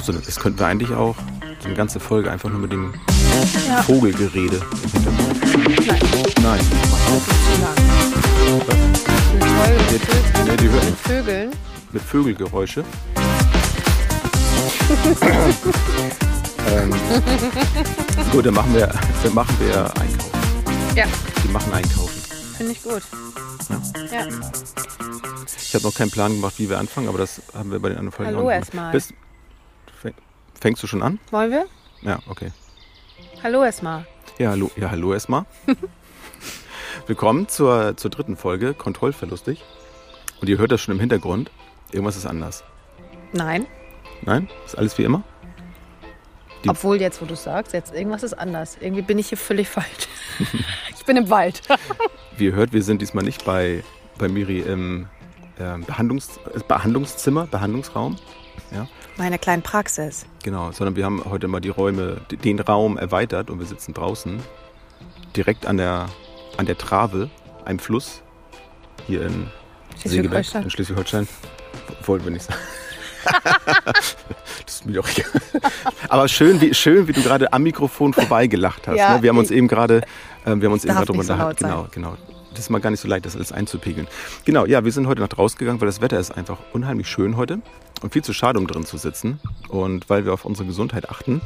so, 0.00 0.12
so, 0.12 0.18
das 0.18 0.36
könnten 0.36 0.58
wir 0.58 0.66
eigentlich 0.66 0.92
auch 0.92 1.16
so 1.60 1.66
eine 1.68 1.74
ganze 1.76 2.00
Folge 2.00 2.30
einfach 2.30 2.48
nur 2.50 2.58
mit 2.60 2.72
dem 2.72 2.92
Ja. 3.68 3.82
Vogelgerede 3.82 4.60
im 4.84 4.90
Hintergrund. 4.92 5.42
Nein, 6.42 6.60
Nein. 9.40 9.72
mit, 9.92 10.02
Vögeln- 10.02 10.46
Nee, 10.46 10.56
die 10.56 10.68
mit. 10.68 10.82
Vögeln. 11.04 11.50
Mit 11.92 12.02
Vögelgeräusche. 12.02 12.84
ähm, 16.68 16.94
gut, 18.32 18.46
dann 18.46 18.54
machen 18.54 18.74
wir, 18.74 18.88
dann 19.22 19.34
machen 19.34 19.56
wir 19.60 19.84
Einkaufen. 20.00 20.30
Ja, 20.94 21.04
Wir 21.42 21.50
machen 21.50 21.72
Einkaufen. 21.72 22.20
finde 22.56 22.72
ich 22.72 22.82
gut. 22.82 23.02
Ja. 24.12 24.26
Ich 25.58 25.74
habe 25.74 25.84
noch 25.84 25.94
keinen 25.94 26.10
Plan 26.10 26.32
gemacht, 26.34 26.54
wie 26.58 26.68
wir 26.70 26.78
anfangen, 26.78 27.08
aber 27.08 27.18
das 27.18 27.40
haben 27.54 27.70
wir 27.70 27.78
bei 27.80 27.88
den 27.90 27.98
anderen 27.98 28.16
Folgen 28.16 28.36
Hallo 28.36 28.50
erstmal. 28.50 28.92
Fängst 30.60 30.82
du 30.82 30.86
schon 30.86 31.02
an? 31.02 31.18
Wollen 31.30 31.50
wir? 31.50 31.66
Ja, 32.02 32.18
okay. 32.28 32.50
Hallo 33.42 33.62
erstmal. 33.64 34.06
Ja, 34.38 34.50
hallo, 34.50 34.70
ja, 34.76 34.90
hallo 34.90 35.12
erstmal. 35.12 35.44
Willkommen 37.06 37.48
zur, 37.48 37.96
zur 37.96 38.10
dritten 38.10 38.36
Folge, 38.36 38.74
Kontrollverlustig. 38.74 39.62
Und 40.40 40.48
ihr 40.48 40.58
hört 40.58 40.72
das 40.72 40.80
schon 40.80 40.94
im 40.94 41.00
Hintergrund. 41.00 41.50
Irgendwas 41.92 42.16
ist 42.16 42.26
anders. 42.26 42.64
Nein, 43.32 43.66
Nein? 44.22 44.48
Ist 44.64 44.76
alles 44.76 44.96
wie 44.98 45.04
immer? 45.04 45.22
Die- 46.64 46.68
obwohl 46.68 47.00
jetzt, 47.00 47.20
wo 47.20 47.26
du 47.26 47.36
sagst, 47.36 47.72
jetzt 47.74 47.94
irgendwas 47.94 48.22
ist 48.22 48.34
anders. 48.34 48.76
Irgendwie 48.80 49.02
bin 49.02 49.18
ich 49.18 49.28
hier 49.28 49.38
völlig 49.38 49.68
falsch. 49.68 50.08
ich 50.96 51.04
bin 51.04 51.16
im 51.16 51.28
Wald. 51.30 51.62
Wie 52.38 52.46
ihr 52.46 52.52
hört, 52.54 52.72
wir 52.72 52.82
sind 52.82 53.00
diesmal 53.00 53.24
nicht 53.24 53.44
bei, 53.44 53.82
bei 54.18 54.28
Miri 54.28 54.60
im 54.60 55.06
ähm, 55.58 55.84
Behandlungs, 55.84 56.38
äh, 56.54 56.60
Behandlungszimmer, 56.66 57.46
Behandlungsraum. 57.46 58.16
Ja, 58.72 58.86
Meine 59.16 59.38
kleinen 59.38 59.62
Praxis. 59.62 60.26
genau. 60.42 60.72
Sondern 60.72 60.96
wir 60.96 61.04
haben 61.04 61.22
heute 61.24 61.48
mal 61.48 61.60
die 61.60 61.68
Räume, 61.68 62.20
den 62.30 62.58
Raum 62.60 62.98
erweitert 62.98 63.50
und 63.50 63.58
wir 63.58 63.66
sitzen 63.66 63.94
draußen. 63.94 64.40
Direkt 65.36 65.66
an 65.66 65.76
der, 65.76 66.06
an 66.56 66.66
der 66.66 66.78
Trave, 66.78 67.30
einem 67.64 67.78
Fluss. 67.78 68.22
Hier 69.06 69.26
in 69.26 69.48
Schleswig-Holstein. 70.00 70.62
in 70.64 70.70
Schleswig-Holstein. 70.70 71.28
Wollten 72.04 72.24
wir 72.24 72.32
nicht 72.32 72.44
sagen. 72.44 72.58
das 73.84 74.16
ist 74.66 74.86
mir 74.86 74.94
doch 74.94 75.08
egal. 75.08 75.30
Aber 76.08 76.28
schön, 76.28 76.60
wie, 76.60 76.72
schön, 76.74 77.08
wie 77.08 77.12
du 77.12 77.22
gerade 77.22 77.52
am 77.52 77.62
Mikrofon 77.62 78.12
vorbeigelacht 78.12 78.86
hast. 78.88 78.96
Ja, 78.96 79.16
ne? 79.16 79.22
Wir 79.22 79.30
haben 79.30 79.38
uns 79.38 79.50
eben 79.50 79.68
gerade, 79.68 80.02
ähm, 80.46 80.60
wir 80.60 80.68
haben 80.68 80.74
uns 80.74 80.84
eben 80.84 80.94
Darf 80.94 80.98
gerade 80.98 81.06
drüber 81.06 81.18
nicht 81.18 81.26
so 81.26 81.32
unterhalten. 81.32 81.64
laut 81.64 81.92
Genau, 81.92 82.12
genau. 82.12 82.22
Das 82.50 82.60
ist 82.60 82.70
mal 82.70 82.80
gar 82.80 82.90
nicht 82.90 83.00
so 83.00 83.08
leicht, 83.08 83.26
das 83.26 83.36
alles 83.36 83.52
einzupegeln. 83.52 84.06
Genau, 84.44 84.64
ja, 84.64 84.84
wir 84.84 84.92
sind 84.92 85.06
heute 85.06 85.20
nach 85.20 85.28
draußen 85.28 85.58
gegangen, 85.58 85.80
weil 85.80 85.86
das 85.86 86.00
Wetter 86.00 86.18
ist 86.18 86.30
einfach 86.30 86.58
unheimlich 86.72 87.08
schön 87.08 87.36
heute 87.36 87.60
und 88.06 88.12
viel 88.12 88.22
zu 88.22 88.32
schade, 88.32 88.58
um 88.58 88.66
drin 88.66 88.86
zu 88.86 88.96
sitzen. 88.96 89.40
Und 89.68 90.08
weil 90.08 90.24
wir 90.24 90.32
auf 90.32 90.44
unsere 90.44 90.66
Gesundheit 90.66 91.10
achten, 91.10 91.40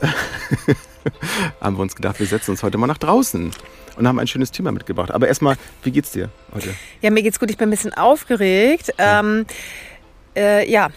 haben 1.60 1.76
wir 1.76 1.82
uns 1.82 1.96
gedacht, 1.96 2.20
wir 2.20 2.26
setzen 2.26 2.52
uns 2.52 2.62
heute 2.62 2.78
mal 2.78 2.86
nach 2.86 2.98
draußen 2.98 3.50
und 3.96 4.08
haben 4.08 4.18
ein 4.18 4.26
schönes 4.26 4.52
Thema 4.52 4.72
mitgebracht. 4.72 5.10
Aber 5.10 5.26
erstmal, 5.26 5.56
wie 5.82 5.90
geht's 5.90 6.12
dir 6.12 6.30
heute? 6.54 6.74
Ja, 7.00 7.10
mir 7.10 7.22
geht's 7.22 7.40
gut. 7.40 7.50
Ich 7.50 7.56
bin 7.56 7.68
ein 7.68 7.70
bisschen 7.70 7.92
aufgeregt. 7.92 8.94
Ähm, 8.98 9.46
äh, 10.36 10.70
ja, 10.70 10.90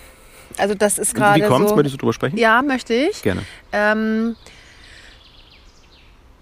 also 0.58 0.76
das 0.76 1.00
ist 1.00 1.16
gerade 1.16 1.44
Wie 1.44 1.48
kommt's? 1.48 1.70
so. 1.70 1.76
Möchtest 1.76 1.96
du 1.96 2.00
drüber 2.00 2.14
sprechen? 2.14 2.38
Ja, 2.38 2.62
möchte 2.62 2.94
ich. 2.94 3.24
Gerne. 3.24 3.42
Ähm, 3.72 4.36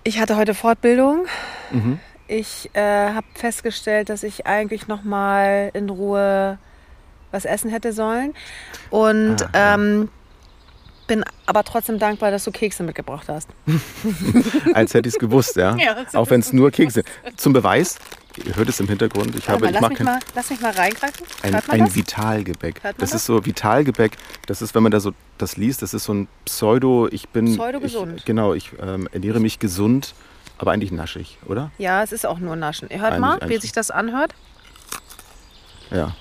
ich 0.04 0.20
hatte 0.20 0.36
heute 0.36 0.54
Fortbildung. 0.54 1.26
Mhm. 1.72 2.00
Ich 2.28 2.70
äh, 2.74 2.82
habe 2.82 3.28
festgestellt, 3.34 4.10
dass 4.10 4.24
ich 4.24 4.46
eigentlich 4.46 4.88
noch 4.88 5.04
mal 5.04 5.72
in 5.74 5.90
Ruhe 5.90 6.58
was 7.36 7.46
essen 7.46 7.70
hätte 7.70 7.94
sollen 7.94 8.34
und 8.90 9.42
Ah, 9.44 9.50
ja. 9.54 9.74
ähm, 9.76 10.10
bin 11.08 11.24
aber 11.46 11.64
trotzdem 11.64 12.00
dankbar, 12.00 12.32
dass 12.32 12.44
du 12.46 12.52
Kekse 12.52 12.82
mitgebracht 12.82 13.28
hast. 13.30 13.50
Als 14.74 14.94
hätte 14.96 15.08
ich 15.08 15.14
es 15.16 15.20
gewusst, 15.20 15.56
ja. 15.56 15.76
Ja, 15.80 15.98
Auch 16.14 16.30
wenn 16.32 16.40
es 16.40 16.52
nur 16.52 16.72
Kekse 16.72 17.04
sind. 17.24 17.40
Zum 17.40 17.54
Beweis, 17.54 18.00
ihr 18.44 18.56
hört 18.56 18.70
es 18.70 18.80
im 18.80 18.88
Hintergrund, 18.88 19.36
ich 19.36 19.48
habe, 19.48 19.62
Warte 19.66 19.76
ich 19.76 19.82
mal, 19.82 19.82
lass, 19.82 19.82
mag 19.82 19.90
mich 19.92 19.98
kein, 20.00 20.06
mal, 20.08 20.20
lass 20.34 20.50
mich 20.50 20.62
mal 20.62 20.72
reingreifen. 20.72 21.26
ein, 21.44 21.54
ein 21.70 21.80
das? 21.86 21.96
Vitalgebäck. 21.96 22.82
Das 22.82 22.96
das? 22.98 23.14
ist 23.14 23.26
so 23.26 23.46
Vitalgebäck, 23.46 24.18
das 24.48 24.64
ist, 24.64 24.74
wenn 24.74 24.82
man 24.82 24.92
da 24.92 25.00
so 25.00 25.12
das 25.38 25.58
liest, 25.58 25.84
das 25.84 25.94
ist 25.94 26.06
so 26.06 26.14
ein 26.14 26.28
Pseudo, 26.46 27.08
ich 27.12 27.30
bin... 27.30 27.54
Pseudo-gesund. 27.56 28.14
Ich, 28.18 28.26
genau, 28.26 28.54
ich 28.56 28.72
ähm, 28.82 29.08
ernähre 29.12 29.40
mich 29.40 29.60
gesund, 29.60 30.16
aber 30.58 30.72
eigentlich 30.72 30.92
naschig, 30.92 31.38
oder? 31.46 31.70
Ja, 31.78 32.02
es 32.02 32.12
ist 32.14 32.26
auch 32.26 32.40
nur 32.40 32.56
Naschen. 32.56 32.90
Ihr 32.90 33.00
hört 33.02 33.12
Eigentlich- 33.12 33.20
mal, 33.22 33.38
wie 33.38 33.44
eigentlich- 33.44 33.62
sich 33.62 33.74
das 33.74 33.92
anhört. 33.92 34.34
Ja. 35.92 36.16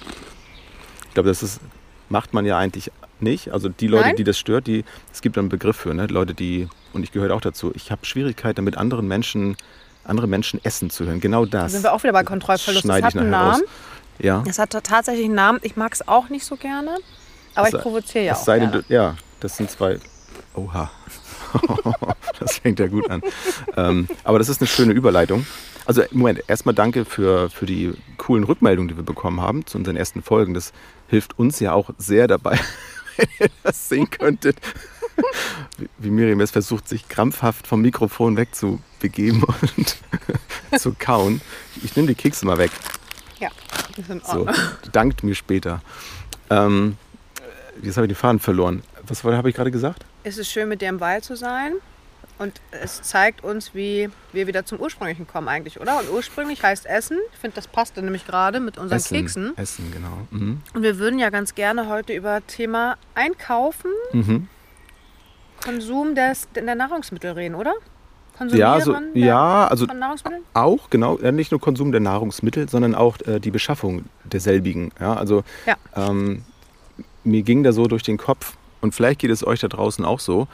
Ich 1.15 1.17
glaube, 1.17 1.29
das 1.29 1.45
ist, 1.45 1.61
macht 2.09 2.35
man 2.35 2.45
ja 2.45 2.59
eigentlich 2.59 2.91
nicht. 3.21 3.53
Also 3.53 3.69
die 3.69 3.87
Leute, 3.87 4.07
Nein? 4.09 4.17
die 4.17 4.25
das 4.25 4.37
stört, 4.37 4.67
die, 4.67 4.85
es 5.13 5.23
gibt 5.23 5.37
da 5.37 5.41
einen 5.41 5.49
Begriff 5.49 5.77
für, 5.77 5.95
ne? 5.95 6.09
Leute, 6.09 6.35
die, 6.35 6.69
und 6.93 7.05
ich 7.05 7.13
gehöre 7.13 7.33
auch 7.37 7.41
dazu, 7.41 7.71
ich 7.77 7.93
habe 7.93 8.05
Schwierigkeiten 8.05 8.57
damit, 8.57 8.77
anderen 8.77 9.07
Menschen, 9.07 9.57
andere 10.03 10.27
Menschen 10.27 10.59
essen 10.65 10.91
zu 10.91 11.05
hören. 11.07 11.21
Genau 11.21 11.45
Da 11.47 11.63
das. 11.63 11.73
sind 11.73 11.85
wir 11.85 11.93
auch 11.93 12.03
wieder 12.03 12.13
bei 12.13 12.25
Kontrollverlust. 12.25 12.85
Das 12.85 12.89
schneide 12.89 13.07
hat 13.07 13.15
ich 13.15 13.21
einen 13.21 13.33
raus. 13.33 13.59
Namen. 13.59 13.65
Ja. 14.19 14.43
Das 14.45 14.59
hat 14.59 14.71
tatsächlich 14.71 15.27
einen 15.27 15.37
Namen. 15.37 15.61
Ich 15.63 15.77
mag 15.77 15.93
es 15.95 16.09
auch 16.09 16.31
nicht 16.31 16.45
so 16.45 16.57
gerne, 16.57 16.97
aber 17.55 17.69
Es 17.69 17.75
ich 17.75 17.81
provoziere 17.81 18.25
ja 18.25 18.33
auch 18.35 18.43
sei 18.45 18.59
denn, 18.59 18.73
gerne. 18.73 18.85
ja, 18.89 19.15
das 19.39 19.57
sind 19.57 19.71
zwei. 19.71 20.01
Oha. 20.57 20.91
das 22.41 22.59
fängt 22.59 22.81
ja 22.81 22.89
gut 22.89 23.09
an. 23.09 23.23
ähm, 23.77 24.09
aber 24.25 24.41
das 24.41 24.49
ist 24.49 24.61
eine 24.61 24.67
schöne 24.67 24.93
Überleitung. 24.95 25.47
Also, 25.87 26.03
Moment, 26.13 26.43
erstmal 26.49 26.75
danke 26.75 27.05
für, 27.05 27.51
für 27.51 27.67
die 27.67 27.93
coolen 28.17 28.45
Rückmeldungen, 28.45 28.89
die 28.89 28.97
wir 28.97 29.05
bekommen 29.05 29.41
haben 29.41 29.67
zu 29.67 29.77
unseren 29.79 29.97
ersten 29.97 30.23
Folgen. 30.23 30.55
Das 30.55 30.73
hilft 31.09 31.39
uns 31.39 31.61
ja 31.61 31.73
auch 31.73 31.91
sehr 31.99 32.27
dabei, 32.27 32.59
wenn 33.17 33.29
ihr 33.39 33.49
das 33.63 33.89
sehen 33.89 34.09
könntet. 34.11 34.57
Wie- 35.99 36.11
Miriam 36.11 36.41
es 36.41 36.51
versucht, 36.51 36.89
sich 36.89 37.09
krampfhaft 37.09 37.67
vom 37.67 37.81
Mikrofon 37.83 38.37
wegzubegeben 38.37 39.45
und 39.45 39.97
zu 40.81 40.95
kauen. 40.99 41.41
Ich 41.83 41.95
nehme 41.97 42.09
die 42.09 42.15
Kekse 42.15 42.47
mal 42.47 42.59
weg. 42.59 42.71
Ja, 43.39 43.51
ist 43.97 44.11
in 44.11 44.21
So, 44.25 44.49
dankt 44.93 45.23
mir 45.23 45.35
später. 45.35 45.83
Ähm, 46.51 46.97
jetzt 47.83 47.97
habe 47.97 48.07
ich 48.07 48.13
den 48.13 48.17
Faden 48.17 48.41
verloren. 48.41 48.83
Was 49.07 49.23
habe 49.23 49.51
ich 49.51 49.55
gerade 49.55 49.71
gesagt? 49.71 50.05
Es 50.25 50.39
ist 50.39 50.51
schön, 50.51 50.69
mit 50.69 50.81
dir 50.81 50.89
im 50.89 51.01
Wald 51.01 51.25
zu 51.25 51.37
sein. 51.37 51.75
Und 52.39 52.61
es 52.73 53.01
zeigt 53.03 53.45
uns, 53.45 53.75
wie 53.75 54.11
wir 54.33 54.47
wieder 54.49 54.65
zum 54.67 54.81
Ursprünglichen 54.81 55.27
kommen 55.27 55.47
eigentlich, 55.49 55.81
oder? 55.81 56.01
Und 56.01 56.11
ursprünglich 56.11 56.63
heißt 56.63 56.85
Essen. 56.87 57.19
Ich 57.33 57.39
finde, 57.39 57.55
das 57.55 57.69
passte 57.69 58.03
nämlich 58.03 58.27
gerade 58.27 58.59
mit 58.59 58.77
unseren 58.77 58.97
Essen. 58.99 59.17
Keksen. 59.17 59.53
Essen, 59.57 59.93
genau. 59.93 60.19
Mhm. 60.31 60.61
Und 60.75 60.83
wir 60.83 60.99
würden 60.99 61.19
ja 61.21 61.31
ganz 61.31 61.55
gerne 61.55 61.89
heute 61.89 62.13
über 62.13 62.45
Thema 62.47 62.97
Einkaufen, 63.15 63.91
Mhm. 64.13 64.49
Konsum 65.63 66.15
des, 66.15 66.49
der 66.55 66.75
Nahrungsmittel 66.75 67.33
reden, 67.33 67.55
oder? 67.55 67.73
Konsumieren 68.37 68.69
Ja, 68.79 68.81
so, 68.81 68.93
der, 68.93 69.01
ja, 69.15 69.67
also 69.69 69.87
von 69.87 69.99
Nahrungsmitteln? 69.99 70.43
auch, 70.55 70.91
genau, 70.91 71.15
nicht 71.31 71.53
nur 71.53 71.61
Konsum 71.61 71.93
der 71.93 72.01
Nahrungsmittel, 72.01 72.69
sondern 72.69 72.95
auch 72.97 73.17
äh, 73.27 73.39
die 73.39 73.53
Beschaffung 73.53 74.07
derselbigen. 74.25 74.91
Ja, 75.01 75.15
also 75.15 75.45
Ja. 75.67 75.77
ähm, 75.95 76.45
mir 77.23 77.43
ging 77.43 77.63
da 77.63 77.73
so 77.73 77.87
durch 77.87 78.03
den 78.03 78.19
Kopf, 78.19 78.57
und 78.81 78.93
vielleicht 78.95 79.21
geht 79.21 79.31
es 79.31 79.47
euch 79.47 79.61
da 79.61 79.69
draußen 79.69 80.05
auch 80.05 80.21
so, 80.21 80.49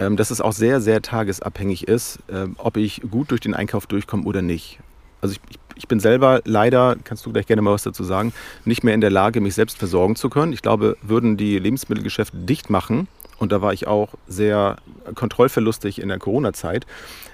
ähm, 0.00 0.16
dass 0.16 0.30
es 0.32 0.40
auch 0.40 0.52
sehr, 0.52 0.80
sehr 0.80 1.00
tagesabhängig 1.02 1.86
ist, 1.86 2.18
ähm, 2.32 2.56
ob 2.58 2.76
ich 2.76 3.02
gut 3.10 3.30
durch 3.30 3.40
den 3.40 3.54
Einkauf 3.54 3.86
durchkomme 3.86 4.24
oder 4.24 4.42
nicht. 4.42 4.78
Also 5.20 5.34
ich, 5.34 5.40
ich, 5.50 5.58
ich 5.76 5.88
bin 5.88 6.00
selber 6.00 6.40
leider, 6.44 6.96
kannst 7.04 7.24
du 7.26 7.32
gleich 7.32 7.46
gerne 7.46 7.62
mal 7.62 7.72
was 7.72 7.82
dazu 7.84 8.02
sagen, 8.04 8.32
nicht 8.64 8.82
mehr 8.82 8.94
in 8.94 9.00
der 9.00 9.10
Lage, 9.10 9.40
mich 9.40 9.54
selbst 9.54 9.78
versorgen 9.78 10.16
zu 10.16 10.28
können. 10.30 10.52
Ich 10.52 10.62
glaube, 10.62 10.96
würden 11.02 11.36
die 11.36 11.58
Lebensmittelgeschäfte 11.58 12.36
dicht 12.36 12.70
machen, 12.70 13.06
und 13.38 13.52
da 13.52 13.62
war 13.62 13.72
ich 13.72 13.86
auch 13.86 14.14
sehr 14.26 14.76
kontrollverlustig 15.14 16.00
in 16.00 16.08
der 16.08 16.18
Corona-Zeit, 16.18 16.86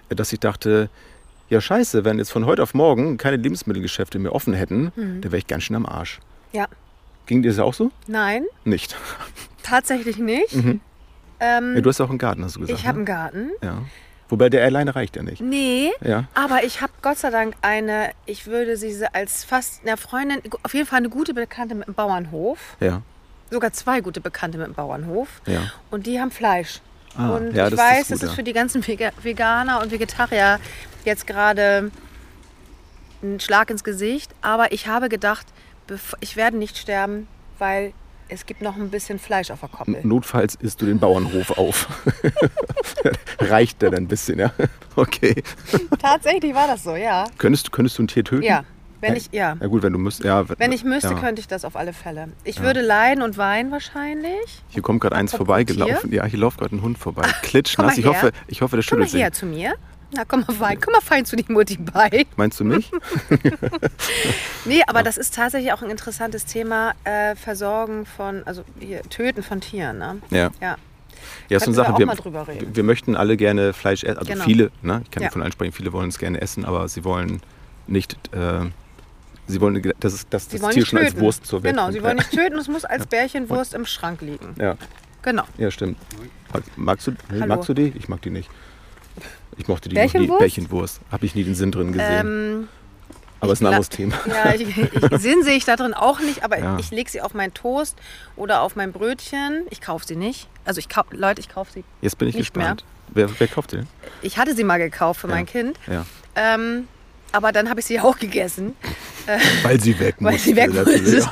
dass 0.08 0.32
ich 0.32 0.38
dachte, 0.38 0.88
ja 1.48 1.60
scheiße, 1.60 2.04
wenn 2.04 2.18
jetzt 2.18 2.30
von 2.30 2.46
heute 2.46 2.62
auf 2.62 2.74
morgen 2.74 3.16
keine 3.18 3.36
Lebensmittelgeschäfte 3.38 4.18
mehr 4.20 4.32
offen 4.34 4.54
hätten, 4.54 4.92
Mhm. 4.94 5.20
dann 5.20 5.32
wäre 5.32 5.38
ich 5.38 5.46
ganz 5.48 5.64
schön 5.64 5.74
am 5.76 5.86
Arsch. 5.86 6.20
Ja. 6.52 6.66
Ging 7.26 7.42
dir 7.42 7.48
das 7.50 7.58
auch 7.58 7.74
so? 7.74 7.90
Nein, 8.06 8.44
Nicht. 8.64 8.96
tatsächlich 9.64 10.18
nicht. 10.18 10.54
Mhm. 10.54 10.80
Ähm, 11.40 11.74
Ja, 11.76 11.80
du 11.80 11.88
hast 11.90 12.00
auch 12.00 12.08
einen 12.10 12.18
Garten, 12.18 12.44
hast 12.44 12.56
du 12.56 12.60
gesagt. 12.60 12.78
ich 12.78 12.86
habe 12.86 12.98
ne? 12.98 13.00
einen 13.00 13.06
Garten. 13.06 13.50
Ja. 13.62 13.82
Wobei 14.28 14.48
der 14.48 14.64
alleine 14.64 14.94
reicht 14.96 15.14
ja 15.16 15.22
nicht. 15.22 15.40
Nee, 15.40 15.90
Ja. 16.02 16.24
aber 16.34 16.64
ich 16.64 16.80
habe 16.80 16.92
Gott 17.02 17.18
sei 17.18 17.30
Dank 17.30 17.54
eine, 17.62 18.10
ich 18.26 18.46
würde 18.46 18.76
sie 18.76 18.92
als 19.12 19.44
fast 19.44 19.82
eine 19.86 19.96
Freundin, 19.96 20.40
auf 20.64 20.74
jeden 20.74 20.86
Fall 20.86 20.98
eine 20.98 21.08
gute 21.10 21.32
Bekannte 21.32 21.74
mit 21.76 21.86
dem 21.86 21.94
Bauernhof. 21.94 22.76
Ja. 22.80 23.02
Sogar 23.50 23.72
zwei 23.72 24.00
gute 24.00 24.20
Bekannte 24.20 24.58
mit 24.58 24.66
dem 24.66 24.74
Bauernhof. 24.74 25.28
Ja. 25.46 25.60
Und 25.92 26.06
die 26.06 26.20
haben 26.20 26.32
Fleisch. 26.32 26.80
Ah, 27.16 27.30
und 27.36 27.54
ja, 27.54 27.68
ich 27.68 27.74
das 27.74 27.78
weiß, 27.80 27.98
ist 28.00 28.08
gut, 28.08 28.22
das 28.24 28.30
ist 28.30 28.34
für 28.34 28.42
die 28.42 28.52
ganzen 28.52 28.82
Vega- 28.86 29.12
Veganer 29.22 29.80
und 29.80 29.90
Vegetarier 29.92 30.58
jetzt 31.04 31.26
gerade 31.26 31.92
ein 33.22 33.38
Schlag 33.40 33.70
ins 33.70 33.84
Gesicht. 33.84 34.34
Aber 34.42 34.72
ich 34.72 34.88
habe 34.88 35.08
gedacht, 35.08 35.46
ich 36.20 36.36
werde 36.36 36.56
nicht 36.56 36.76
sterben, 36.76 37.28
weil 37.58 37.92
es 38.28 38.46
gibt 38.46 38.62
noch 38.62 38.76
ein 38.76 38.90
bisschen 38.90 39.18
Fleisch 39.18 39.50
auf 39.50 39.60
der 39.60 39.68
Koppel. 39.68 39.98
Notfalls 40.02 40.54
isst 40.56 40.80
du 40.82 40.86
den 40.86 40.98
Bauernhof 40.98 41.56
auf. 41.58 41.88
Reicht 43.38 43.82
der 43.82 43.90
dann 43.90 44.04
ein 44.04 44.08
bisschen, 44.08 44.38
ja? 44.38 44.52
Okay. 44.98 45.42
Tatsächlich 46.00 46.54
war 46.54 46.66
das 46.66 46.82
so, 46.82 46.96
ja. 46.96 47.26
Könntest, 47.36 47.70
könntest 47.70 47.98
du 47.98 48.04
ein 48.04 48.08
Tier 48.08 48.24
töten? 48.24 48.42
Ja, 48.44 48.64
Wenn 49.02 49.14
ich, 49.14 49.28
ja. 49.30 49.54
Ja 49.60 49.66
gut, 49.66 49.82
wenn 49.82 49.92
du 49.92 49.98
müsst, 49.98 50.24
ja. 50.24 50.42
Wenn 50.58 50.72
ich 50.72 50.84
müsste, 50.84 51.10
ja. 51.10 51.18
könnte 51.20 51.40
ich 51.40 51.46
das 51.48 51.66
auf 51.66 51.76
alle 51.76 51.92
Fälle. 51.92 52.28
Ich 52.44 52.62
würde 52.62 52.80
leiden 52.80 53.22
und 53.22 53.36
weinen 53.36 53.70
wahrscheinlich. 53.70 54.62
Hier 54.68 54.82
kommt 54.82 55.02
gerade 55.02 55.14
eins 55.16 55.34
vorbeigelaufen. 55.34 56.10
Ja, 56.12 56.24
hier 56.24 56.38
läuft 56.38 56.60
gerade 56.60 56.74
ein 56.74 56.80
Hund 56.80 56.96
vorbei. 56.96 57.28
Klitschnass. 57.42 57.92
Komm 57.92 57.98
Ich 58.00 58.06
mal 58.06 58.14
hoffe, 58.14 58.32
ich 58.46 58.62
hoffe, 58.62 58.70
Komm 58.70 58.78
mal 58.78 58.82
schüttelt 58.82 59.10
sich. 59.10 59.20
her 59.20 59.32
zu 59.32 59.44
mir. 59.44 59.74
Na, 60.12 60.24
komm 60.24 60.44
mal 60.46 60.54
fein, 60.54 60.80
komm 60.80 60.92
mal 60.92 61.00
fein 61.00 61.24
zu 61.24 61.36
die 61.36 61.50
Mutti 61.52 61.76
bei. 61.78 62.26
Meinst 62.36 62.60
du 62.60 62.64
mich? 62.64 62.90
Nee, 64.64 64.82
aber 64.88 65.02
das 65.04 65.16
ist 65.16 65.34
tatsächlich 65.34 65.72
auch 65.72 65.82
ein 65.82 65.90
interessantes 65.90 66.44
Thema, 66.44 66.92
äh, 67.04 67.36
Versorgen 67.36 68.04
von, 68.04 68.42
also 68.46 68.64
hier, 68.80 69.02
Töten 69.02 69.42
von 69.44 69.60
Tieren. 69.60 69.98
Ne? 69.98 70.18
Ja. 70.30 70.50
Ja. 70.60 70.76
Ja, 71.48 71.56
ist 71.58 71.64
so 71.64 71.70
eine 71.70 71.76
wir 71.98 72.14
Sache. 72.16 72.60
Wir, 72.60 72.74
wir 72.76 72.82
möchten 72.82 73.14
alle 73.16 73.36
gerne 73.36 73.72
Fleisch 73.72 74.02
essen. 74.02 74.18
Also 74.18 74.32
Genau. 74.32 74.44
viele, 74.44 74.70
ne? 74.82 75.02
ich 75.04 75.10
kann 75.10 75.22
Ja. 75.22 75.26
nicht 75.28 75.32
von 75.32 75.42
allen 75.42 75.52
sprechen, 75.52 75.72
viele 75.72 75.92
wollen 75.92 76.08
es 76.08 76.18
gerne 76.18 76.40
essen, 76.40 76.64
aber 76.64 76.88
sie 76.88 77.04
wollen 77.04 77.40
nicht, 77.86 78.14
äh, 78.34 78.64
sie 79.46 79.60
wollen, 79.60 79.80
dass, 80.00 80.12
es- 80.14 80.28
dass 80.28 80.48
das 80.48 80.60
wollen 80.60 80.72
Tier 80.74 80.84
schon 80.86 80.98
als. 80.98 81.16
Wurst 81.16 81.46
zur 81.46 81.62
Welt 81.62 81.74
Genau, 81.76 81.90
sie 81.92 82.02
wollen 82.02 82.16
ja. 82.18 82.24
nicht 82.24 82.32
töten, 82.32 82.58
es 82.58 82.66
muss 82.68 82.84
als 82.84 83.06
Bärchenwurst 83.06 83.74
im 83.74 83.86
Schrank 83.86 84.20
liegen. 84.20 84.54
Ja, 84.58 84.76
Genau. 85.22 85.44
ja, 85.58 85.70
stimmt. 85.70 85.96
Magst 86.76 87.06
du, 87.06 87.12
Hallo. 87.30 87.46
magst 87.46 87.68
du 87.68 87.74
die? 87.74 87.92
Ich 87.96 88.08
mag 88.08 88.20
die 88.22 88.30
nicht. 88.30 88.50
Ich 89.58 89.68
mochte 89.68 89.88
die. 89.88 89.94
Bärchenwurst? 89.94 90.38
Bärchenwurst. 90.40 91.00
Habe 91.10 91.24
ich 91.26 91.34
nie 91.34 91.44
den 91.44 91.54
Sinn 91.54 91.72
drin 91.72 91.92
gesehen. 91.92 92.26
Ähm, 92.26 92.68
aber 93.40 93.52
ist 93.52 93.60
ein 93.60 93.66
anderes 93.66 93.88
Thema. 93.90 94.14
Ja, 94.26 94.54
ich, 94.54 94.62
ich, 94.76 95.00
Sinn 95.20 95.42
sehe 95.42 95.56
ich 95.56 95.64
da 95.64 95.76
drin 95.76 95.94
auch 95.94 96.20
nicht, 96.20 96.42
aber 96.42 96.58
Ja. 96.58 96.78
ich 96.78 96.90
lege 96.90 97.10
sie 97.10 97.20
auf 97.20 97.34
meinen 97.34 97.52
Toast 97.54 97.96
oder 98.36 98.62
auf 98.62 98.76
mein 98.76 98.92
Brötchen. 98.92 99.66
Ich 99.70 99.80
kaufe 99.80 100.06
sie 100.06 100.16
nicht. 100.16 100.48
Also 100.64 100.78
ich 100.78 100.88
kau 100.88 101.02
Leute, 101.10 101.40
ich 101.40 101.48
kaufe 101.48 101.72
sie. 101.72 101.84
Jetzt 102.00 102.18
bin 102.18 102.28
ich 102.28 102.34
nicht 102.34 102.52
gespannt. 102.52 102.84
Wer, 103.08 103.28
wer 103.38 103.46
kauft 103.46 103.72
den? 103.72 103.86
Ich 104.22 104.36
hatte 104.38 104.54
sie 104.54 104.64
mal 104.64 104.78
gekauft 104.78 105.20
für 105.20 105.28
Ja. 105.28 105.34
mein 105.34 105.46
Kind, 105.46 105.78
Ja. 105.86 106.04
ähm, 106.34 106.88
aber 107.32 107.52
dann 107.52 107.68
habe 107.70 107.80
ich 107.80 107.86
sie 107.86 108.00
auch 108.00 108.18
gegessen. 108.18 108.74
Weil 109.62 109.80
sie 109.80 109.98
weg 109.98 110.16
Weil 110.18 110.32
muss. 110.32 110.44
sie 110.44 110.56
weg 110.56 110.72
muss. 110.72 111.28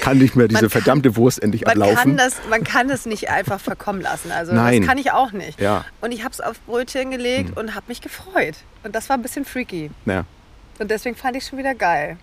Kann 0.00 0.18
nicht 0.18 0.34
mehr 0.36 0.48
diese 0.48 0.62
Man- 0.62 0.70
verdammte 0.70 1.16
Wurst 1.16 1.42
endlich 1.42 1.62
Man 1.64 1.72
ablaufen. 1.72 1.96
kann, 1.96 2.16
das, 2.16 2.36
man 2.48 2.64
kann 2.64 2.88
das 2.88 3.06
nicht 3.06 3.30
einfach 3.30 3.60
verkommen 3.60 4.00
lassen. 4.00 4.32
Also 4.32 4.52
Nein. 4.52 4.80
das 4.80 4.88
kann 4.88 4.98
ich 4.98 5.12
auch 5.12 5.32
nicht. 5.32 5.60
Ja. 5.60 5.84
Und 6.00 6.12
ich 6.12 6.24
habe 6.24 6.32
es 6.32 6.40
auf 6.40 6.58
Brötchen 6.62 7.10
gelegt 7.10 7.56
und 7.56 7.74
habe 7.74 7.84
mich 7.88 8.00
gefreut. 8.00 8.56
Und 8.82 8.94
das 8.94 9.08
war 9.08 9.16
ein 9.16 9.22
bisschen 9.22 9.44
freaky. 9.44 9.90
ja. 10.06 10.24
Und 10.78 10.90
deswegen 10.90 11.14
fand 11.14 11.36
ich 11.36 11.42
es 11.44 11.50
schon 11.50 11.58
wieder 11.58 11.74
geil. 11.74 12.16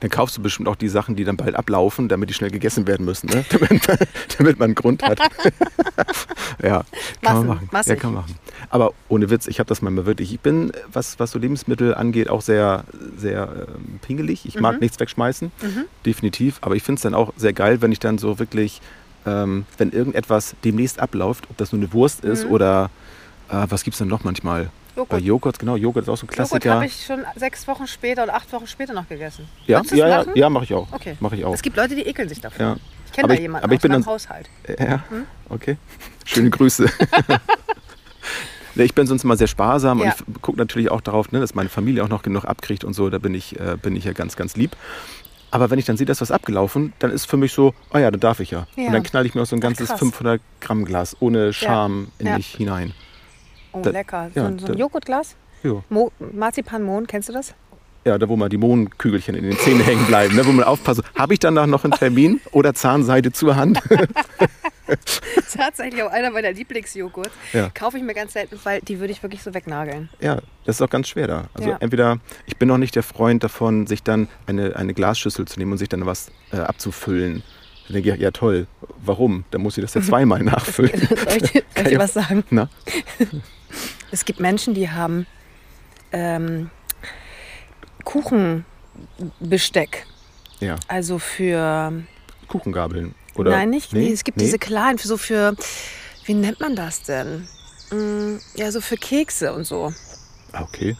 Dann 0.00 0.10
kaufst 0.10 0.36
du 0.36 0.42
bestimmt 0.42 0.68
auch 0.68 0.76
die 0.76 0.88
Sachen, 0.88 1.16
die 1.16 1.24
dann 1.24 1.36
bald 1.36 1.54
ablaufen, 1.54 2.08
damit 2.08 2.28
die 2.30 2.34
schnell 2.34 2.50
gegessen 2.50 2.86
werden 2.86 3.04
müssen, 3.06 3.28
ne? 3.28 3.44
damit, 3.50 3.70
man, 3.88 3.98
damit 4.38 4.58
man 4.58 4.64
einen 4.66 4.74
Grund 4.74 5.02
hat. 5.02 5.18
ja, 6.62 6.84
kann 7.22 7.34
Massen, 7.34 7.38
man 7.38 7.46
machen. 7.46 7.68
Ja, 7.72 7.78
massig. 7.78 8.00
kann 8.00 8.12
man 8.12 8.22
machen. 8.22 8.34
Aber 8.70 8.92
ohne 9.08 9.30
Witz, 9.30 9.46
ich 9.46 9.58
habe 9.58 9.68
das 9.68 9.82
manchmal 9.82 10.06
wirklich. 10.06 10.32
Ich 10.32 10.40
bin, 10.40 10.72
was, 10.92 11.18
was 11.18 11.30
so 11.30 11.38
Lebensmittel 11.38 11.94
angeht, 11.94 12.28
auch 12.28 12.42
sehr, 12.42 12.84
sehr 13.16 13.66
ähm, 13.68 13.98
pingelig. 14.02 14.46
Ich 14.46 14.56
Mhm. 14.56 14.62
mag 14.62 14.80
nichts 14.80 14.98
wegschmeißen, 14.98 15.52
definitiv. 16.04 16.58
Aber 16.62 16.74
ich 16.76 16.82
finde 16.82 16.98
es 16.98 17.02
dann 17.02 17.14
auch 17.14 17.32
sehr 17.36 17.52
geil, 17.52 17.80
wenn 17.82 17.92
ich 17.92 18.00
dann 18.00 18.18
so 18.18 18.38
wirklich, 18.38 18.80
ähm, 19.26 19.66
wenn 19.78 19.92
irgendetwas 19.92 20.54
demnächst 20.64 20.98
abläuft, 21.00 21.44
ob 21.50 21.56
das 21.56 21.72
nur 21.72 21.80
eine 21.82 21.92
Wurst 21.92 22.24
ist 22.24 22.44
Mhm. 22.44 22.50
oder 22.50 22.90
äh, 23.48 23.66
was 23.68 23.84
gibt 23.84 23.94
es 23.94 23.98
dann 23.98 24.08
noch 24.08 24.24
manchmal? 24.24 24.70
Bei 24.96 25.02
Joghurt. 25.18 25.22
Joghurt, 25.22 25.58
genau, 25.58 25.76
Joghurt 25.76 26.04
ist 26.04 26.08
auch 26.08 26.16
so 26.16 26.26
ein 26.26 26.30
Joghurt 26.30 26.34
Klassiker. 26.48 26.74
habe 26.74 26.86
ich 26.86 27.04
schon 27.06 27.20
sechs 27.36 27.68
Wochen 27.68 27.86
später 27.86 28.22
oder 28.24 28.34
acht 28.34 28.50
Wochen 28.52 28.66
später 28.66 28.94
noch 28.94 29.08
gegessen. 29.08 29.46
ja, 29.66 29.82
ja, 29.92 30.06
ja, 30.08 30.24
ja, 30.34 30.50
mache 30.50 30.64
ich 30.64 30.74
auch. 30.74 30.90
Okay. 30.92 31.16
Mache 31.20 31.36
ich 31.36 31.44
auch. 31.44 31.54
Es 31.54 31.62
gibt 31.62 31.76
Leute, 31.76 31.94
die 31.94 32.02
ekeln 32.06 32.28
sich 32.28 32.40
davon. 32.40 32.60
Ja. 32.66 32.76
Ich 33.06 33.12
kenne 33.12 33.28
da 33.28 33.34
ich- 33.34 33.40
jemanden 33.40 33.64
aber 33.64 33.74
ich 33.74 33.78
aus 33.78 33.82
bin 33.82 33.92
dann- 33.92 34.06
Haushalt. 34.06 34.48
Ja, 34.78 35.04
okay. 35.50 35.76
Schöne 36.24 36.50
Grüße. 36.50 36.88
Ich 38.78 38.94
bin 38.94 39.06
sonst 39.06 39.24
immer 39.24 39.38
sehr 39.38 39.46
sparsam 39.46 40.00
Ja. 40.02 40.14
und 40.26 40.42
gucke 40.42 40.58
natürlich 40.58 40.90
auch 40.90 41.00
darauf, 41.00 41.32
ne, 41.32 41.40
dass 41.40 41.54
meine 41.54 41.70
Familie 41.70 42.04
auch 42.04 42.10
noch 42.10 42.22
genug 42.22 42.44
abkriegt 42.44 42.84
und 42.84 42.92
so. 42.92 43.08
Da 43.08 43.16
bin 43.16 43.32
ich, 43.32 43.58
äh, 43.58 43.78
bin 43.80 43.96
ich 43.96 44.04
ja 44.04 44.12
ganz, 44.12 44.36
ganz 44.36 44.54
lieb. 44.54 44.76
Aber 45.50 45.70
wenn 45.70 45.78
ich 45.78 45.86
dann 45.86 45.96
sehe, 45.96 46.04
dass 46.06 46.20
was 46.20 46.30
abgelaufen, 46.30 46.92
dann 46.98 47.10
ist 47.10 47.24
für 47.24 47.38
mich 47.38 47.52
so, 47.54 47.72
oh 47.94 47.98
ja, 47.98 48.10
dann 48.10 48.20
darf 48.20 48.40
ich 48.40 48.50
ja. 48.50 48.66
Ja. 48.76 48.88
Und 48.88 48.92
dann 48.92 49.02
knall 49.02 49.24
ich 49.24 49.34
mir 49.34 49.40
auch 49.40 49.46
so 49.46 49.56
ein 49.56 49.60
ganzes 49.60 49.88
krass. 49.88 49.98
500 49.98 50.42
Gramm 50.60 50.84
Glas 50.84 51.16
ohne 51.20 51.54
Scham 51.54 52.08
in 52.18 52.26
Ja. 52.26 52.36
mich 52.36 52.48
hinein. 52.48 52.92
Oh, 53.78 53.82
Da- 53.82 53.90
lecker. 53.90 54.30
So, 54.34 54.40
ja, 54.40 54.46
ein- 54.46 54.58
so 54.58 54.66
ein 54.66 54.72
da- 54.72 54.78
Joghurtglas? 54.78 55.36
Jo. 55.62 55.82
Mo 55.88 56.12
Marzipanmohn, 56.32 57.06
kennst 57.06 57.28
du 57.28 57.32
das? 57.32 57.54
Ja, 58.04 58.18
da 58.18 58.28
wo 58.28 58.36
mal 58.36 58.48
die 58.48 58.56
Mohnkügelchen 58.56 59.34
in 59.34 59.42
den 59.44 59.58
Zähnen 59.58 59.80
hängen 59.84 60.06
bleiben, 60.06 60.36
ne, 60.36 60.46
wo 60.46 60.52
man 60.52 60.64
aufpasst, 60.64 61.02
habe 61.16 61.34
ich 61.34 61.40
danach 61.40 61.66
noch 61.66 61.82
einen 61.84 61.92
Termin 61.92 62.40
oder 62.52 62.72
Zahnseide 62.74 63.32
zur 63.32 63.56
Hand? 63.56 63.80
Tatsächlich 65.56 66.02
auch 66.04 66.12
einer 66.12 66.30
meiner 66.30 66.52
Lieblingsjoghurt. 66.52 67.30
Ja. 67.52 67.70
Kaufe 67.74 67.96
ich 67.98 68.04
mir 68.04 68.14
ganz 68.14 68.34
selten, 68.34 68.58
weil 68.62 68.80
die 68.82 69.00
würde 69.00 69.12
ich 69.12 69.22
wirklich 69.22 69.42
so 69.42 69.52
wegnageln. 69.54 70.08
Ja, 70.20 70.36
das 70.64 70.76
ist 70.76 70.82
auch 70.82 70.90
ganz 70.90 71.08
schwer 71.08 71.26
da. 71.26 71.44
Also 71.54 71.70
Ja. 71.70 71.76
entweder, 71.80 72.18
ich 72.46 72.56
bin 72.56 72.70
auch 72.70 72.78
nicht 72.78 72.94
der 72.94 73.02
Freund 73.02 73.42
davon, 73.42 73.86
sich 73.88 74.02
dann 74.04 74.28
eine, 74.46 74.76
eine 74.76 74.94
Glasschüssel 74.94 75.46
zu 75.46 75.58
nehmen 75.58 75.72
und 75.72 75.78
sich 75.78 75.88
dann 75.88 76.06
was 76.06 76.30
äh, 76.52 76.58
abzufüllen. 76.58 77.42
Dann 77.88 77.94
denke 77.94 78.14
ich, 78.14 78.20
ja 78.20 78.30
toll, 78.30 78.66
warum? 79.04 79.44
Dann 79.50 79.62
muss 79.62 79.76
ich 79.78 79.82
das 79.82 79.94
ja 79.94 80.00
zweimal 80.02 80.42
nachfüllen. 80.42 80.92
Soll 81.00 81.36
ich, 81.42 81.50
dir- 81.50 81.62
soll 81.74 81.82
ich 81.84 81.88
dir 81.88 81.98
was 81.98 82.14
sagen? 82.14 82.44
Na? 82.50 82.68
Es 84.10 84.24
gibt 84.24 84.40
Menschen, 84.40 84.74
die 84.74 84.90
haben 84.90 85.26
ähm, 86.12 86.70
Kuchenbesteck. 88.04 90.06
Ja, 90.60 90.76
Also 90.88 91.18
für. 91.18 91.92
Kuchengabeln. 92.48 93.14
Oder? 93.34 93.50
nein, 93.50 93.70
nicht. 93.70 93.92
Nee, 93.92 94.12
es 94.12 94.24
gibt 94.24 94.38
Nee? 94.38 94.44
diese 94.44 94.58
kleinen, 94.58 94.98
so 94.98 95.16
für. 95.16 95.54
Wie 96.24 96.34
nennt 96.34 96.60
man 96.60 96.74
das 96.74 97.02
denn? 97.02 97.48
Mm, 97.90 98.38
Ja, 98.54 98.72
so 98.72 98.80
für 98.80 98.96
Kekse 98.96 99.52
und 99.52 99.64
so. 99.64 99.92
Ah, 100.52 100.62
okay. 100.62 100.96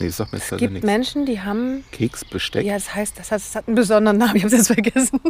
Nee, 0.00 0.06
das 0.06 0.16
sagt 0.16 0.32
mir 0.32 0.38
jetzt 0.38 0.50
Es 0.50 0.58
gibt 0.58 0.72
nichts. 0.72 0.86
Menschen, 0.86 1.26
die 1.26 1.40
haben. 1.40 1.84
Keksbesteck? 1.92 2.64
Ja, 2.64 2.74
das 2.74 2.94
heißt, 2.94 3.18
das 3.18 3.30
hat, 3.30 3.40
das 3.40 3.54
hat 3.54 3.68
einen 3.68 3.74
besonderen 3.76 4.16
Namen, 4.18 4.34
ich 4.36 4.44
habe 4.44 4.56
das 4.56 4.66
vergessen. 4.66 5.20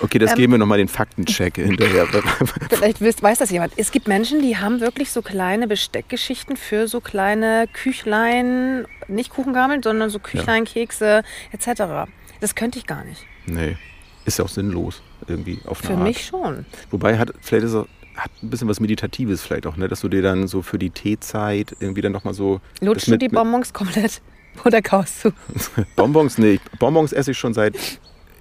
Okay, 0.00 0.18
das 0.18 0.30
Ähm, 0.30 0.36
geben 0.36 0.52
wir 0.54 0.58
nochmal 0.58 0.78
den 0.78 0.88
Faktencheck 0.88 1.56
hinterher. 1.56 2.06
Vielleicht 2.70 3.00
wisst, 3.00 3.22
weiß 3.22 3.38
das 3.38 3.50
jemand. 3.50 3.74
Es 3.76 3.92
gibt 3.92 4.08
Menschen, 4.08 4.40
die 4.42 4.56
haben 4.56 4.80
wirklich 4.80 5.10
so 5.12 5.20
kleine 5.22 5.68
Besteckgeschichten 5.68 6.56
für 6.56 6.88
so 6.88 7.00
kleine 7.00 7.66
Küchlein, 7.72 8.86
nicht 9.08 9.30
Kuchengabeln, 9.30 9.82
sondern 9.82 10.10
so 10.10 10.18
Küchlein, 10.18 10.64
Kekse 10.64 11.22
etc. 11.52 12.10
Das 12.40 12.54
könnte 12.54 12.78
ich 12.78 12.86
gar 12.86 13.04
nicht. 13.04 13.24
nee, 13.46 13.76
ist 14.24 14.38
ja 14.38 14.44
auch 14.44 14.48
sinnlos 14.48 15.02
irgendwie 15.28 15.58
auf 15.66 15.80
eine 15.80 15.88
Für 15.88 15.94
Art. 15.96 16.02
mich 16.02 16.24
schon. 16.24 16.64
Wobei 16.90 17.18
hat 17.18 17.32
vielleicht 17.40 17.64
ist 17.66 17.72
es, 17.74 17.86
hat 18.20 18.30
ein 18.42 18.50
bisschen 18.50 18.68
was 18.68 18.80
Meditatives 18.80 19.42
vielleicht 19.42 19.66
auch, 19.66 19.76
ne? 19.76 19.88
dass 19.88 20.00
du 20.00 20.08
dir 20.08 20.22
dann 20.22 20.46
so 20.48 20.62
für 20.62 20.78
die 20.78 20.90
Teezeit 20.90 21.74
irgendwie 21.80 22.00
dann 22.00 22.12
nochmal 22.12 22.34
so... 22.34 22.60
Lutschst 22.80 23.08
du 23.08 23.16
die 23.18 23.28
Bonbons 23.28 23.72
komplett 23.72 24.20
oder 24.64 24.82
kaust 24.82 25.24
du? 25.24 25.30
Bonbons, 25.96 26.38
nee, 26.38 26.60
Bonbons 26.78 27.12
esse 27.12 27.32
ich 27.32 27.38
schon 27.38 27.54
seit 27.54 27.76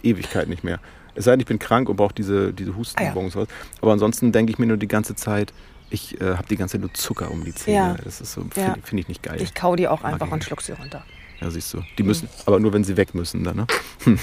Ewigkeit 0.03 0.47
nicht 0.47 0.63
mehr. 0.63 0.79
Es 1.15 1.25
sei 1.25 1.31
denn, 1.31 1.39
ich 1.41 1.45
bin 1.45 1.59
krank 1.59 1.89
und 1.89 1.97
brauche 1.97 2.13
diese, 2.13 2.54
diese 2.54 2.75
Hustenbonbons. 2.75 3.35
raus. 3.35 3.47
Aber 3.81 3.92
ansonsten 3.92 4.31
denke 4.31 4.51
ich 4.51 4.59
mir 4.59 4.68
nur 4.68 4.77
die 4.77 4.87
ganze 4.87 5.15
Zeit, 5.15 5.54
ich 5.89 6.21
äh, 6.21 6.35
habe 6.35 6.47
die 6.47 6.56
ganze 6.56 6.73
Zeit 6.73 6.81
nur 6.81 6.94
Zucker 6.94 7.31
um 7.31 7.44
die 7.44 7.54
Zähne. 7.54 7.75
Ja. 7.75 7.95
Das 8.04 8.21
ist 8.21 8.31
so, 8.33 8.42
Ja. 8.56 8.65
finde 8.73 8.81
find 8.83 9.01
ich 9.01 9.07
nicht 9.07 9.23
geil. 9.23 9.42
Ich 9.42 9.54
kau 9.54 9.75
die 9.75 9.87
auch 9.87 10.04
einfach 10.04 10.27
ich 10.27 10.33
und 10.33 10.44
schluck 10.44 10.61
sie 10.61 10.73
runter. 10.73 11.04
ja, 11.42 11.49
siehst 11.49 11.73
du. 11.73 11.81
Die 11.97 12.04
müssen, 12.04 12.30
aber 12.45 12.59
nur 12.59 12.73
wenn 12.73 12.83
sie 12.83 12.95
weg 12.95 13.15
müssen 13.15 13.44
dann, 13.44 13.57
ne? 13.57 13.68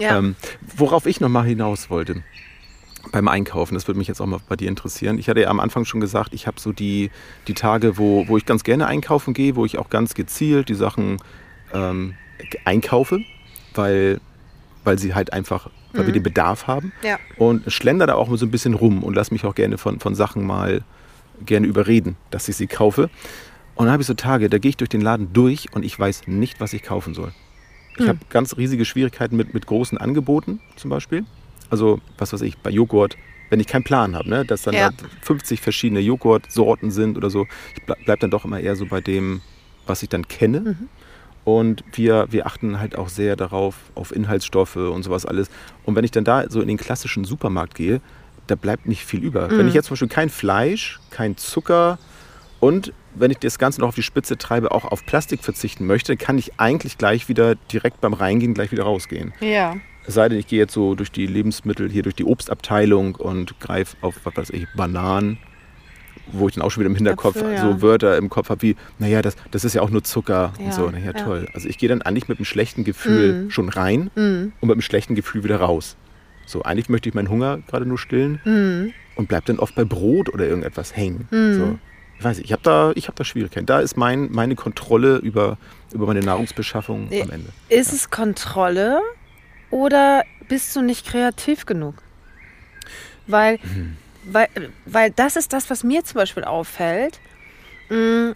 Ja. 0.00 0.18
Ähm, 0.18 0.36
worauf 0.76 1.06
ich 1.06 1.20
noch 1.20 1.28
mal 1.28 1.44
hinaus 1.44 1.90
wollte, 1.90 2.22
beim 3.12 3.28
Einkaufen, 3.28 3.74
das 3.74 3.86
würde 3.86 3.98
mich 3.98 4.08
jetzt 4.08 4.20
auch 4.20 4.26
mal 4.26 4.40
bei 4.48 4.56
dir 4.56 4.68
interessieren. 4.68 5.18
Ich 5.18 5.28
hatte 5.28 5.40
ja 5.40 5.48
am 5.48 5.60
Anfang 5.60 5.84
schon 5.84 6.00
gesagt, 6.00 6.34
ich 6.34 6.46
habe 6.46 6.60
so 6.60 6.72
die, 6.72 7.10
die 7.46 7.54
Tage, 7.54 7.96
wo, 7.98 8.26
wo 8.28 8.36
ich 8.36 8.46
ganz 8.46 8.64
gerne 8.64 8.86
einkaufen 8.86 9.34
gehe, 9.34 9.56
wo 9.56 9.64
ich 9.64 9.78
auch 9.78 9.90
ganz 9.90 10.14
gezielt 10.14 10.68
die 10.68 10.74
Sachen 10.74 11.18
ähm, 11.72 12.14
einkaufe, 12.64 13.20
weil, 13.74 14.20
weil 14.84 14.98
sie 14.98 15.14
halt 15.14 15.32
einfach, 15.32 15.70
weil 15.92 16.06
wir 16.06 16.12
den 16.12 16.22
Bedarf 16.22 16.66
haben. 16.66 16.92
ja. 17.02 17.18
Und 17.36 17.72
schlender 17.72 18.06
da 18.06 18.14
auch 18.14 18.34
so 18.36 18.44
ein 18.44 18.50
bisschen 18.50 18.74
rum 18.74 19.02
und 19.02 19.14
lass 19.14 19.30
mich 19.30 19.44
auch 19.44 19.54
gerne 19.54 19.78
von, 19.78 20.00
von 20.00 20.14
Sachen 20.14 20.44
mal 20.44 20.82
gerne 21.44 21.66
überreden, 21.66 22.16
dass 22.30 22.48
ich 22.48 22.56
sie 22.56 22.66
kaufe. 22.66 23.10
Und 23.74 23.86
dann 23.86 23.92
habe 23.92 24.02
ich 24.02 24.06
so 24.06 24.14
Tage, 24.14 24.50
da 24.50 24.58
gehe 24.58 24.70
ich 24.70 24.76
durch 24.76 24.90
den 24.90 25.00
Laden 25.00 25.32
durch 25.32 25.72
und 25.72 25.84
ich 25.84 25.98
weiß 25.98 26.26
nicht, 26.26 26.60
was 26.60 26.72
ich 26.72 26.82
kaufen 26.82 27.14
soll. 27.14 27.32
Ich 27.96 28.06
habe 28.06 28.18
ganz 28.30 28.56
riesige 28.56 28.84
Schwierigkeiten 28.84 29.36
mit, 29.36 29.54
mit 29.54 29.66
großen 29.66 29.98
Angeboten 29.98 30.60
zum 30.76 30.88
Beispiel. 30.90 31.24
Also, 31.70 32.00
was 32.16 32.32
weiß 32.32 32.42
ich, 32.42 32.58
bei 32.58 32.70
Joghurt, 32.70 33.16
wenn 33.50 33.60
ich 33.60 33.66
keinen 33.66 33.84
Plan 33.84 34.14
habe, 34.16 34.28
ne, 34.28 34.44
dass 34.44 34.62
dann 34.62 34.74
Ja. 34.74 34.90
da 34.90 35.06
50 35.22 35.60
verschiedene 35.60 36.00
Joghurtsorten 36.00 36.90
sind 36.90 37.16
oder 37.16 37.30
so. 37.30 37.46
Ich 37.76 37.82
bleib, 37.84 37.98
bleib 38.04 38.20
dann 38.20 38.30
doch 38.30 38.44
immer 38.44 38.60
eher 38.60 38.76
so 38.76 38.86
bei 38.86 39.00
dem, 39.00 39.40
was 39.86 40.02
ich 40.02 40.08
dann 40.08 40.28
kenne. 40.28 40.76
Und 41.44 41.82
wir, 41.92 42.26
wir 42.30 42.46
achten 42.46 42.78
halt 42.78 42.96
auch 42.98 43.08
sehr 43.08 43.34
darauf, 43.36 43.76
auf 43.94 44.14
Inhaltsstoffe 44.14 44.76
und 44.76 45.02
sowas 45.02 45.24
alles. 45.24 45.48
Und 45.84 45.96
wenn 45.96 46.04
ich 46.04 46.10
dann 46.10 46.24
da 46.24 46.44
so 46.50 46.60
in 46.60 46.68
den 46.68 46.76
klassischen 46.76 47.24
Supermarkt 47.24 47.74
gehe, 47.74 48.02
da 48.48 48.54
bleibt 48.54 48.86
nicht 48.86 49.04
viel 49.04 49.22
über. 49.24 49.50
Wenn 49.50 49.68
ich 49.68 49.74
jetzt 49.74 49.86
zum 49.86 49.94
Beispiel 49.94 50.08
kein 50.08 50.28
Fleisch, 50.30 51.00
kein 51.10 51.36
Zucker 51.36 51.98
und 52.60 52.92
wenn 53.14 53.30
ich 53.30 53.38
das 53.38 53.58
Ganze 53.58 53.80
noch 53.80 53.88
auf 53.88 53.94
die 53.94 54.02
Spitze 54.02 54.36
treibe, 54.38 54.72
auch 54.72 54.84
auf 54.84 55.04
Plastik 55.06 55.42
verzichten 55.42 55.86
möchte, 55.86 56.16
kann 56.16 56.38
ich 56.38 56.58
eigentlich 56.58 56.98
gleich 56.98 57.28
wieder 57.28 57.54
direkt 57.54 58.00
beim 58.00 58.12
Reingehen 58.14 58.54
gleich 58.54 58.72
wieder 58.72 58.84
rausgehen. 58.84 59.32
Ja. 59.40 59.76
Es 60.08 60.14
sei 60.14 60.28
denn, 60.28 60.38
ich 60.38 60.46
gehe 60.46 60.58
jetzt 60.58 60.72
so 60.72 60.94
durch 60.94 61.12
die 61.12 61.26
Lebensmittel, 61.26 61.88
hier 61.90 62.02
durch 62.02 62.14
die 62.16 62.24
Obstabteilung 62.24 63.14
und 63.16 63.60
greife 63.60 63.96
auf, 64.00 64.16
was 64.24 64.36
weiß 64.36 64.50
ich, 64.50 64.66
Bananen 64.76 65.38
wo 66.32 66.46
ich 66.46 66.54
dann 66.56 66.62
auch 66.62 66.70
schon 66.70 66.82
wieder 66.82 66.90
im 66.90 66.96
Hinterkopf 66.96 67.36
Äpfel, 67.36 67.54
ja. 67.54 67.62
so 67.62 67.80
Wörter 67.80 68.18
im 68.18 68.28
Kopf 68.28 68.50
habe 68.50 68.60
wie, 68.60 68.76
naja, 68.98 69.22
das, 69.22 69.34
das 69.50 69.64
ist 69.64 69.72
ja 69.74 69.80
auch 69.80 69.88
nur 69.88 70.04
Zucker 70.04 70.52
Ja, 70.58 70.66
und 70.66 70.74
so. 70.74 70.90
Na 70.92 70.98
ja, 70.98 71.06
ja. 71.06 71.12
toll. 71.12 71.48
Also 71.54 71.66
ich 71.68 71.78
gehe 71.78 71.88
dann 71.88 72.02
eigentlich 72.02 72.28
mit 72.28 72.36
einem 72.36 72.44
schlechten 72.44 72.84
Gefühl 72.84 73.44
Mhm. 73.44 73.50
schon 73.50 73.70
rein 73.70 74.10
Mhm. 74.14 74.52
und 74.60 74.68
mit 74.68 74.72
einem 74.74 74.82
schlechten 74.82 75.14
Gefühl 75.14 75.42
wieder 75.44 75.56
raus. 75.60 75.96
So, 76.44 76.62
eigentlich 76.64 76.90
möchte 76.90 77.08
ich 77.08 77.14
meinen 77.14 77.30
Hunger 77.30 77.60
gerade 77.66 77.86
nur 77.86 77.96
stillen 77.96 78.40
Mhm. 78.44 78.92
und 79.16 79.28
bleib 79.28 79.46
dann 79.46 79.58
oft 79.58 79.74
bei 79.74 79.84
Brot 79.84 80.28
oder 80.28 80.46
irgendetwas 80.46 80.94
hängen. 80.94 81.28
Mhm. 81.30 81.54
So. 81.54 81.78
Ich 82.18 82.24
weiß 82.24 82.36
nicht, 82.36 82.44
ich 82.46 82.52
habe 82.52 82.62
da, 82.62 82.92
ich 82.94 83.08
hab 83.08 83.16
da 83.16 83.24
Schwierigkeiten. 83.24 83.64
Da 83.64 83.80
ist 83.80 83.96
mein, 83.96 84.30
meine 84.30 84.54
Kontrolle 84.54 85.16
über, 85.18 85.56
über 85.94 86.04
meine 86.06 86.20
Nahrungsbeschaffung 86.20 87.06
Nee. 87.08 87.22
am 87.22 87.30
Ende. 87.30 87.48
Ist 87.70 87.94
es 87.94 88.10
Kontrolle 88.10 89.00
oder 89.70 90.24
bist 90.48 90.74
du 90.74 90.82
nicht 90.82 91.06
kreativ 91.06 91.66
genug? 91.66 91.94
Weil, 93.26 93.58
weil, 94.24 94.48
weil 94.86 95.10
das 95.10 95.36
ist 95.36 95.52
das, 95.52 95.68
was 95.70 95.84
mir 95.84 96.04
zum 96.04 96.16
Beispiel 96.16 96.44
auffällt. 96.44 97.20
Im, 97.90 98.34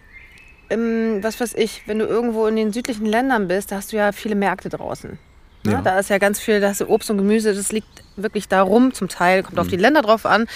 was 1.21 1.39
weiß 1.39 1.53
ich, 1.55 1.83
wenn 1.87 1.99
du 1.99 2.05
irgendwo 2.05 2.47
in 2.47 2.55
den 2.55 2.73
südlichen 2.73 3.05
Ländern 3.05 3.47
bist, 3.47 3.71
da 3.71 3.77
hast 3.77 3.91
du 3.91 3.97
ja 3.97 4.11
viele 4.11 4.35
Märkte 4.35 4.69
draußen. 4.69 5.17
Ne? 5.63 5.71
Ja. 5.71 5.81
Da 5.81 5.99
ist 5.99 6.09
ja 6.09 6.17
ganz 6.17 6.39
viel, 6.39 6.59
da 6.59 6.69
hast 6.69 6.81
du 6.81 6.89
Obst 6.89 7.09
und 7.09 7.17
Gemüse, 7.17 7.53
das 7.53 7.71
liegt 7.71 8.03
wirklich 8.15 8.47
da 8.47 8.61
rum 8.61 8.93
zum 8.93 9.07
Teil, 9.07 9.43
kommt 9.43 9.59
auf 9.59 9.67
die 9.67 9.77
Länder 9.77 10.01
drauf 10.01 10.25
an. 10.25 10.47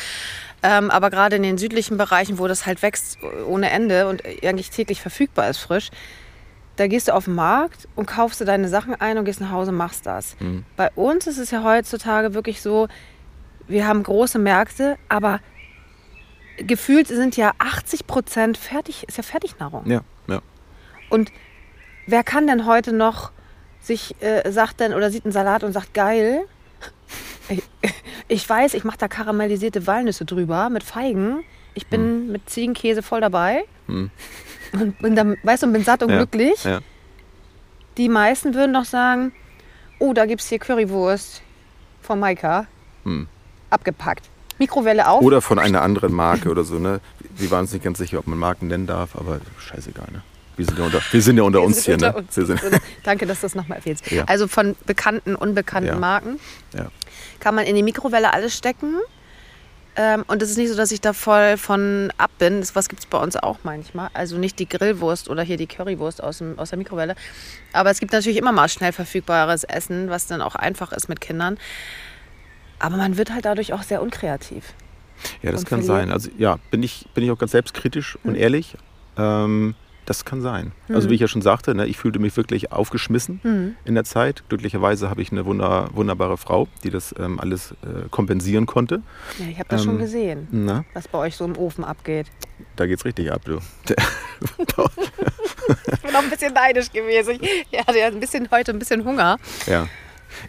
Ähm, 0.63 0.89
aber 0.89 1.09
gerade 1.09 1.35
in 1.35 1.43
den 1.43 1.57
südlichen 1.57 1.97
Bereichen, 1.97 2.39
wo 2.39 2.47
das 2.47 2.65
halt 2.65 2.81
wächst 2.81 3.19
ohne 3.47 3.69
Ende 3.69 4.07
und 4.07 4.23
eigentlich 4.43 4.69
täglich 4.71 5.01
verfügbar 5.01 5.49
ist 5.49 5.59
frisch, 5.59 5.91
da 6.77 6.87
gehst 6.87 7.07
du 7.07 7.13
auf 7.13 7.25
den 7.25 7.35
Markt 7.35 7.87
und 7.95 8.05
kaufst 8.05 8.39
dir 8.39 8.45
deine 8.45 8.69
Sachen 8.69 8.95
ein 8.95 9.17
und 9.17 9.25
gehst 9.25 9.41
nach 9.41 9.51
Hause 9.51 9.71
und 9.71 9.77
machst 9.77 10.05
das. 10.05 10.35
Mhm. 10.39 10.63
Bei 10.75 10.89
uns 10.91 11.27
ist 11.27 11.39
es 11.39 11.51
ja 11.51 11.63
heutzutage 11.63 12.33
wirklich 12.33 12.61
so, 12.61 12.87
wir 13.67 13.87
haben 13.87 14.03
große 14.03 14.39
Märkte, 14.39 14.97
aber 15.09 15.39
gefühlt 16.57 17.07
sind 17.07 17.35
ja 17.35 17.51
80 17.57 18.07
Prozent 18.07 18.57
fertig, 18.57 19.07
ist 19.07 19.17
ja 19.17 19.23
Fertignahrung. 19.23 19.89
Ja, 19.89 20.01
ja. 20.27 20.41
Und 21.09 21.31
wer 22.05 22.23
kann 22.23 22.47
denn 22.47 22.65
heute 22.65 22.93
noch 22.93 23.31
sich 23.81 24.15
äh, 24.21 24.49
sagt 24.51 24.79
denn 24.79 24.93
oder 24.93 25.11
sieht 25.11 25.25
einen 25.25 25.31
Salat 25.31 25.63
und 25.63 25.73
sagt 25.73 25.93
geil? 25.93 26.41
Ich, 27.49 27.63
ich 28.27 28.49
weiß, 28.49 28.73
ich 28.73 28.83
mache 28.83 28.97
da 28.97 29.07
karamellisierte 29.07 29.87
Walnüsse 29.87 30.25
drüber 30.25 30.69
mit 30.69 30.83
Feigen. 30.83 31.43
Ich 31.73 31.87
bin 31.87 32.31
mit 32.31 32.49
Ziegenkäse 32.49 33.01
voll 33.01 33.21
dabei 33.21 33.63
Hm. 33.87 34.11
Und 34.73 34.97
bin 34.99 35.15
dann, 35.15 35.37
weißt 35.43 35.63
du, 35.63 35.67
und 35.67 35.73
bin 35.73 35.83
satt 35.83 36.03
und 36.03 36.09
Ja, 36.09 36.17
glücklich. 36.17 36.63
Ja. 36.63 36.79
Die 37.97 38.09
meisten 38.09 38.53
würden 38.53 38.73
doch 38.73 38.85
sagen, 38.85 39.31
oh, 39.99 40.13
da 40.13 40.25
gibt 40.25 40.41
es 40.41 40.49
hier 40.49 40.59
Currywurst 40.59 41.41
von 42.01 42.19
Maika. 42.19 42.67
Hm. 43.03 43.27
Abgepackt. 43.69 44.25
Mikrowelle 44.59 45.07
auf. 45.07 45.21
Oder 45.21 45.41
von 45.41 45.59
einer 45.59 45.81
anderen 45.81 46.13
Marke 46.13 46.49
oder 46.49 46.63
so, 46.63 46.79
ne? 46.79 46.99
Wir 47.35 47.51
waren 47.51 47.61
uns 47.61 47.73
nicht 47.73 47.83
ganz 47.83 47.97
sicher, 47.99 48.19
ob 48.19 48.27
man 48.27 48.39
Marken 48.39 48.67
nennen 48.67 48.87
darf, 48.87 49.15
aber 49.15 49.39
scheißegal, 49.59 50.07
ne? 50.11 50.21
Wir 50.55 50.65
sind 50.65 50.79
ja 50.79 50.85
unter, 50.85 51.01
wir 51.11 51.21
sind 51.21 51.37
ja 51.37 51.43
unter 51.43 51.59
Wir 51.59 51.65
uns 51.65 51.85
hier, 51.85 51.93
unter 51.93 52.11
ne? 52.13 52.17
uns. 52.17 52.33
Sind, 52.33 52.59
Danke, 53.03 53.27
dass 53.27 53.41
du 53.41 53.45
das 53.45 53.53
nochmal 53.53 53.77
erzählst. 53.77 54.09
Ja. 54.09 54.23
Also 54.25 54.47
von 54.47 54.75
bekannten, 54.87 55.35
unbekannten 55.35 55.89
Ja. 55.89 55.95
Marken 55.97 56.39
ja. 56.75 56.87
kann 57.39 57.53
man 57.53 57.65
in 57.65 57.75
die 57.75 57.83
Mikrowelle 57.83 58.33
alles 58.33 58.57
stecken. 58.57 58.95
Ähm, 59.99 60.23
und 60.27 60.43
es 60.43 60.51
ist 60.51 60.57
nicht 60.57 60.69
so, 60.69 60.77
dass 60.77 60.91
ich 60.91 61.01
da 61.01 61.11
voll 61.11 61.57
von 61.57 62.13
ab 62.19 62.29
bin. 62.37 62.59
Das 62.59 62.75
was 62.75 62.87
gibt 62.87 62.99
es 63.01 63.07
bei 63.07 63.17
uns 63.17 63.35
auch 63.35 63.57
manchmal. 63.63 64.09
Also 64.13 64.37
nicht 64.37 64.59
die 64.59 64.69
Grillwurst 64.69 65.27
oder 65.27 65.41
hier 65.41 65.57
die 65.57 65.65
Currywurst 65.65 66.21
aus, 66.21 66.37
dem, 66.37 66.57
aus 66.59 66.69
der 66.69 66.77
Mikrowelle. 66.77 67.15
Aber 67.73 67.89
es 67.89 67.99
gibt 67.99 68.13
natürlich 68.13 68.37
immer 68.37 68.51
mal 68.51 68.69
schnell 68.69 68.91
verfügbares 68.91 69.63
Essen, 69.63 70.09
was 70.11 70.27
dann 70.27 70.41
auch 70.41 70.53
einfach 70.53 70.91
ist 70.91 71.09
mit 71.09 71.19
Kindern. 71.19 71.57
Aber 72.77 72.95
man 72.95 73.17
wird 73.17 73.33
halt 73.33 73.45
dadurch 73.45 73.73
auch 73.73 73.81
sehr 73.81 74.03
unkreativ. 74.03 74.75
Ja, 75.41 75.51
das 75.51 75.65
kann 75.65 75.81
verliert. 75.81 76.05
sein. 76.05 76.11
Also 76.11 76.29
ja, 76.37 76.59
bin 76.69 76.83
ich, 76.83 77.07
bin 77.15 77.23
ich 77.23 77.31
auch 77.31 77.39
ganz 77.39 77.53
selbstkritisch 77.53 78.19
und 78.23 78.35
ehrlich. 78.35 78.77
Ähm, 79.17 79.73
das 80.07 80.25
kann 80.25 80.41
sein. 80.41 80.71
Also 80.89 81.09
wie 81.09 81.13
ich 81.15 81.21
ja 81.21 81.27
schon 81.27 81.41
sagte, 81.43 81.75
ne, 81.75 81.85
ich 81.85 81.97
fühlte 81.97 82.17
mich 82.19 82.35
wirklich 82.37 82.71
aufgeschmissen 82.71 83.39
Mhm. 83.43 83.75
in 83.85 83.93
der 83.93 84.03
Zeit. 84.05 84.43
Glücklicherweise 84.49 85.09
habe 85.09 85.21
ich 85.21 85.31
eine 85.31 85.45
wunder, 85.45 85.89
wunderbare 85.93 86.37
Frau, 86.37 86.67
die 86.83 86.89
das 86.89 87.13
ähm, 87.19 87.39
alles 87.39 87.71
äh, 87.83 88.07
kompensieren 88.09 88.65
konnte. 88.65 89.01
Ja, 89.37 89.45
ich 89.51 89.59
habe 89.59 89.69
das 89.69 89.83
schon 89.83 89.95
Ähm, 89.95 89.99
gesehen, 89.99 90.47
Na, 90.51 90.85
was 90.93 91.07
bei 91.07 91.17
euch 91.19 91.35
so 91.35 91.45
im 91.45 91.57
Ofen 91.57 91.83
abgeht. 91.83 92.27
da 92.77 92.85
geht's 92.87 93.05
richtig 93.05 93.31
ab, 93.31 93.41
du. 93.45 93.59
Ich 95.93 95.99
bin 96.01 96.15
auch 96.15 96.23
ein 96.23 96.29
bisschen 96.29 96.53
neidisch 96.53 96.91
gewesen. 96.91 97.39
Ich 97.71 97.79
hatte 97.85 97.99
ja 97.99 98.07
ein 98.07 98.19
bisschen, 98.19 98.47
heute 98.51 98.71
ein 98.71 98.79
bisschen 98.79 99.03
Hunger. 99.03 99.37
Ja. 99.65 99.87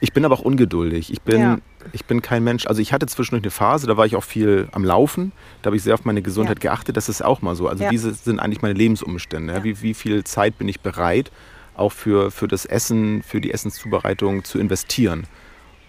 Ich 0.00 0.12
bin 0.12 0.24
aber 0.24 0.34
auch 0.34 0.40
ungeduldig. 0.42 1.12
Ich 1.12 1.22
bin, 1.22 1.40
Ja. 1.40 1.58
ich 1.92 2.04
bin 2.04 2.22
kein 2.22 2.44
Mensch. 2.44 2.66
Also 2.66 2.80
ich 2.82 2.92
hatte 2.92 3.06
zwischendurch 3.06 3.42
eine 3.44 3.50
Phase, 3.50 3.86
da 3.86 3.96
war 3.96 4.06
ich 4.06 4.16
auch 4.16 4.24
viel 4.24 4.68
am 4.72 4.84
Laufen. 4.84 5.32
Da 5.62 5.68
habe 5.68 5.76
ich 5.76 5.82
sehr 5.82 5.94
auf 5.94 6.04
meine 6.04 6.22
Gesundheit 6.22 6.62
Ja. 6.62 6.70
geachtet. 6.70 6.96
Das 6.96 7.08
ist 7.08 7.24
auch 7.24 7.42
mal 7.42 7.54
so. 7.56 7.68
Also 7.68 7.84
Ja. 7.84 7.90
diese 7.90 8.12
sind 8.14 8.40
eigentlich 8.40 8.62
meine 8.62 8.74
Lebensumstände. 8.74 9.62
Wie, 9.64 9.82
wie 9.82 9.94
viel 9.94 10.24
Zeit 10.24 10.58
bin 10.58 10.68
ich 10.68 10.80
bereit, 10.80 11.30
auch 11.76 11.92
für, 11.92 12.30
für 12.30 12.48
das 12.48 12.64
Essen, 12.66 13.22
für 13.22 13.40
die 13.40 13.52
Essenszubereitung 13.52 14.44
zu 14.44 14.58
investieren? 14.58 15.26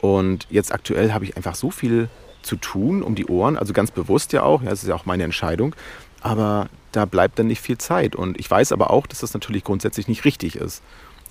Und 0.01 0.47
jetzt 0.49 0.73
aktuell 0.73 1.11
habe 1.13 1.25
ich 1.25 1.35
einfach 1.35 1.55
so 1.55 1.71
viel 1.71 2.09
zu 2.41 2.55
tun 2.55 3.03
um 3.03 3.15
die 3.15 3.25
Ohren, 3.25 3.57
also 3.57 3.73
ganz 3.73 3.91
bewusst 3.91 4.31
ja 4.31 4.43
auch, 4.43 4.61
ja, 4.63 4.69
das 4.69 4.81
ist 4.83 4.87
ja 4.87 4.95
auch 4.95 5.05
meine 5.05 5.23
Entscheidung, 5.25 5.75
aber 6.21 6.69
da 6.93 7.03
bleibt 7.05 7.37
dann 7.37 7.47
nicht 7.47 7.59
viel 7.61 7.77
Zeit. 7.77 8.15
Und 8.15 8.39
ich 8.39 8.49
weiß 8.49 8.71
aber 8.71 8.91
auch, 8.91 9.07
dass 9.07 9.19
das 9.19 9.33
natürlich 9.33 9.63
grundsätzlich 9.65 10.07
nicht 10.07 10.23
richtig 10.23 10.55
ist. 10.55 10.81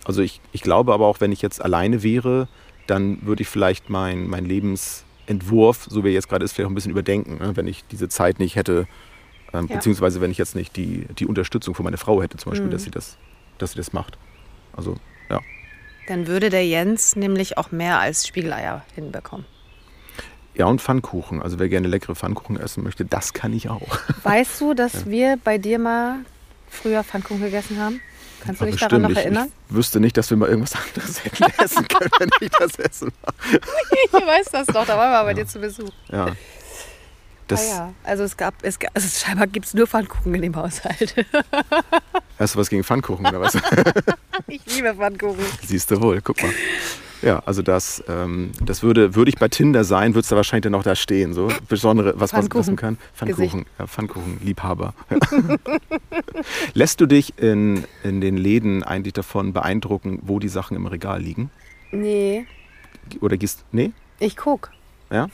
Also 0.09 0.23
ich, 0.23 0.41
ich 0.53 0.63
glaube 0.63 0.93
aber 0.95 1.07
auch, 1.07 1.21
wenn 1.21 1.31
ich 1.33 1.43
jetzt 1.43 1.63
alleine 1.63 2.03
wäre, 2.03 2.49
dann 2.87 3.19
würde 3.27 3.43
ich 3.43 3.49
vielleicht 3.49 3.91
mein, 3.91 4.27
mein 4.27 4.47
Lebensentwurf, 4.47 5.87
so 5.91 6.03
wie 6.03 6.09
er 6.09 6.15
jetzt 6.15 6.29
gerade 6.31 6.45
ist, 6.45 6.53
vielleicht 6.53 6.67
auch 6.67 6.71
ein 6.71 6.75
bisschen 6.75 6.91
überdenken, 6.91 7.37
ne? 7.39 7.57
wenn 7.57 7.67
ich 7.69 7.85
diese 7.91 8.09
Zeit 8.09 8.39
nicht 8.39 8.57
hätte, 8.57 8.87
ähm, 9.53 9.67
Ja. 9.69 9.77
beziehungsweise 9.77 10.21
wenn 10.23 10.31
ich 10.31 10.39
jetzt 10.39 10.55
nicht 10.57 10.75
die, 10.77 11.07
die 11.19 11.27
Unterstützung 11.27 11.75
von 11.75 11.85
meiner 11.85 11.99
Frau 11.99 12.23
hätte, 12.23 12.39
zum 12.39 12.51
Beispiel, 12.51 12.69
Mhm. 12.69 12.73
dass, 12.73 12.85
sie 12.85 12.91
das, 12.91 13.19
dass 13.59 13.73
sie 13.73 13.77
das 13.77 13.93
macht. 13.93 14.17
Also 14.75 14.97
ja. 15.31 15.41
Dann 16.07 16.27
würde 16.27 16.49
der 16.49 16.67
Jens 16.67 17.15
nämlich 17.15 17.59
auch 17.59 17.71
mehr 17.71 18.01
als 18.01 18.27
Spiegeleier 18.27 18.83
hinbekommen. 18.95 19.45
Ja, 20.55 20.67
und 20.67 20.81
Pfannkuchen. 20.81 21.43
Also 21.43 21.59
wer 21.59 21.69
gerne 21.69 21.87
leckere 21.87 22.17
Pfannkuchen 22.17 22.59
essen 22.59 22.83
möchte, 22.83 23.05
das 23.05 23.35
kann 23.35 23.53
ich 23.53 23.69
auch. 23.69 23.99
Weißt 24.23 24.59
du, 24.63 24.73
dass 24.73 25.05
wir 25.11 25.37
bei 25.45 25.59
dir 25.59 25.79
mal 25.79 26.21
früher 26.71 27.05
Pfannkuchen 27.05 27.43
gegessen 27.43 27.79
haben? 27.79 28.01
Kannst 28.45 28.61
du 28.61 28.67
dich 28.67 28.77
daran 28.77 29.03
noch 29.03 29.11
ich, 29.11 29.17
erinnern? 29.17 29.53
Ich 29.69 29.75
wüsste 29.75 30.01
nicht, 30.01 30.17
dass 30.17 30.31
wir 30.31 30.37
mal 30.37 30.49
irgendwas 30.49 30.75
anderes 30.75 31.25
hätten 31.25 31.45
essen 31.63 31.89
können, 31.89 32.11
wenn 32.19 32.31
ich 32.41 32.51
das 32.51 32.79
essen 32.79 33.13
Ich 34.05 34.13
weiß 34.13 34.47
das 34.53 34.67
doch, 34.69 34.87
da 34.87 34.97
waren 34.97 35.13
wir 35.13 35.25
bei 35.25 35.35
dir 35.35 35.47
zu 35.47 35.59
Besuch. 35.59 35.91
Ja. 36.11 36.35
Das, 37.49 37.63
ah, 37.63 37.75
ja. 37.75 37.95
Also 38.05 38.25
es 38.25 38.37
gab, 38.37 38.55
es 38.63 38.79
gab 38.79 38.91
also 38.95 39.09
scheinbar 39.09 39.47
gibt 39.47 39.67
es 39.67 39.75
nur 39.75 39.87
Pfannkuchen 39.87 40.35
in 40.35 40.43
dem 40.43 40.57
Haushalt. 40.57 41.15
Hast 42.39 42.55
du 42.55 42.59
was 42.59 42.69
gegen 42.69 42.85
Pfannkuchen 42.85 43.27
oder 43.27 43.41
was? 43.41 43.57
Ich 44.47 44.65
liebe 44.67 44.95
Pfannkuchen. 44.95 45.45
Siehst 45.67 45.91
du 45.91 46.01
wohl, 46.01 46.21
guck 46.23 46.41
mal. 46.43 46.53
Ja, 47.23 47.43
also 47.47 47.63
das, 47.63 48.03
ähm, 48.09 48.53
das 48.63 48.83
würde, 48.83 49.15
würde 49.15 49.31
ich 49.31 49.39
bei 49.39 49.49
Tinder 49.49 49.85
sein, 49.85 50.15
würde 50.15 50.21
es 50.21 50.29
da 50.29 50.37
wahrscheinlich 50.37 50.65
dann 50.65 50.75
auch 50.75 50.83
da 50.83 50.95
stehen. 50.95 51.35
So 51.35 51.49
besondere, 51.69 52.15
was 52.17 52.33
man 52.33 52.43
Pfannkuchen. 52.43 52.61
essen 52.61 52.77
kann. 52.77 52.99
Pfannkuchen, 53.15 53.67
ja, 53.79 53.87
Pfannkuchen-Liebhaber. 53.87 54.95
Ja. 55.11 55.19
Lässt 56.75 57.01
du 57.01 57.07
dich 57.07 57.39
in, 57.39 57.85
in 58.05 58.21
den 58.21 58.37
Läden 58.37 58.83
eigentlich 58.83 59.15
davon 59.15 59.53
beeindrucken, 59.53 60.21
wo 60.23 60.39
die 60.39 60.49
Sachen 60.49 60.77
im 60.77 60.87
Regal 60.87 61.21
liegen? 61.21 61.51
Nee, 61.91 62.47
Oder 63.21 63.37
gehst, 63.37 63.65
nee? 63.73 63.93
ich 64.21 64.37
guck. 64.37 64.71
Ja? 65.11 65.29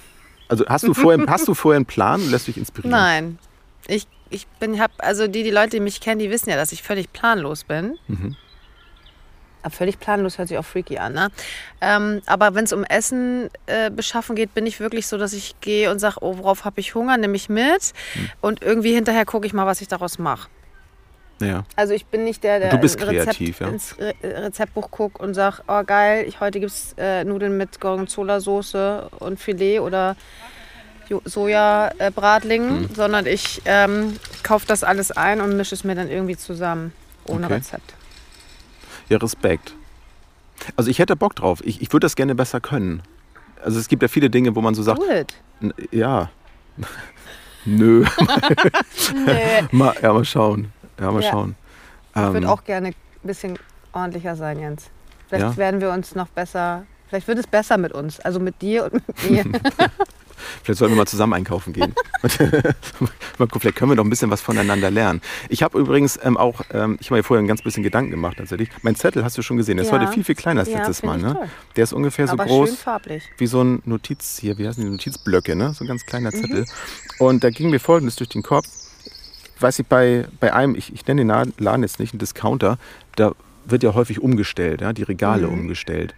Also 0.49 0.67
hast 0.67 0.87
du 0.87 0.95
vorher, 0.95 1.25
hast 1.29 1.49
du 1.49 1.55
vorher 1.55 1.77
einen 1.77 1.87
Plan 1.87 2.21
und 2.21 2.31
lässt 2.31 2.47
dich 2.47 2.57
inspirieren? 2.57 2.91
Nein. 2.91 3.39
Ich, 3.87 4.07
ich 4.31 4.47
bin, 4.61 4.81
hab, 4.81 4.93
also 4.99 5.27
die, 5.27 5.43
die 5.43 5.51
Leute, 5.51 5.71
die 5.71 5.81
mich 5.81 6.01
kennen, 6.01 6.19
die 6.19 6.31
wissen 6.31 6.51
ja, 6.51 6.57
dass 6.57 6.73
ich 6.73 6.83
völlig 6.83 7.13
planlos 7.13 7.65
bin. 7.65 7.99
Mhm. 8.09 8.37
Aber 9.65 9.71
völlig 9.75 9.99
planlos 9.99 10.37
hört 10.39 10.49
sich 10.49 10.59
auch 10.59 10.65
freaky 10.65 10.99
an, 10.99 11.15
ne? 11.15 11.29
Ähm, 11.81 12.21
aber 12.27 12.55
wenn 12.55 12.65
es 12.65 12.73
um 12.75 12.85
Essen 12.85 13.49
äh, 13.67 13.91
beschaffen 13.91 14.37
geht, 14.37 14.53
bin 14.55 14.67
ich 14.67 14.79
wirklich 14.79 15.07
so, 15.07 15.17
dass 15.19 15.33
ich 15.33 15.57
gehe 15.63 15.91
und 15.91 15.99
sage, 15.99 16.17
oh, 16.21 16.37
worauf 16.39 16.67
habe 16.67 16.81
ich 16.81 16.95
Hunger, 16.95 17.17
nehme 17.17 17.35
ich 17.35 17.49
mit. 17.49 17.93
Hm. 18.13 18.31
Und 18.43 18.63
irgendwie 18.63 18.93
hinterher 18.95 19.25
gucke 19.25 19.47
ich 19.47 19.55
mal, 19.55 19.65
was 19.67 19.81
ich 19.81 19.89
daraus 19.89 20.19
mache. 20.19 20.49
Ja. 21.41 21.65
Also 21.77 21.95
ich 21.95 22.07
bin 22.07 22.25
nicht 22.25 22.45
der, 22.45 22.61
der 22.61 22.77
bist 22.77 23.01
im 23.01 23.09
Rezept, 23.09 23.39
kreativ, 23.39 23.61
ja. 23.61 23.69
ins 23.69 23.99
Re 23.99 24.15
Rezeptbuch 24.23 24.91
guckt 24.91 25.19
und 25.19 25.35
sagt, 25.35 25.63
oh 25.67 25.83
geil, 25.83 26.27
ich, 26.29 26.39
heute 26.41 26.61
gibt 26.61 26.71
es 26.73 26.95
äh, 26.97 27.25
Nudeln 27.25 27.57
mit 27.57 27.81
Gorgonzola-Soße 27.81 29.09
und 29.19 29.41
Filet 29.41 29.81
oder 29.81 30.15
Jo- 31.09 31.23
Soja-Bratling, 31.25 32.83
Mhm. 32.83 32.89
sondern 32.95 33.27
ich 33.27 33.63
ähm, 33.65 34.17
kaufe 34.43 34.67
das 34.67 34.85
alles 34.85 35.11
ein 35.11 35.41
und 35.41 35.57
mische 35.57 35.75
es 35.75 35.85
mir 35.85 35.95
dann 35.95 36.09
irgendwie 36.11 36.37
zusammen, 36.37 36.93
ohne 37.27 37.47
Okay. 37.47 37.55
Rezept. 37.55 37.95
Ja, 39.09 39.19
Respekt. 39.19 39.75
Also 40.77 40.91
ich 40.91 40.99
hätte 40.99 41.17
Bock 41.17 41.35
drauf. 41.37 41.61
Ich, 41.65 41.83
ich 41.83 41.93
würde 41.93 42.05
das 42.05 42.17
gerne 42.17 42.35
besser 42.35 42.61
können. 42.61 43.03
Also 43.63 43.79
es 43.79 43.89
gibt 43.89 44.03
ja 44.03 44.09
viele 44.09 44.31
Dinge, 44.31 44.55
wo 44.57 44.61
man 44.61 44.75
so 44.75 44.83
sagt, 44.83 45.01
Do 45.01 45.11
it. 45.11 45.35
n- 45.61 45.75
ja, 45.91 46.31
nö, 47.65 48.05
Nee. 49.27 49.63
mal, 49.73 49.95
ja, 50.03 50.13
mal 50.13 50.25
schauen. 50.25 50.73
Ja, 51.01 51.11
mal 51.11 51.23
Ja. 51.23 51.31
schauen. 51.31 51.57
Ich 52.15 52.21
Ähm, 52.23 52.33
würde 52.35 52.51
auch 52.51 52.65
gerne 52.65 52.89
ein 52.89 52.95
bisschen 53.23 53.59
ordentlicher 53.93 54.37
sein, 54.37 54.59
Jens. 54.61 54.85
Vielleicht 55.29 55.45
Ja? 55.45 55.57
werden 55.57 55.81
wir 55.81 55.91
uns 55.91 56.15
noch 56.15 56.29
besser, 56.29 56.85
vielleicht 57.09 57.27
wird 57.27 57.39
es 57.39 57.47
besser 57.47 57.77
mit 57.79 57.93
uns, 57.93 58.21
also 58.21 58.39
mit 58.39 58.61
dir 58.63 58.85
und 58.85 58.95
mit 58.95 59.31
mir. 59.31 59.61
Vielleicht 60.63 60.79
sollten 60.79 60.95
wir 60.95 60.99
mal 60.99 61.07
zusammen 61.07 61.33
einkaufen 61.35 61.73
gehen. 61.73 61.95
mal 63.39 63.47
gucken, 63.47 63.61
vielleicht 63.61 63.77
können 63.77 63.91
wir 63.91 63.97
noch 63.97 64.05
ein 64.05 64.11
bisschen 64.11 64.31
was 64.31 64.41
voneinander 64.41 64.91
lernen. 64.91 65.21
Ich 65.49 65.63
habe 65.63 65.79
übrigens 65.79 66.19
ähm, 66.23 66.37
auch, 66.37 66.63
ähm, 66.73 66.97
ich 67.01 67.09
habe 67.11 67.17
mir 67.19 67.23
vorher 67.23 67.43
ein 67.43 67.47
ganz 67.49 67.63
bisschen 67.63 67.83
Gedanken 67.83 68.11
gemacht 68.11 68.37
tatsächlich. 68.39 68.69
Mein 68.83 68.95
Zettel 68.97 69.25
hast 69.25 69.37
du 69.39 69.43
schon 69.43 69.57
gesehen, 69.57 69.77
der 69.77 69.87
ist 69.87 69.93
Ja. 69.93 70.01
heute 70.01 70.11
viel, 70.13 70.25
viel 70.25 70.35
kleiner 70.35 70.61
als 70.61 70.71
Ja, 70.71 70.79
letztes 70.79 71.03
Mal. 71.03 71.19
Ne? 71.19 71.35
toll. 71.35 71.49
Der 71.77 71.85
ist 71.85 71.93
ungefähr 71.93 72.27
so 72.27 72.33
Aber 72.35 72.45
groß 72.47 72.69
schön 72.71 72.79
farblich. 72.79 73.25
wie 73.39 73.47
so 73.47 73.63
ein 73.63 73.83
Notiz 73.85 74.39
hier, 74.41 74.59
wie 74.59 74.67
heißen 74.67 74.83
die 74.83 74.91
Notizblöcke, 74.91 75.55
ne? 75.57 75.73
So 75.75 75.85
ein 75.85 75.89
ganz 75.89 76.05
kleiner 76.07 76.31
Mhm. 76.35 76.41
Zettel. 76.41 76.65
Und 77.19 77.45
da 77.45 77.51
ging 77.51 77.71
mir 77.71 77.81
folgendes 77.81 78.17
durch 78.17 78.29
den 78.31 78.43
Kopf. 78.43 78.67
Weiß 79.61 79.79
ich, 79.79 79.87
bei, 79.87 80.27
bei 80.41 80.53
einem, 80.53 80.75
ich, 80.75 80.93
ich 80.93 81.07
nenne 81.07 81.21
den 81.23 81.29
Laden- 81.29 81.55
Laden 81.59 81.83
jetzt 81.83 82.01
nicht, 82.01 82.13
ein 82.13 82.19
Discounter, 82.19 82.77
da 83.17 83.33
wird 83.67 83.83
ja 83.83 83.95
häufig 83.95 84.21
umgestellt, 84.21 84.81
ja, 84.81 84.93
die 84.93 85.05
Regale 85.05 85.47
Mhm. 85.47 85.55
umgestellt. 85.61 86.15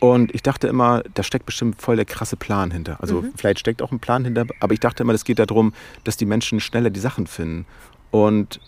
Und 0.00 0.32
ich 0.34 0.42
dachte 0.42 0.68
immer, 0.68 1.02
da 1.14 1.22
steckt 1.24 1.44
bestimmt 1.46 1.82
voll 1.82 1.96
der 1.96 2.04
krasse 2.04 2.36
Plan 2.36 2.70
hinter. 2.70 2.98
Also 3.00 3.22
Mhm. 3.22 3.32
vielleicht 3.36 3.58
steckt 3.58 3.82
auch 3.82 3.90
ein 3.90 3.98
Plan 3.98 4.24
hinter, 4.24 4.46
aber 4.60 4.72
ich 4.72 4.80
dachte 4.80 5.02
immer, 5.02 5.12
das 5.12 5.24
geht 5.24 5.38
darum, 5.40 5.72
dass 6.04 6.16
die 6.16 6.26
Menschen 6.26 6.60
schneller 6.60 6.90
die 6.90 7.00
Sachen 7.00 7.26
finden. 7.26 7.66
Und 8.12 8.60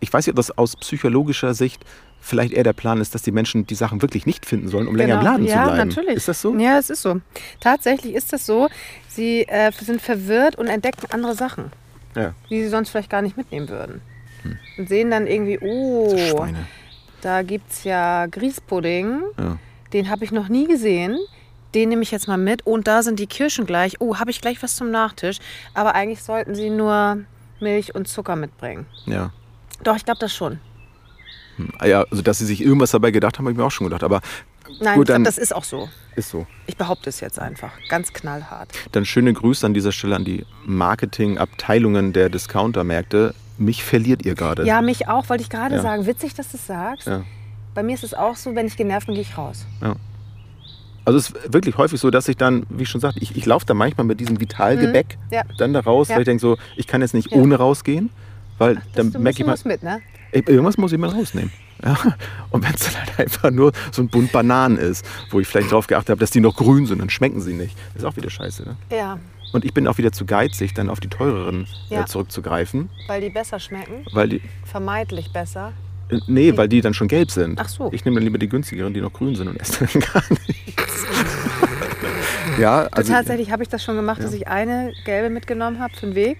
ich 0.00 0.12
weiß 0.12 0.26
nicht, 0.26 0.32
ob 0.32 0.36
das 0.36 0.56
aus 0.56 0.76
psychologischer 0.76 1.54
Sicht 1.54 1.84
vielleicht 2.20 2.52
eher 2.52 2.62
der 2.64 2.72
Plan 2.72 3.00
ist, 3.00 3.14
dass 3.14 3.22
die 3.22 3.30
Menschen 3.32 3.66
die 3.66 3.74
Sachen 3.74 4.00
wirklich 4.02 4.26
nicht 4.26 4.46
finden 4.46 4.68
sollen, 4.68 4.86
um 4.88 4.94
länger 4.96 5.14
im 5.14 5.20
Genau. 5.20 5.30
Laden 5.32 5.46
ja, 5.46 5.64
zu 5.64 5.70
bleiben. 5.72 5.88
natürlich. 5.88 6.16
Ist 6.16 6.28
das 6.28 6.40
so? 6.40 6.56
Ja, 6.56 6.78
es 6.78 6.90
ist 6.90 7.02
so. 7.02 7.20
Tatsächlich 7.60 8.14
ist 8.14 8.32
das 8.32 8.46
so. 8.46 8.68
Sie 9.08 9.42
äh, 9.48 9.70
sind 9.72 10.00
verwirrt 10.00 10.56
und 10.56 10.66
entdecken 10.68 11.06
andere 11.10 11.34
Sachen, 11.34 11.72
Ja. 12.14 12.32
die 12.50 12.62
sie 12.62 12.68
sonst 12.68 12.90
vielleicht 12.90 13.10
gar 13.10 13.22
nicht 13.22 13.36
mitnehmen 13.36 13.68
würden. 13.68 14.00
Und 14.78 14.88
sehen 14.88 15.10
dann 15.10 15.26
irgendwie, 15.26 15.58
oh, 15.60 16.46
da 17.22 17.42
gibt 17.42 17.70
es 17.72 17.82
ja 17.84 18.26
Grießpudding. 18.26 19.20
Ja. 19.38 19.58
Den 19.96 20.10
habe 20.10 20.24
ich 20.24 20.30
noch 20.30 20.48
nie 20.48 20.66
gesehen. 20.66 21.18
Den 21.74 21.88
nehme 21.88 22.02
ich 22.02 22.10
jetzt 22.10 22.28
mal 22.28 22.36
mit. 22.36 22.66
Und 22.66 22.86
da 22.86 23.02
sind 23.02 23.18
die 23.18 23.26
Kirschen 23.26 23.64
gleich. 23.64 23.94
Oh, 23.98 24.16
habe 24.18 24.30
ich 24.30 24.42
gleich 24.42 24.62
was 24.62 24.76
zum 24.76 24.90
Nachtisch. 24.90 25.38
Aber 25.72 25.94
eigentlich 25.94 26.22
sollten 26.22 26.54
sie 26.54 26.68
nur 26.68 27.20
Milch 27.60 27.94
und 27.94 28.06
Zucker 28.06 28.36
mitbringen. 28.36 28.84
ja. 29.06 29.30
Doch, 29.82 29.96
ich 29.96 30.04
glaube 30.04 30.18
das 30.20 30.34
schon. 30.34 30.58
Ah 31.78 31.86
Ja, 31.86 32.04
also 32.10 32.22
dass 32.22 32.38
sie 32.38 32.44
sich 32.46 32.60
irgendwas 32.62 32.90
dabei 32.90 33.10
gedacht 33.10 33.38
haben, 33.38 33.46
habe 33.46 33.52
ich 33.52 33.58
mir 33.58 33.64
auch 33.64 33.70
schon 33.70 33.86
gedacht. 33.86 34.02
Aber 34.04 34.20
Nein, 34.80 34.96
Gut, 34.96 35.04
ich 35.08 35.14
glaube, 35.14 35.22
das 35.24 35.38
ist 35.38 35.54
auch 35.54 35.64
so. 35.64 35.88
ist 36.16 36.28
so. 36.28 36.46
Ich 36.66 36.76
behaupte 36.76 37.08
es 37.08 37.20
jetzt 37.20 37.38
einfach. 37.38 37.70
Ganz 37.88 38.12
knallhart. 38.12 38.68
Dann 38.92 39.04
schöne 39.06 39.32
Grüße 39.32 39.64
an 39.64 39.72
dieser 39.74 39.92
Stelle 39.92 40.16
an 40.16 40.24
die 40.24 40.44
Marketingabteilungen 40.64 42.12
der 42.12 42.28
Discountermärkte. 42.30 43.34
Mich 43.58 43.84
verliert 43.84 44.24
ihr 44.26 44.34
gerade. 44.34 44.64
Ja, 44.66 44.82
mich 44.82 45.08
auch, 45.08 45.28
wollte 45.28 45.42
ich 45.42 45.50
gerade 45.50 45.76
Ja. 45.76 45.82
sagen. 45.82 46.06
Witzig, 46.06 46.34
dass 46.34 46.50
du 46.50 46.56
es 46.58 46.66
sagst. 46.66 47.06
Ja. 47.06 47.22
Bei 47.76 47.82
mir 47.82 47.94
ist 47.94 48.02
es 48.04 48.14
auch 48.14 48.34
so, 48.36 48.54
wenn 48.56 48.66
ich 48.66 48.76
genervt 48.76 49.06
bin, 49.06 49.14
gehe 49.14 49.22
ich 49.22 49.36
raus. 49.38 49.66
Also 51.04 51.18
es 51.18 51.28
ist 51.30 51.52
wirklich 51.52 51.76
häufig 51.76 52.00
so, 52.00 52.10
dass 52.10 52.26
ich 52.26 52.36
dann, 52.36 52.64
wie 52.70 52.82
ich 52.84 52.88
schon 52.88 53.00
sagte, 53.02 53.20
ich, 53.20 53.36
ich 53.36 53.46
laufe 53.46 53.64
da 53.66 53.74
manchmal 53.74 54.06
mit 54.06 54.18
diesem 54.18 54.40
Vitalgebäck 54.40 55.18
Ja. 55.30 55.42
dann 55.58 55.72
da 55.74 55.80
raus, 55.80 56.08
Ja. 56.08 56.14
weil 56.16 56.22
ich 56.22 56.26
denke 56.26 56.40
so, 56.40 56.56
ich 56.76 56.86
kann 56.86 57.02
jetzt 57.02 57.14
nicht 57.14 57.30
Ja. 57.30 57.36
ohne 57.38 57.56
rausgehen, 57.56 58.10
weil 58.58 58.76
Das 58.94 59.10
dann 59.12 59.22
merke 59.22 59.40
ich 59.40 59.46
mal, 59.46 59.52
was 59.52 59.64
mit, 59.66 59.82
ne? 59.82 60.00
irgendwas 60.32 60.78
muss 60.78 60.90
ich 60.92 60.98
mal 60.98 61.10
rausnehmen. 61.10 61.52
Ja? 61.84 61.96
Und 62.50 62.64
wenn 62.64 62.72
es 62.74 62.92
dann 62.92 63.06
halt 63.06 63.20
einfach 63.20 63.50
nur 63.50 63.72
so 63.92 64.00
ein 64.02 64.08
Bund 64.08 64.32
Bananen 64.32 64.78
ist, 64.78 65.04
wo 65.30 65.38
ich 65.38 65.46
vielleicht 65.46 65.70
darauf 65.70 65.86
geachtet 65.86 66.10
habe, 66.10 66.20
dass 66.20 66.30
die 66.30 66.40
noch 66.40 66.56
grün 66.56 66.86
sind, 66.86 66.98
dann 67.00 67.10
schmecken 67.10 67.40
sie 67.42 67.52
nicht. 67.52 67.76
Das 67.92 68.02
ist 68.02 68.08
auch 68.08 68.16
wieder 68.16 68.30
scheiße. 68.30 68.62
Ne? 68.64 68.76
Ja, 68.90 69.18
Und 69.52 69.64
ich 69.66 69.74
bin 69.74 69.86
auch 69.86 69.98
wieder 69.98 70.10
zu 70.10 70.24
geizig, 70.24 70.72
dann 70.74 70.88
auf 70.88 70.98
die 71.00 71.08
teureren 71.08 71.66
Ja. 71.90 72.00
äh, 72.00 72.06
zurückzugreifen, 72.06 72.88
weil 73.06 73.20
die 73.20 73.28
besser 73.30 73.60
schmecken. 73.60 74.04
weil 74.12 74.28
die, 74.30 74.40
Vermeintlich 74.64 75.30
besser. 75.32 75.72
Äh, 76.08 76.18
Nee, 76.26 76.56
weil 76.56 76.68
die 76.68 76.80
dann 76.80 76.94
schon 76.94 77.08
gelb 77.08 77.30
sind. 77.30 77.58
Ach 77.60 77.68
so. 77.68 77.90
Ich 77.92 78.04
nehme 78.04 78.16
dann 78.16 78.24
lieber 78.24 78.38
die 78.38 78.48
günstigeren, 78.48 78.94
die 78.94 79.00
noch 79.00 79.12
grün 79.12 79.34
sind 79.34 79.48
und 79.48 79.60
esse 79.60 79.86
dann 79.86 80.00
gar 80.00 80.22
nichts. 80.46 81.06
ja, 82.58 82.86
also 82.90 83.12
Tatsächlich 83.12 83.50
habe 83.50 83.62
ich 83.62 83.68
das 83.68 83.82
schon 83.82 83.96
gemacht, 83.96 84.22
dass 84.22 84.32
ich 84.32 84.48
eine 84.48 84.92
gelbe 85.04 85.30
mitgenommen 85.30 85.80
habe 85.80 85.94
für 85.94 86.06
den 86.06 86.14
Weg 86.14 86.38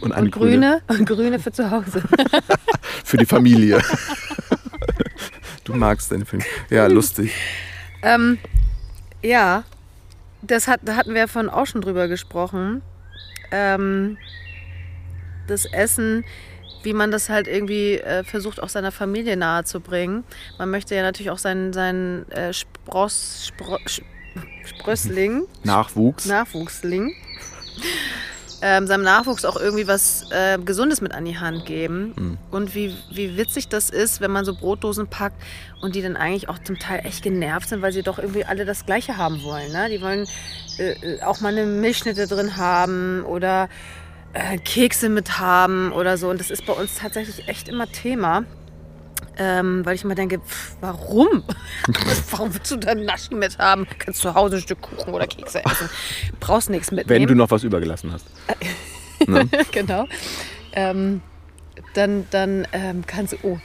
und 0.00 0.12
eine 0.12 0.26
und 0.26 0.30
grüne 0.30 0.82
und 0.88 1.06
grüne 1.06 1.38
für 1.38 1.52
zu 1.52 1.70
Hause. 1.70 2.02
für 3.04 3.16
die 3.16 3.26
Familie. 3.26 3.80
du 5.64 5.74
magst 5.74 6.10
den 6.10 6.24
Film. 6.24 6.42
Ja, 6.70 6.86
lustig. 6.86 7.32
ähm, 8.02 8.38
ja, 9.22 9.64
das 10.42 10.68
hat, 10.68 10.80
da 10.84 10.96
hatten 10.96 11.14
wir 11.14 11.22
ja 11.22 11.26
vorhin 11.26 11.50
auch 11.50 11.66
schon 11.66 11.80
drüber 11.80 12.08
gesprochen. 12.08 12.82
Ähm, 13.50 14.16
das 15.46 15.64
Essen, 15.66 16.24
wie 16.86 16.92
man 16.92 17.10
das 17.10 17.28
halt 17.28 17.48
irgendwie 17.48 17.94
äh, 17.94 18.22
versucht, 18.22 18.62
auch 18.62 18.68
seiner 18.68 18.92
Familie 18.92 19.36
nahe 19.36 19.64
zu 19.64 19.80
bringen. 19.80 20.22
Man 20.56 20.70
möchte 20.70 20.94
ja 20.94 21.02
natürlich 21.02 21.30
auch 21.30 21.38
seinen, 21.38 21.72
seinen 21.72 22.30
äh, 22.30 22.52
Spross, 22.52 23.48
Spro, 23.48 23.78
Sprössling 24.64 25.42
Nachwuchs. 25.64 26.26
Nachwuchsling, 26.26 27.12
ähm, 28.62 28.86
seinem 28.86 29.02
Nachwuchs 29.02 29.44
auch 29.44 29.56
irgendwie 29.56 29.88
was 29.88 30.30
äh, 30.30 30.58
Gesundes 30.64 31.00
mit 31.00 31.12
an 31.12 31.24
die 31.24 31.36
Hand 31.36 31.66
geben. 31.66 32.14
Mhm. 32.16 32.38
Und 32.52 32.76
wie, 32.76 32.94
wie 33.12 33.36
witzig 33.36 33.66
das 33.66 33.90
ist, 33.90 34.20
wenn 34.20 34.30
man 34.30 34.44
so 34.44 34.54
Brotdosen 34.54 35.08
packt 35.08 35.42
und 35.82 35.96
die 35.96 36.02
dann 36.02 36.16
eigentlich 36.16 36.48
auch 36.48 36.60
zum 36.60 36.78
Teil 36.78 37.00
echt 37.04 37.24
genervt 37.24 37.68
sind, 37.68 37.82
weil 37.82 37.92
sie 37.92 38.04
doch 38.04 38.20
irgendwie 38.20 38.44
alle 38.44 38.64
das 38.64 38.86
Gleiche 38.86 39.16
haben 39.16 39.42
wollen. 39.42 39.72
Ne? 39.72 39.88
Die 39.90 40.00
wollen 40.00 40.28
äh, 40.78 40.92
äh, 40.92 41.22
auch 41.22 41.40
mal 41.40 41.48
eine 41.48 41.66
Milchschnitte 41.66 42.28
drin 42.28 42.56
haben 42.56 43.24
oder 43.24 43.68
äh, 44.36 44.58
Kekse 44.58 45.08
mit 45.08 45.38
haben 45.38 45.92
oder 45.92 46.18
so. 46.18 46.28
Und 46.28 46.40
das 46.40 46.50
ist 46.50 46.66
bei 46.66 46.72
uns 46.72 46.96
tatsächlich 46.96 47.48
echt 47.48 47.68
immer 47.68 47.90
Thema. 47.90 48.44
Ähm, 49.38 49.84
weil 49.84 49.94
ich 49.94 50.04
immer 50.04 50.14
denke, 50.14 50.38
pff, 50.38 50.76
warum? 50.80 51.42
warum 52.30 52.54
willst 52.54 52.70
du 52.70 52.76
da 52.76 52.94
Naschi 52.94 53.34
mit 53.34 53.58
haben? 53.58 53.86
Kannst 53.98 54.20
zu 54.20 54.34
Hause 54.34 54.56
ein 54.56 54.62
Stück 54.62 54.80
Kuchen 54.80 55.12
oder 55.12 55.26
Kekse 55.26 55.62
essen. 55.64 55.90
Brauchst 56.40 56.70
nichts 56.70 56.90
mitnehmen. 56.90 57.22
Wenn 57.22 57.26
du 57.28 57.34
noch 57.34 57.50
was 57.50 57.62
übergelassen 57.64 58.12
hast. 58.12 58.26
Ne? 59.26 59.48
genau. 59.72 60.06
Ähm, 60.74 61.22
dann 61.94 62.26
dann 62.30 62.68
ähm, 62.72 63.02
kannst 63.06 63.32
du. 63.32 63.36
Oh, 63.42 63.58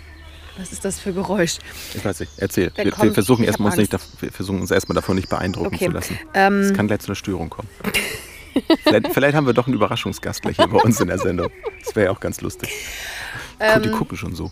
was 0.58 0.72
ist 0.72 0.86
das 0.86 0.98
für 0.98 1.12
Geräusch? 1.12 1.58
Ich 1.94 2.04
weiß 2.04 2.22
nicht, 2.22 2.32
erzähl. 2.38 2.72
Wir, 2.76 2.86
wir 2.86 3.14
versuchen, 3.14 3.44
erstmal 3.44 3.72
uns 3.72 3.78
nicht, 3.78 3.92
wir 4.22 4.32
versuchen 4.32 4.62
uns 4.62 4.72
erstmal 4.72 4.96
davon 4.96 5.18
nicht 5.18 5.28
beeindrucken 5.28 5.76
Okay. 5.76 5.88
zu 5.88 5.92
lassen. 5.92 6.20
Ähm, 6.34 6.62
Es 6.62 6.74
kann 6.74 6.88
gleich 6.88 7.02
zu 7.02 7.08
einer 7.08 7.16
Störung 7.16 7.50
kommen. 7.50 7.68
vielleicht, 8.84 9.14
vielleicht 9.14 9.36
haben 9.36 9.46
wir 9.46 9.54
doch 9.54 9.68
einen 9.68 9.76
Überraschungsgast 9.76 10.42
gleich 10.42 10.58
hier 10.58 10.68
bei 10.68 10.80
uns 10.80 11.00
in 11.00 11.08
der 11.08 11.18
Sendung. 11.18 11.50
Das 11.84 11.96
wäre 11.96 12.08
ja 12.08 12.12
auch 12.12 12.20
ganz 12.20 12.42
lustig. 12.42 12.70
Guck, 13.60 13.84
die 13.84 13.90
Ähm, 13.90 13.96
gucken 13.96 14.18
schon 14.18 14.36
so. 14.36 14.52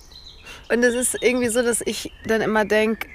Und 0.71 0.83
es 0.83 0.93
ist 0.93 1.17
irgendwie 1.21 1.49
so, 1.49 1.63
dass 1.63 1.81
ich 1.85 2.11
dann 2.25 2.41
immer 2.41 2.65
denke, 2.65 3.07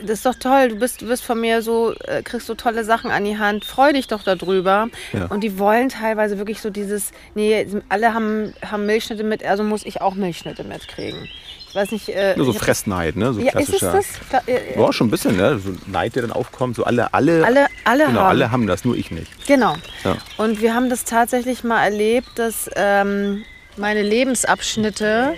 das 0.00 0.10
ist 0.10 0.26
doch 0.26 0.34
toll, 0.34 0.68
du 0.68 0.76
bist, 0.76 1.00
du 1.00 1.06
bist 1.06 1.22
von 1.24 1.40
mir 1.40 1.62
so, 1.62 1.94
äh, 2.04 2.22
kriegst 2.22 2.46
so 2.46 2.54
tolle 2.54 2.84
Sachen 2.84 3.10
an 3.10 3.24
die 3.24 3.38
Hand, 3.38 3.64
freu 3.64 3.92
dich 3.92 4.06
doch 4.06 4.22
darüber. 4.22 4.88
Ja. 5.12 5.26
Und 5.26 5.40
die 5.40 5.58
wollen 5.58 5.88
teilweise 5.88 6.38
wirklich 6.38 6.60
so 6.60 6.70
dieses, 6.70 7.12
nee, 7.34 7.66
alle 7.88 8.14
haben, 8.14 8.52
haben 8.70 8.86
Milchschnitte 8.86 9.24
mit, 9.24 9.44
also 9.44 9.62
muss 9.62 9.84
ich 9.86 10.00
auch 10.00 10.14
Milchschnitte 10.14 10.64
mitkriegen. 10.64 11.28
Ich 11.68 11.74
weiß 11.74 11.90
nicht. 11.90 12.10
Äh, 12.10 12.34
Nur 12.36 12.44
so 12.44 12.52
Fressneid, 12.52 13.16
ne? 13.16 13.32
So 13.32 13.40
Ja, 13.40 13.58
ist 13.58 13.70
es 13.70 13.78
klassischer. 13.78 13.92
das? 14.30 14.44
Da, 14.46 14.52
äh, 14.52 14.78
Ja, 14.78 14.92
schon 14.92 15.06
ein 15.06 15.10
bisschen, 15.10 15.38
ne? 15.38 15.58
So 15.58 15.70
Neid, 15.86 16.14
der 16.16 16.20
dann 16.22 16.32
aufkommt. 16.32 16.76
So 16.76 16.84
alle, 16.84 17.14
alle, 17.14 17.42
Alle, 17.46 17.66
alle 17.84 18.06
genau, 18.08 18.20
haben. 18.20 18.28
alle 18.28 18.50
haben 18.50 18.66
das, 18.66 18.84
nur 18.84 18.94
ich 18.94 19.10
nicht. 19.10 19.46
Genau. 19.46 19.76
Ja. 20.04 20.18
Und 20.36 20.60
wir 20.60 20.74
haben 20.74 20.90
das 20.90 21.04
tatsächlich 21.04 21.64
mal 21.64 21.82
erlebt, 21.82 22.28
dass 22.34 22.68
ähm, 22.76 23.44
meine 23.78 24.02
Lebensabschnitte. 24.02 25.34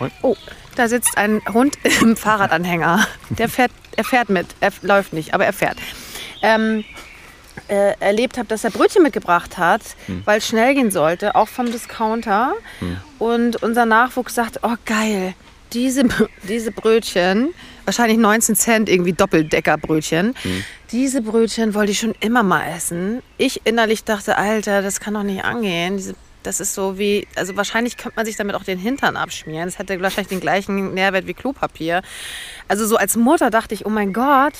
Moin. 0.00 0.10
Oh, 0.22 0.34
da 0.76 0.88
sitzt 0.88 1.16
ein 1.18 1.42
Hund 1.52 1.76
im 2.00 2.16
Fahrradanhänger. 2.16 3.06
Der 3.30 3.48
fährt, 3.48 3.72
er 3.96 4.04
fährt 4.04 4.28
mit. 4.28 4.46
Er 4.60 4.70
läuft 4.82 5.12
nicht, 5.12 5.34
aber 5.34 5.44
er 5.44 5.52
fährt. 5.52 5.78
Ähm, 6.42 6.84
äh, 7.68 7.94
erlebt 8.00 8.36
habe, 8.38 8.46
dass 8.48 8.64
er 8.64 8.70
Brötchen 8.70 9.02
mitgebracht 9.02 9.58
hat, 9.58 9.80
Hm. 10.06 10.22
weil 10.24 10.38
es 10.38 10.46
schnell 10.46 10.74
gehen 10.74 10.90
sollte, 10.90 11.34
auch 11.34 11.48
vom 11.48 11.66
Discounter. 11.72 12.52
Und 13.18 13.62
unser 13.62 13.86
Nachwuchs 13.86 14.34
sagt, 14.34 14.60
oh 14.62 14.74
geil, 14.84 15.34
diese, 15.72 16.04
diese 16.44 16.70
Brötchen, 16.70 17.54
wahrscheinlich 17.84 18.18
19 18.18 18.54
Cent, 18.56 18.88
irgendwie 18.88 19.14
Doppeldeckerbrötchen, 19.14 20.34
diese 20.92 21.22
Brötchen 21.22 21.74
wollte 21.74 21.92
ich 21.92 21.98
schon 21.98 22.14
immer 22.20 22.42
mal 22.42 22.64
essen. 22.76 23.22
Ich 23.38 23.62
innerlich 23.64 24.04
dachte, 24.04 24.36
Alter, 24.36 24.82
das 24.82 25.00
kann 25.00 25.14
doch 25.14 25.22
nicht 25.24 25.44
angehen. 25.44 25.96
Diese, 25.96 26.14
das 26.46 26.60
ist 26.60 26.74
so 26.74 26.98
wie, 26.98 27.26
also 27.34 27.56
wahrscheinlich 27.56 27.96
könnte 27.96 28.16
man 28.16 28.26
sich 28.26 28.36
damit 28.36 28.54
auch 28.54 28.64
den 28.64 28.78
Hintern 28.78 29.16
abschmieren. 29.16 29.66
Das 29.66 29.78
hätte 29.78 30.00
wahrscheinlich 30.00 30.28
den 30.28 30.40
gleichen 30.40 30.94
Nährwert 30.94 31.26
wie 31.26 31.34
Klopapier. 31.34 32.02
Also 32.68 32.86
so 32.86 32.96
als 32.96 33.16
Mutter 33.16 33.50
dachte 33.50 33.74
ich, 33.74 33.84
oh 33.86 33.90
mein 33.90 34.12
Gott, 34.12 34.54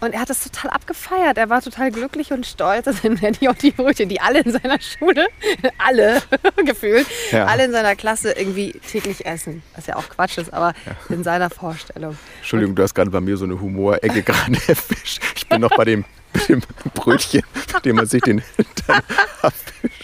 und 0.00 0.12
er 0.14 0.20
hat 0.20 0.30
das 0.30 0.44
total 0.44 0.70
abgefeiert. 0.70 1.38
Er 1.38 1.50
war 1.50 1.60
total 1.60 1.90
glücklich 1.90 2.30
und 2.32 2.46
stolz. 2.46 2.84
Das 2.84 3.02
sind 3.02 3.20
ja 3.20 3.32
die, 3.32 3.48
auch 3.48 3.54
die 3.56 3.72
Brötchen, 3.72 4.08
die 4.08 4.20
alle 4.20 4.40
in 4.40 4.52
seiner 4.52 4.80
Schule, 4.80 5.26
alle 5.78 6.22
gefühlt, 6.64 7.04
Ja. 7.32 7.46
alle 7.46 7.64
in 7.64 7.72
seiner 7.72 7.96
Klasse 7.96 8.30
irgendwie 8.30 8.72
täglich 8.72 9.26
essen. 9.26 9.62
Was 9.74 9.86
ja 9.88 9.96
auch 9.96 10.08
Quatsch 10.08 10.38
ist, 10.38 10.52
aber 10.52 10.72
in 11.08 11.24
seiner 11.24 11.50
Vorstellung. 11.50 12.16
Entschuldigung, 12.38 12.76
du 12.76 12.82
hast 12.84 12.94
gerade 12.94 13.10
bei 13.10 13.20
mir 13.20 13.36
so 13.36 13.44
eine 13.44 13.60
Humorecke 13.60 14.22
gerade 14.22 14.52
erwischt. 14.68 15.20
Ich 15.34 15.48
bin 15.48 15.60
noch 15.62 15.74
bei 15.76 15.84
dem, 15.84 16.04
dem 16.48 16.62
Brötchen, 16.94 17.42
mit 17.74 17.84
dem 17.84 17.96
man 17.96 18.06
sich 18.06 18.22
den 18.22 18.40
Hintern 18.56 19.02
abwischt. 19.42 19.97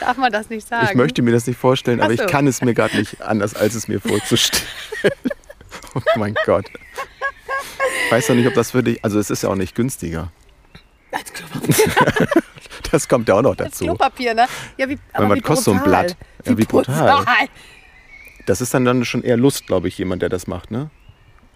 Darf 0.00 0.16
man 0.16 0.32
das 0.32 0.48
nicht 0.50 0.66
sagen? 0.66 0.88
Ich 0.90 0.94
möchte 0.94 1.22
mir 1.22 1.32
das 1.32 1.46
nicht 1.46 1.58
vorstellen, 1.58 2.00
aber 2.00 2.12
Ach 2.12 2.16
so. 2.18 2.24
ich 2.24 2.30
kann 2.30 2.46
es 2.46 2.62
mir 2.62 2.74
gerade 2.74 2.96
nicht 2.96 3.20
anders, 3.22 3.54
als 3.54 3.74
es 3.74 3.88
mir 3.88 4.00
vorzustellen. 4.00 4.66
Oh 5.94 6.00
mein 6.16 6.34
Gott. 6.46 6.66
Ich 8.06 8.12
weiß 8.12 8.28
doch 8.28 8.34
nicht, 8.34 8.46
ob 8.46 8.54
das 8.54 8.70
für 8.70 8.82
dich, 8.82 9.04
also 9.04 9.18
es 9.18 9.28
ist 9.30 9.42
ja 9.42 9.50
auch 9.50 9.56
nicht 9.56 9.74
günstiger. 9.74 10.32
Das 12.90 13.08
kommt 13.08 13.28
ja 13.28 13.34
auch 13.34 13.42
noch 13.42 13.56
dazu. 13.56 13.84
Klopapier, 13.84 14.32
ne? 14.34 14.46
Ja, 14.78 14.88
wie, 14.88 14.96
Weil 14.96 15.00
aber 15.12 15.28
was 15.30 15.36
wie 15.36 15.40
kostet 15.42 15.64
so 15.64 15.72
ein. 15.72 15.82
Blatt? 15.82 16.16
Ja, 16.46 16.56
wie 16.56 16.64
brutal. 16.64 17.18
brutal. 17.18 17.48
Das 18.46 18.60
ist 18.60 18.72
dann, 18.74 18.84
dann 18.84 19.04
schon 19.04 19.22
eher 19.22 19.36
Lust, 19.36 19.66
glaube 19.66 19.88
ich, 19.88 19.98
jemand, 19.98 20.22
der 20.22 20.28
das 20.28 20.46
macht, 20.46 20.70
ne? 20.70 20.90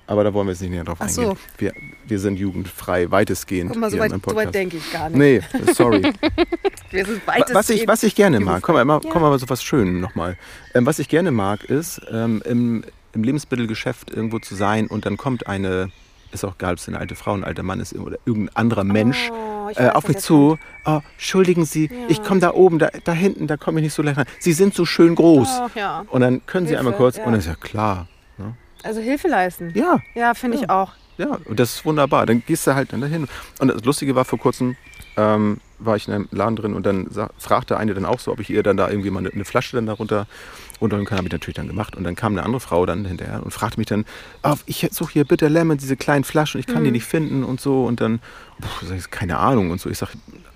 Aber 0.09 0.23
da 0.25 0.33
wollen 0.33 0.47
wir 0.47 0.53
jetzt 0.53 0.61
nicht 0.61 0.71
näher 0.71 0.85
drauf 0.85 0.99
Ach 1.01 1.09
so. 1.09 1.21
eingehen. 1.23 1.39
Wir, 1.59 1.73
wir 2.07 2.19
sind 2.21 2.39
jugendfrei, 2.39 3.11
weitestgehend. 3.11 3.73
Guck 3.73 3.81
mal, 3.81 3.91
so 3.91 3.99
weit, 3.99 4.13
so 4.13 4.37
weit 4.37 4.55
denke 4.55 4.77
ich 4.77 4.93
gar 4.93 5.09
nicht. 5.11 5.19
Nee, 5.19 5.41
sorry. 5.73 6.03
Wir 6.93 7.05
sind 7.05 7.27
weitestgehend. 7.27 7.55
was, 7.55 7.71
ich, 7.71 7.89
was 7.89 8.03
ich 8.05 8.15
gerne 8.15 8.39
mag, 8.39 8.63
komm 8.63 8.77
mal, 8.77 9.01
Ja. 9.03 9.11
komm 9.11 9.23
mal 9.23 9.37
so 9.39 9.49
was 9.49 9.63
Schönes 9.65 10.01
nochmal. 10.01 10.39
Ähm, 10.75 10.87
was 10.87 11.01
ich 11.01 11.09
gerne 11.09 11.33
mag, 11.33 11.65
ist 11.65 12.01
ähm, 12.13 12.41
im, 12.45 12.85
im 13.13 13.25
Lebensmittelgeschäft 13.25 14.11
irgendwo 14.11 14.39
zu 14.39 14.55
sein 14.55 14.87
und 14.87 15.05
dann 15.05 15.17
kommt 15.17 15.49
eine, 15.49 15.91
ist 16.31 16.45
auch 16.45 16.55
egal, 16.55 16.75
ob 16.75 16.79
es 16.79 16.87
eine 16.87 16.99
alte 17.01 17.17
Frau, 17.17 17.35
ein 17.35 17.43
alter 17.43 17.65
Mann 17.65 17.81
ist 17.81 17.93
oder 17.95 18.19
irgendein 18.25 18.55
anderer 18.57 18.85
Mensch 18.85 19.31
Oh, 19.33 19.69
ich 19.71 19.77
äh, 19.79 19.87
weiß, 19.89 19.95
auf 19.97 20.07
mich 20.09 20.19
zu. 20.19 20.59
Oh, 20.85 21.01
entschuldigen 21.17 21.65
Sie, 21.65 21.91
ich 22.09 22.23
komme 22.23 22.39
da 22.41 22.55
oben, 22.55 22.79
da, 22.79 22.91
da 23.03 23.13
hinten, 23.13 23.49
da 23.49 23.57
komme 23.57 23.81
ich 23.81 23.85
nicht 23.85 23.95
so 23.95 24.03
leicht 24.03 24.19
rein. 24.19 24.27
Sie 24.39 24.53
sind 24.53 24.73
so 24.75 24.85
schön 24.87 25.17
groß. 25.17 25.49
Ach, 25.51 25.75
ja. 25.75 26.05
Und 26.09 26.21
dann 26.21 26.47
können 26.47 26.67
Sie 26.67 26.75
Hilfe, 26.75 26.81
einmal 26.87 26.97
kurz, 26.97 27.17
ja. 27.17 27.25
und 27.25 27.33
dann 27.33 27.41
ist 27.41 27.47
ja 27.49 27.57
klar. 27.57 28.07
Also 28.83 29.01
Hilfe 29.01 29.29
leisten. 29.29 29.73
Ja, 29.75 30.01
Ja, 30.15 30.35
finde 30.35 30.59
ich 30.59 30.71
auch. 30.71 30.93
ja, 31.19 31.39
und 31.45 31.59
das 31.59 31.75
ist 31.77 31.85
wunderbar. 31.85 32.27
Dann 32.27 32.43
gehst 32.47 32.67
du 32.67 32.75
halt 32.75 32.93
dann 32.93 33.01
dahin. 33.01 33.27
Und 33.59 33.69
das 33.69 33.85
Lustige 33.85 34.15
war 34.15 34.25
vor 34.25 34.39
kurzem, 34.39 34.77
ähm, 35.17 35.59
war 35.79 35.97
ich 35.97 36.09
in 36.09 36.15
einem 36.15 36.29
Laden 36.31 36.57
drin 36.57 36.75
und 36.75 36.87
dann 36.87 37.09
fragte 37.39 37.77
eine 37.77 37.95
dann 37.95 38.05
auch 38.07 38.21
so, 38.21 38.33
ob 38.33 38.41
ich 38.41 38.49
ihr 38.51 38.63
dann 38.63 38.77
da 38.77 38.89
irgendwie 38.89 39.11
mal 39.11 39.21
eine, 39.21 39.31
eine 39.31 39.45
Flasche 39.45 39.77
dann 39.77 39.87
darunter 39.87 40.27
runterholen 40.81 41.07
kann. 41.07 41.19
Habe 41.19 41.29
ich 41.29 41.33
natürlich 41.33 41.57
dann 41.57 41.67
gemacht. 41.69 41.97
Und 41.97 42.05
dann 42.05 42.15
kam 42.17 42.33
eine 42.33 42.43
andere 42.45 42.61
Frau 42.61 42.85
dann 42.87 43.05
hinterher 43.05 43.43
und 43.43 43.51
fragte 43.51 43.79
mich 43.79 43.87
dann, 43.87 44.05
ah, 44.43 44.57
ich 44.67 44.87
suche 44.93 45.13
hier 45.13 45.25
bitte 45.25 45.49
Lemon, 45.49 45.79
diese 45.79 45.97
kleinen 45.97 46.25
Flaschen, 46.25 46.61
ich 46.61 46.67
kann 46.67 46.85
die 46.85 46.91
nicht 46.91 47.05
finden 47.05 47.45
und 47.45 47.61
so. 47.61 47.85
Und 47.87 48.01
dann, 48.01 48.21
ich, 48.97 49.11
keine 49.11 49.39
Ahnung 49.39 49.71
und 49.71 49.81
so. 49.81 49.89
Ich 49.91 49.99
sag, 49.99 50.11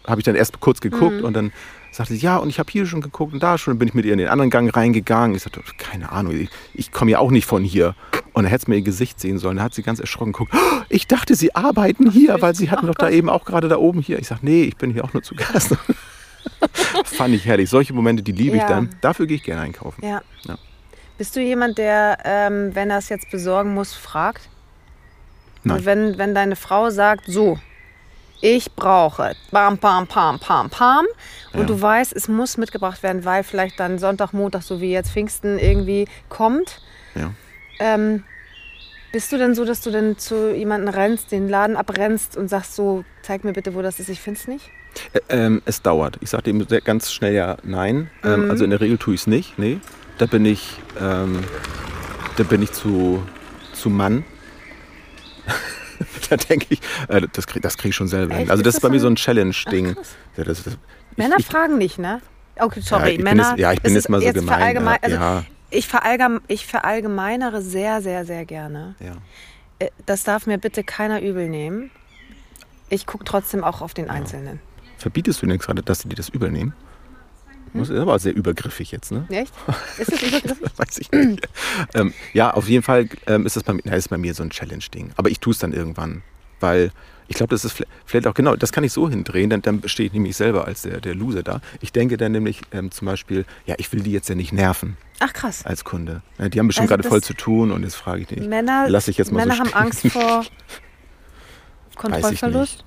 habe 0.06 0.20
ich 0.20 0.24
dann 0.24 0.34
erst 0.36 0.60
kurz 0.60 0.80
geguckt 0.80 1.22
und 1.22 1.32
dann 1.34 1.52
sagte 1.96 2.14
sie, 2.14 2.20
ja, 2.20 2.36
und 2.36 2.48
ich 2.48 2.58
habe 2.58 2.70
hier 2.70 2.86
schon 2.86 3.00
geguckt 3.00 3.32
und 3.32 3.42
da 3.42 3.58
schon. 3.58 3.72
Dann 3.72 3.78
bin 3.78 3.88
ich 3.88 3.94
mit 3.94 4.04
ihr 4.04 4.12
in 4.12 4.18
den 4.18 4.28
anderen 4.28 4.50
Gang 4.50 4.74
reingegangen. 4.74 5.34
Ich 5.36 5.42
sagte, 5.42 5.60
keine 5.78 6.12
Ahnung, 6.12 6.34
ich, 6.36 6.48
ich 6.74 6.92
komme 6.92 7.10
ja 7.10 7.18
auch 7.18 7.30
nicht 7.30 7.46
von 7.46 7.64
hier. 7.64 7.94
Und 8.32 8.44
dann 8.44 8.50
hätte 8.50 8.70
mir 8.70 8.76
ihr 8.76 8.82
Gesicht 8.82 9.18
sehen 9.20 9.38
sollen. 9.38 9.56
Da 9.56 9.64
hat 9.64 9.74
sie 9.74 9.82
ganz 9.82 9.98
erschrocken 9.98 10.32
geguckt. 10.32 10.52
"Oh, 10.54 10.82
Ich 10.88 11.06
dachte, 11.08 11.34
sie 11.34 11.54
arbeiten 11.54 12.10
hier, 12.10 12.40
weil 12.40 12.54
sie 12.54 12.70
hatten 12.70 12.86
doch 12.86 12.94
da 12.94 13.10
eben 13.10 13.28
auch 13.28 13.44
gerade 13.44 13.68
da 13.68 13.76
oben 13.76 14.00
hier. 14.00 14.18
Ich 14.20 14.28
sage, 14.28 14.40
nee, 14.44 14.62
ich 14.62 14.76
bin 14.76 14.92
hier 14.92 15.04
auch 15.04 15.12
nur 15.12 15.22
zu 15.22 15.34
Gast. 15.34 15.76
Fand 17.04 17.34
ich 17.34 17.44
herrlich. 17.44 17.68
Solche 17.68 17.92
Momente, 17.92 18.22
die 18.22 18.32
liebe 18.32 18.56
ich 18.56 18.62
Ja. 18.62 18.68
dann. 18.68 18.90
Dafür 19.00 19.26
gehe 19.26 19.36
ich 19.36 19.42
gerne 19.42 19.62
einkaufen. 19.62 20.04
Ja. 20.04 20.22
Ja. 20.44 20.56
Bist 21.18 21.36
du 21.36 21.40
jemand, 21.40 21.76
der, 21.78 22.18
ähm, 22.24 22.70
wenn 22.74 22.88
er 22.90 22.98
es 22.98 23.08
jetzt 23.08 23.30
besorgen 23.30 23.74
muss, 23.74 23.92
fragt? 23.94 24.48
Nein. 25.64 25.78
Und 25.78 25.84
wenn, 25.84 26.18
wenn 26.18 26.34
deine 26.34 26.56
Frau 26.56 26.88
sagt, 26.90 27.24
so, 27.26 27.58
ich 28.40 28.72
brauche 28.74 29.34
bam, 29.50 29.76
bam, 29.78 30.06
pam, 30.06 30.38
pam, 30.38 30.70
pam 30.70 31.06
und 31.52 31.60
Ja. 31.60 31.66
du 31.66 31.80
weißt, 31.80 32.14
es 32.14 32.28
muss 32.28 32.56
mitgebracht 32.56 33.02
werden, 33.02 33.24
weil 33.24 33.42
vielleicht 33.44 33.78
dann 33.80 33.98
Sonntag, 33.98 34.32
Montag, 34.32 34.62
so 34.62 34.80
wie 34.80 34.90
jetzt 34.92 35.10
Pfingsten 35.12 35.58
irgendwie 35.58 36.06
kommt, 36.28 36.80
Ja. 37.14 37.32
ähm, 37.78 38.24
bist 39.12 39.32
du 39.32 39.38
denn 39.38 39.54
so, 39.54 39.64
dass 39.64 39.80
du 39.80 39.90
dann 39.90 40.16
zu 40.18 40.54
jemandem 40.54 40.94
rennst, 40.94 41.32
den 41.32 41.48
Laden 41.48 41.76
abrennst 41.76 42.36
und 42.36 42.48
sagst 42.48 42.76
so, 42.76 43.04
zeig 43.22 43.42
mir 43.44 43.52
bitte, 43.52 43.74
wo 43.74 43.82
das 43.82 43.98
ist, 43.98 44.08
ich 44.08 44.20
finde 44.20 44.38
es 44.40 44.46
nicht? 44.48 44.70
Ä- 45.14 45.20
Ähm, 45.28 45.62
es 45.66 45.82
dauert. 45.82 46.16
Ich 46.20 46.30
sage 46.30 46.44
dem 46.44 46.66
ganz 46.84 47.12
schnell 47.12 47.34
ja 47.34 47.56
nein. 47.62 48.10
Ähm, 48.24 48.44
Mhm. 48.44 48.50
also 48.50 48.64
in 48.64 48.70
der 48.70 48.80
Regel 48.80 48.98
tue 48.98 49.14
ich 49.14 49.22
es 49.22 49.26
nicht. 49.26 49.58
Nee. 49.58 49.78
Da 50.18 50.26
bin 50.26 50.44
ich, 50.44 50.78
ähm, 51.00 51.42
da 52.36 52.44
bin 52.44 52.62
ich 52.62 52.72
zu, 52.72 53.22
zu 53.72 53.90
Mann. 53.90 54.24
da 56.30 56.36
denke 56.36 56.66
ich, 56.70 56.80
äh, 57.08 57.22
das 57.32 57.46
kriege 57.46 57.60
das 57.60 57.76
krieg 57.78 57.90
ich 57.90 57.96
schon 57.96 58.08
selber 58.08 58.34
hin. 58.34 58.50
Also 58.50 58.62
das 58.62 58.74
Ist 58.74 58.78
ist 58.78 58.82
bei 58.82 58.88
das 58.88 58.92
mir 58.94 59.00
so 59.00 59.06
ein- 59.08 59.16
Challenge-Ding. 59.16 59.96
Ja, 60.36 60.44
das, 60.44 60.62
das, 60.64 60.78
Männer 61.16 61.36
ich, 61.38 61.46
fragen 61.46 61.78
nicht, 61.78 61.98
ne? 61.98 62.20
Okay, 62.58 62.80
sorry, 62.80 63.16
bin 63.16 63.24
Männer. 63.24 63.50
jetzt- 63.50 63.58
ja, 63.58 63.72
ich 63.72 63.80
bin 63.82 63.94
jetzt 63.94 64.08
mal 64.08 64.20
so 64.20 64.32
gemein, 64.32 64.48
verallgemein- 64.76 64.98
ja, 65.02 65.02
also 65.02 65.16
ja. 65.16 65.44
Ich, 65.70 65.86
verallgem, 65.86 66.40
ich 66.48 66.66
verallgemeinere 66.66 67.62
sehr, 67.62 68.02
sehr, 68.02 68.24
sehr 68.24 68.44
gerne. 68.44 68.94
ja. 69.00 69.12
Äh, 69.78 69.90
Das 70.06 70.24
darf 70.24 70.46
mir 70.46 70.58
bitte 70.58 70.84
keiner 70.84 71.22
übel 71.22 71.48
nehmen. 71.48 71.90
Ich 72.88 73.06
gucke 73.06 73.24
trotzdem 73.24 73.62
auch 73.64 73.80
auf 73.82 73.94
den 73.94 74.10
Einzelnen. 74.10 74.60
Verbietest 74.98 75.40
du 75.42 75.46
denn 75.46 75.58
gerade, 75.58 75.82
dass 75.82 76.00
sie 76.00 76.08
dir 76.08 76.16
das 76.16 76.28
übel 76.28 76.50
nehmen? 76.50 76.74
Das 77.74 77.88
ist 77.88 77.98
aber 77.98 78.18
sehr 78.18 78.34
übergriffig 78.34 78.90
jetzt, 78.90 79.12
ne? 79.12 79.24
Echt? 79.28 79.52
Ist 79.98 80.12
das 80.12 80.22
übergriffig? 80.22 80.70
Weiß 80.76 80.98
ich 80.98 81.10
nicht. 81.12 81.48
ähm, 81.94 82.12
ja, 82.32 82.50
auf 82.52 82.68
jeden 82.68 82.82
Fall 82.82 83.08
ähm, 83.26 83.46
ist 83.46 83.54
das 83.56 83.62
bei 83.62 83.72
mir, 83.72 83.82
na, 83.84 83.94
ist 83.94 84.08
bei 84.10 84.18
mir 84.18 84.34
so 84.34 84.42
ein 84.42 84.50
Challenge-Ding. 84.50 85.12
Aber 85.16 85.30
ich 85.30 85.38
tue 85.40 85.52
es 85.52 85.58
dann 85.60 85.72
irgendwann. 85.72 86.22
Weil 86.58 86.90
ich 87.28 87.36
glaube, 87.36 87.54
das 87.54 87.64
ist 87.64 87.80
vielleicht- 88.06 88.26
auch 88.26 88.34
genau, 88.34 88.56
das 88.56 88.72
kann 88.72 88.82
ich 88.82 88.92
so 88.92 89.08
hindrehen, 89.08 89.50
dann, 89.50 89.62
dann 89.62 89.80
stehe 89.86 90.08
ich 90.08 90.12
nämlich 90.12 90.36
selber 90.36 90.66
als 90.66 90.82
der, 90.82 91.00
der 91.00 91.14
Loser 91.14 91.44
da. 91.44 91.60
Ich 91.80 91.92
denke 91.92 92.16
dann 92.16 92.32
nämlich 92.32 92.60
ähm, 92.72 92.90
zum 92.90 93.06
Beispiel, 93.06 93.44
ja, 93.66 93.76
ich 93.78 93.92
will 93.92 94.00
die 94.00 94.10
jetzt 94.10 94.28
ja 94.28 94.34
nicht 94.34 94.52
nerven 94.52 94.96
Ach 95.20 95.32
krass. 95.32 95.64
als 95.64 95.84
Kunde. 95.84 96.22
Ja, 96.38 96.48
die 96.48 96.58
haben 96.58 96.66
bestimmt 96.66 96.90
Also 96.90 96.96
gerade 97.02 97.08
voll 97.08 97.22
zu 97.22 97.34
tun 97.34 97.70
und 97.70 97.84
jetzt 97.84 97.94
frage 97.94 98.22
ich 98.22 98.30
nicht. 98.30 98.48
Männer, 98.48 98.86
lass 98.88 99.06
ich 99.06 99.16
jetzt 99.16 99.30
mal 99.30 99.46
Männer 99.46 99.54
so 99.54 99.60
haben. 99.72 99.74
Angst 99.74 100.06
vor 100.08 100.44
Kontrollverlust. 101.96 102.84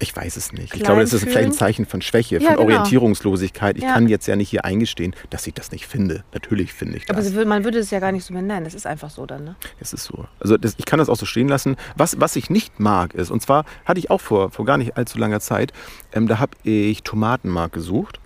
Ich 0.00 0.14
weiß 0.14 0.36
es 0.36 0.52
nicht. 0.52 0.74
Ich 0.74 0.82
glaube, 0.82 1.00
das 1.00 1.12
ist 1.12 1.22
vielleicht 1.24 1.46
ein? 1.46 1.52
Zeichen 1.52 1.86
von 1.86 2.02
Schwäche, 2.02 2.36
Ja, 2.36 2.40
von 2.40 2.50
genau. 2.50 2.62
Orientierungslosigkeit. 2.64 3.76
Ich 3.78 3.84
Ja. 3.84 3.94
kann 3.94 4.06
jetzt 4.08 4.26
ja 4.28 4.36
nicht 4.36 4.50
hier 4.50 4.64
eingestehen, 4.64 5.16
dass 5.30 5.46
ich 5.46 5.54
das 5.54 5.72
nicht 5.72 5.86
finde. 5.86 6.24
Natürlich 6.34 6.72
finde 6.74 6.98
ich 6.98 7.06
das. 7.06 7.34
Aber 7.34 7.46
man 7.46 7.64
würde 7.64 7.78
es 7.78 7.90
ja 7.90 7.98
gar 7.98 8.12
nicht 8.12 8.24
so 8.24 8.34
benennen. 8.34 8.64
Das 8.64 8.74
ist 8.74 8.86
einfach 8.86 9.10
so 9.10 9.24
dann, 9.24 9.44
ne? 9.44 9.56
Es 9.80 9.92
ist 9.94 10.04
so. 10.04 10.26
Also 10.40 10.56
das, 10.58 10.74
ich 10.76 10.84
kann 10.84 10.98
das 10.98 11.08
auch 11.08 11.16
so 11.16 11.24
stehen 11.26 11.48
lassen. 11.48 11.76
Was, 11.96 12.20
was 12.20 12.36
ich 12.36 12.50
nicht 12.50 12.78
mag 12.78 13.14
ist, 13.14 13.30
und 13.30 13.40
zwar 13.40 13.64
hatte 13.86 13.98
ich 13.98 14.10
auch 14.10 14.20
vor, 14.20 14.50
vor 14.50 14.64
gar 14.66 14.76
nicht 14.76 14.96
allzu 14.96 15.18
langer 15.18 15.40
Zeit, 15.40 15.72
ähm, 16.12 16.28
da 16.28 16.38
habe 16.38 16.52
ich 16.64 17.02
Tomatenmark 17.02 17.72
gesucht. 17.72 18.20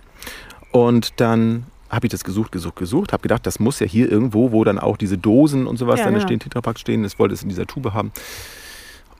Und 0.71 1.19
dann 1.21 1.65
habe 1.89 2.07
ich 2.07 2.11
das 2.11 2.23
gesucht, 2.23 2.51
gesucht, 2.51 2.75
gesucht. 2.75 3.13
Habe 3.13 3.21
gedacht, 3.21 3.45
das 3.45 3.59
muss 3.59 3.79
ja 3.79 3.85
hier 3.87 4.11
irgendwo, 4.11 4.51
wo 4.51 4.63
dann 4.63 4.79
auch 4.79 4.97
diese 4.97 5.17
Dosen 5.17 5.65
und 5.67 5.77
sowas 5.77 5.99
Ja, 5.99 6.05
dann 6.05 6.15
genau. 6.15 6.25
stehen, 6.25 6.39
Tetrapack 6.39 6.77
stehen. 6.77 7.03
Das 7.03 7.19
wollte 7.19 7.33
es 7.35 7.43
in 7.43 7.49
dieser 7.49 7.67
Tube 7.67 7.93
haben. 7.93 8.11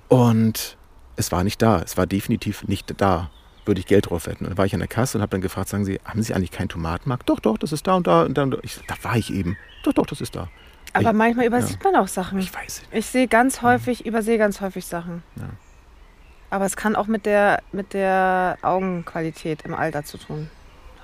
Und 0.07 0.77
es 1.15 1.31
war 1.31 1.43
nicht 1.43 1.61
da. 1.61 1.81
Es 1.81 1.97
war 1.97 2.05
definitiv 2.07 2.63
nicht 2.67 2.93
da. 2.99 3.29
Würde 3.65 3.79
ich 3.79 3.85
Geld 3.87 4.09
drauf 4.09 4.25
wetten. 4.27 4.43
Und 4.45 4.49
dann 4.51 4.57
war 4.57 4.65
ich 4.65 4.73
an 4.73 4.79
der 4.79 4.89
Kasse 4.89 5.17
und 5.17 5.21
habe 5.21 5.29
dann 5.31 5.41
gefragt, 5.41 5.69
sagen 5.69 5.85
Sie, 5.85 5.99
haben 6.03 6.21
Sie 6.21 6.33
eigentlich 6.33 6.51
keinen 6.51 6.67
Tomatenmark? 6.69 7.25
Doch, 7.25 7.39
doch, 7.39 7.57
das 7.57 7.71
ist 7.71 7.87
da 7.87 7.95
und 7.95 8.07
da. 8.07 8.23
Und 8.23 8.37
dann, 8.37 8.55
ich, 8.61 8.79
da 8.87 8.95
war 9.03 9.15
ich 9.15 9.31
eben. 9.33 9.55
Doch, 9.83 9.93
doch, 9.93 10.05
das 10.05 10.19
ist 10.19 10.35
da. 10.35 10.49
Aber 10.91 11.09
Ich- 11.11 11.15
manchmal 11.15 11.45
übersieht 11.45 11.81
man 11.83 11.95
auch 11.95 12.07
Sachen. 12.09 12.39
Ich 12.39 12.53
weiß 12.53 12.81
nicht. 12.81 12.93
Ich 12.93 13.05
sehe 13.05 13.27
ganz 13.27 13.61
häufig, 13.61 14.05
übersehe 14.05 14.37
ganz 14.37 14.59
häufig 14.59 14.85
Sachen. 14.85 15.23
Ja. 15.37 15.49
Aber 16.49 16.65
es 16.65 16.75
kann 16.75 16.95
auch 16.95 17.07
mit 17.07 17.25
der, 17.25 17.63
mit 17.71 17.93
der 17.93 18.57
Augenqualität 18.61 19.61
im 19.63 19.73
Alter 19.73 20.03
zu 20.03 20.17
tun 20.17 20.49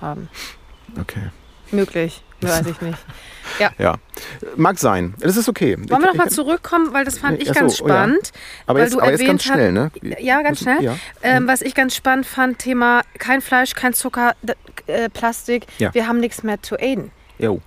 haben. 0.00 0.28
Okay. 1.00 1.30
Möglich, 1.72 2.22
weiß 2.42 2.66
ich 2.66 2.80
nicht. 2.80 2.98
Ja, 3.78 3.96
mag 4.56 4.78
sein. 4.78 5.14
Das 5.18 5.36
ist 5.36 5.48
okay. 5.48 5.76
Wollen 5.76 6.02
wir 6.02 6.08
noch 6.08 6.14
mal 6.14 6.30
zurückkommen, 6.30 6.92
weil 6.92 7.04
das 7.04 7.18
fand 7.18 7.42
ich 7.42 7.48
so, 7.48 7.54
ganz 7.54 7.80
oh 7.80 7.86
ja. 7.86 7.94
spannend. 7.94 8.32
Aber 8.66 8.80
jetzt, 8.80 8.96
aber 8.96 9.10
jetzt 9.10 9.26
ganz 9.26 9.42
schnell, 9.42 9.72
ne? 9.72 9.90
Ja, 10.18 10.40
ganz 10.42 10.60
schnell. 10.60 10.82
Ja. 10.82 10.96
Ähm, 11.22 11.46
was 11.46 11.60
ich 11.60 11.74
ganz 11.74 11.94
spannend 11.94 12.26
fand, 12.26 12.58
Thema 12.58 13.02
kein 13.18 13.40
Fleisch, 13.40 13.74
kein 13.74 13.92
Zucker, 13.92 14.34
äh, 14.86 15.08
Plastik. 15.08 15.66
Ja. 15.78 15.92
Wir 15.92 16.06
haben 16.06 16.20
nichts 16.20 16.42
mehr 16.42 16.62
zu 16.62 16.78
aiden. 16.78 17.10
Jo. 17.38 17.60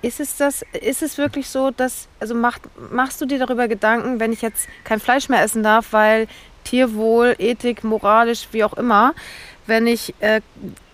Ist 0.00 0.20
es 0.20 0.36
das, 0.36 0.64
ist 0.72 1.02
es 1.02 1.18
wirklich 1.18 1.48
so, 1.48 1.70
dass, 1.72 2.06
also 2.20 2.34
macht, 2.34 2.62
machst 2.92 3.20
du 3.20 3.26
dir 3.26 3.38
darüber 3.38 3.66
Gedanken, 3.66 4.20
wenn 4.20 4.32
ich 4.32 4.42
jetzt 4.42 4.68
kein 4.84 5.00
Fleisch 5.00 5.28
mehr 5.28 5.42
essen 5.42 5.62
darf, 5.62 5.88
weil 5.92 6.28
Tierwohl, 6.62 7.34
Ethik, 7.38 7.82
moralisch, 7.82 8.48
wie 8.52 8.62
auch 8.62 8.74
immer, 8.74 9.14
wenn 9.66 9.86
ich 9.86 10.14
äh, 10.20 10.40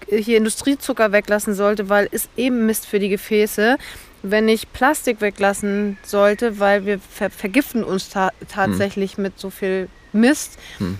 hier 0.08 0.36
Industriezucker 0.38 1.12
weglassen 1.12 1.54
sollte, 1.54 1.88
weil 1.88 2.08
es 2.12 2.28
eben 2.36 2.66
Mist 2.66 2.86
für 2.86 2.98
die 2.98 3.08
Gefäße, 3.08 3.76
wenn 4.22 4.48
ich 4.48 4.72
Plastik 4.72 5.20
weglassen 5.20 5.98
sollte, 6.02 6.58
weil 6.58 6.86
wir 6.86 6.98
ver 6.98 7.30
vergiften 7.30 7.84
uns 7.84 8.08
ta 8.08 8.30
tatsächlich 8.48 9.18
mit 9.18 9.38
so 9.38 9.50
viel 9.50 9.88
Mist. 10.12 10.58
Hm. 10.78 10.98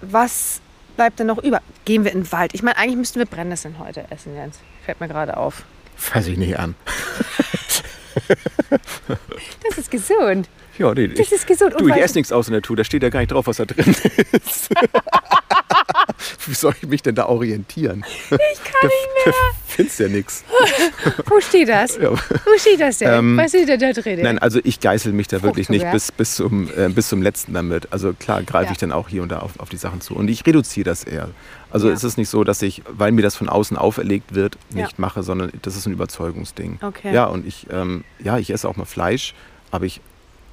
Was 0.00 0.60
bleibt 0.96 1.20
denn 1.20 1.28
noch 1.28 1.38
über? 1.42 1.60
Gehen 1.84 2.04
wir 2.04 2.12
in 2.12 2.22
den 2.24 2.32
Wald? 2.32 2.54
Ich 2.54 2.62
meine, 2.62 2.76
eigentlich 2.76 2.96
müssten 2.96 3.18
wir 3.18 3.26
Brennnesseln 3.26 3.78
heute 3.78 4.04
essen, 4.10 4.34
Jens. 4.34 4.58
Fällt 4.84 5.00
mir 5.00 5.08
gerade 5.08 5.36
auf. 5.36 5.62
Fass 5.96 6.26
ich 6.26 6.36
nicht 6.38 6.58
an. 6.58 6.74
Das 9.68 9.78
ist 9.78 9.90
gesund. 9.90 10.48
Ja, 10.78 10.92
nee, 10.94 11.08
Das 11.08 11.32
ist 11.32 11.46
gesund. 11.46 11.74
du, 11.78 11.88
ich 11.88 11.96
esse 11.96 12.14
nichts 12.18 12.32
aus 12.32 12.48
in 12.48 12.52
der 12.52 12.62
Tour. 12.62 12.76
Da 12.76 12.84
steht 12.84 13.02
ja 13.02 13.08
gar 13.08 13.20
nicht 13.20 13.32
drauf, 13.32 13.46
was 13.46 13.56
da 13.58 13.64
drin 13.64 13.94
ist. 14.32 14.68
Wie 16.46 16.54
soll 16.54 16.74
ich 16.80 16.88
mich 16.88 17.02
denn 17.02 17.14
da 17.14 17.26
orientieren? 17.26 18.04
Ich 18.06 18.30
kann 18.30 18.38
nicht 18.40 19.08
mehr. 19.26 19.34
Findest 19.66 20.00
ja 20.00 20.08
nichts. 20.08 20.44
Wo 21.26 21.40
steht 21.40 21.68
das? 21.68 21.96
Ja. 21.96 22.10
Wo 22.10 22.58
steht 22.58 22.80
das 22.80 22.98
denn? 22.98 23.10
Ähm, 23.10 23.36
Was 23.38 23.50
steht 23.50 23.68
denn 23.68 23.80
da 23.80 23.92
drin? 23.92 24.20
Nein, 24.22 24.38
also 24.38 24.60
ich 24.64 24.80
geißel 24.80 25.12
mich 25.12 25.28
da 25.28 25.42
wirklich 25.42 25.68
nicht 25.70 25.90
bis, 25.90 26.12
bis, 26.12 26.34
zum, 26.34 26.68
äh, 26.76 26.88
bis 26.88 27.08
zum 27.08 27.22
letzten 27.22 27.54
damit. 27.54 27.90
Also 27.92 28.12
klar 28.12 28.42
greife 28.42 28.66
Ja. 28.66 28.72
ich 28.72 28.78
dann 28.78 28.92
auch 28.92 29.08
hier 29.08 29.22
und 29.22 29.30
da 29.32 29.38
auf, 29.38 29.58
auf 29.58 29.68
die 29.70 29.76
Sachen 29.78 30.00
zu. 30.00 30.14
Und 30.14 30.28
ich 30.28 30.44
reduziere 30.46 30.84
das 30.84 31.04
eher. 31.04 31.30
Also 31.70 31.88
Ja. 31.88 31.94
es 31.94 32.04
ist 32.04 32.18
nicht 32.18 32.28
so, 32.28 32.44
dass 32.44 32.60
ich, 32.62 32.82
weil 32.88 33.12
mir 33.12 33.22
das 33.22 33.34
von 33.36 33.48
außen 33.48 33.76
auferlegt 33.78 34.34
wird, 34.34 34.58
nicht 34.70 34.98
mache, 34.98 35.22
sondern 35.22 35.50
das 35.62 35.76
ist 35.76 35.86
ein 35.86 35.92
Überzeugungsding. 35.94 36.78
Okay. 36.82 37.14
Ja, 37.14 37.24
und 37.26 37.46
ich, 37.46 37.66
ähm, 37.70 38.04
ja, 38.22 38.38
ich 38.38 38.50
esse 38.50 38.68
auch 38.68 38.76
mal 38.76 38.84
Fleisch, 38.84 39.34
aber 39.70 39.86
ich 39.86 40.00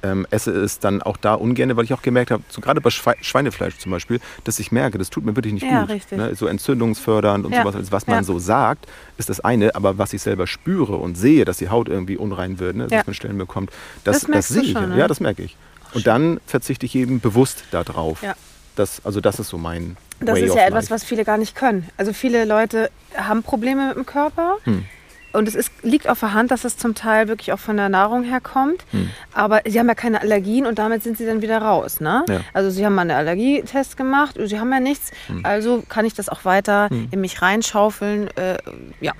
ähm, 0.02 0.26
esse 0.30 0.50
es 0.52 0.78
dann 0.78 1.02
auch 1.02 1.16
da 1.16 1.34
ungern, 1.34 1.76
weil 1.76 1.84
ich 1.84 1.92
auch 1.92 2.02
gemerkt 2.02 2.30
habe, 2.30 2.42
so 2.48 2.60
gerade 2.60 2.80
bei 2.80 2.90
Schwe 2.90 3.14
Schweinefleisch 3.20 3.78
zum 3.78 3.92
Beispiel, 3.92 4.20
dass 4.44 4.58
ich 4.58 4.72
merke, 4.72 4.98
das 4.98 5.10
tut 5.10 5.24
mir 5.24 5.36
wirklich 5.36 5.52
nicht 5.54 5.64
Ja, 5.66 5.80
gut. 5.82 5.90
richtig. 5.90 6.18
Ne? 6.18 6.34
So 6.34 6.46
entzündungsfördernd 6.46 7.44
und 7.46 7.52
Ja. 7.52 7.62
sowas, 7.62 7.76
also 7.76 7.92
was 7.92 8.06
man 8.06 8.18
Ja. 8.18 8.22
so 8.24 8.38
sagt, 8.38 8.86
ist 9.18 9.28
das 9.28 9.40
eine, 9.40 9.74
aber 9.74 9.98
was 9.98 10.12
ich 10.12 10.22
selber 10.22 10.46
spüre 10.46 10.96
und 10.96 11.16
sehe, 11.16 11.44
dass 11.44 11.58
die 11.58 11.68
Haut 11.68 11.88
irgendwie 11.88 12.16
unrein 12.16 12.58
wird, 12.58 12.76
ne? 12.76 12.86
dass 12.86 13.06
man 13.06 13.14
Stellen 13.14 13.38
bekommt, 13.38 13.70
das, 14.04 14.20
Das 14.22 14.48
du 14.48 14.54
sehe 14.54 14.62
ich. 14.62 14.72
schon, 14.72 14.82
ja. 14.82 14.88
ne? 14.88 14.98
ja, 14.98 15.08
das 15.08 15.20
merke 15.20 15.42
ich. 15.42 15.56
Und 15.92 16.06
dann 16.06 16.40
verzichte 16.46 16.86
ich 16.86 16.94
eben 16.94 17.20
bewusst 17.20 17.64
darauf. 17.70 18.22
Ja. 18.22 18.34
Das, 18.76 19.04
also 19.04 19.20
das 19.20 19.40
ist 19.40 19.48
so 19.48 19.58
mein 19.58 19.96
Das 20.20 20.36
Way 20.36 20.44
ist 20.44 20.54
ja 20.54 20.62
etwas, 20.62 20.84
life. 20.84 20.94
was 20.94 21.04
viele 21.04 21.24
gar 21.24 21.36
nicht 21.36 21.54
können. 21.56 21.88
Also 21.96 22.12
viele 22.12 22.44
Leute 22.44 22.90
haben 23.16 23.42
Probleme 23.42 23.88
mit 23.88 23.96
dem 23.96 24.06
Körper. 24.06 24.56
Hm. 24.64 24.84
Und 25.32 25.48
es 25.48 25.54
ist, 25.54 25.70
liegt 25.82 26.08
auf 26.08 26.20
der 26.20 26.34
Hand, 26.34 26.50
dass 26.50 26.64
es 26.64 26.76
zum 26.76 26.94
Teil 26.94 27.28
wirklich 27.28 27.52
auch 27.52 27.58
von 27.58 27.76
der 27.76 27.88
Nahrung 27.88 28.24
herkommt. 28.24 28.84
Hm. 28.90 29.10
Aber 29.32 29.60
sie 29.66 29.78
haben 29.78 29.88
ja 29.88 29.94
keine 29.94 30.20
Allergien 30.20 30.66
und 30.66 30.78
damit 30.78 31.02
sind 31.02 31.18
sie 31.18 31.26
dann 31.26 31.42
wieder 31.42 31.58
raus. 31.58 32.00
Ne? 32.00 32.24
Ja. 32.28 32.40
Also 32.52 32.70
sie 32.70 32.84
haben 32.84 32.94
mal 32.94 33.02
einen 33.02 33.12
Allergietest 33.12 33.96
gemacht, 33.96 34.36
sie 34.42 34.58
haben 34.58 34.72
ja 34.72 34.80
nichts. 34.80 35.10
Hm. 35.28 35.44
Also 35.44 35.82
kann 35.88 36.04
ich 36.04 36.14
das 36.14 36.28
auch 36.28 36.44
weiter 36.44 36.88
in 37.10 37.20
mich 37.20 37.42
reinschaufeln. 37.42 38.28
Äh, 38.36 38.58
ja, 39.00 39.12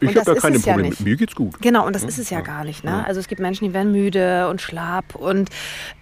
Ich 0.00 0.16
habe 0.16 0.24
da 0.24 0.34
keine 0.34 0.56
ja 0.58 0.62
Probleme. 0.62 0.88
nicht. 0.90 1.00
Mir 1.00 1.16
geht's 1.16 1.34
gut. 1.34 1.60
Genau, 1.60 1.86
und 1.86 1.94
das 1.94 2.04
ist 2.04 2.18
es 2.18 2.30
ja 2.30 2.40
gar 2.40 2.64
nicht. 2.64 2.84
Ne? 2.84 2.90
Ja. 2.90 3.04
Also 3.06 3.20
es 3.20 3.28
gibt 3.28 3.40
Menschen, 3.40 3.64
die 3.66 3.74
werden 3.74 3.92
müde 3.92 4.48
und 4.48 4.60
schlapp 4.60 5.14
und 5.14 5.50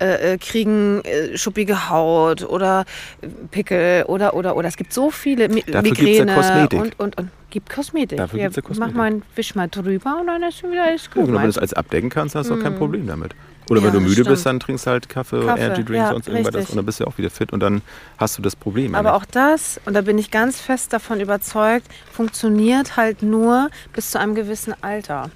äh, 0.00 0.34
äh, 0.34 0.38
kriegen 0.38 1.00
äh, 1.04 1.36
schuppige 1.38 1.88
Haut 1.90 2.42
oder 2.42 2.84
äh, 3.22 3.28
Pickel 3.50 4.04
oder 4.04 4.34
oder 4.34 4.56
oder. 4.56 4.68
Es 4.68 4.76
gibt 4.76 4.92
so 4.92 5.10
viele 5.10 5.48
Mi 5.48 5.62
Dafür 5.62 5.82
gibt's 5.92 6.00
ja 6.18 6.24
Migräne 6.24 6.34
Kosmetik. 6.34 6.80
und 6.80 7.00
und 7.00 7.18
und 7.18 7.30
gibt 7.50 7.70
Kosmetik. 7.70 8.18
Dafür 8.18 8.38
gibt's 8.40 8.56
ja 8.56 8.62
Kosmetik. 8.62 8.94
Mach 8.94 9.10
mal, 9.10 9.22
wisch 9.34 9.54
mal 9.54 9.68
drüber 9.68 10.18
und 10.20 10.26
dann 10.26 10.42
ist 10.42 10.58
schon 10.58 10.72
wieder 10.72 10.84
alles 10.84 11.04
Ja, 11.06 11.12
gut. 11.14 11.26
genau, 11.26 11.38
wenn 11.38 11.42
du 11.46 11.48
das 11.48 11.58
als 11.58 11.72
abdecken 11.72 12.10
kannst, 12.10 12.34
hast 12.34 12.50
du 12.50 12.54
auch 12.54 12.58
kein 12.60 12.72
Hm. 12.72 12.78
Problem 12.78 13.06
damit. 13.06 13.34
Oder 13.68 13.80
Ja, 13.80 13.86
wenn 13.86 13.94
du 13.94 14.00
müde 14.00 14.12
stimmt. 14.12 14.28
bist, 14.28 14.46
dann 14.46 14.60
trinkst 14.60 14.86
du 14.86 14.90
halt 14.90 15.08
Kaffee, 15.08 15.44
Kaffee, 15.44 15.60
Energy 15.60 15.84
Drinks, 15.84 15.98
ja, 15.98 16.10
sonst 16.12 16.28
irgendwas 16.28 16.70
und 16.70 16.76
dann 16.76 16.86
bist 16.86 17.00
du 17.00 17.06
auch 17.06 17.18
wieder 17.18 17.30
fit 17.30 17.52
und 17.52 17.60
dann 17.60 17.82
hast 18.16 18.38
du 18.38 18.42
das 18.42 18.54
Problem. 18.54 18.94
Aber 18.94 19.14
auch 19.14 19.24
das, 19.24 19.80
und 19.84 19.94
da 19.94 20.02
bin 20.02 20.18
ich 20.18 20.30
ganz 20.30 20.60
fest 20.60 20.92
davon 20.92 21.20
überzeugt, 21.20 21.86
funktioniert 22.12 22.96
halt 22.96 23.22
nur 23.22 23.70
bis 23.92 24.12
zu 24.12 24.20
einem 24.20 24.34
gewissen 24.34 24.74
Alter. 24.82 25.30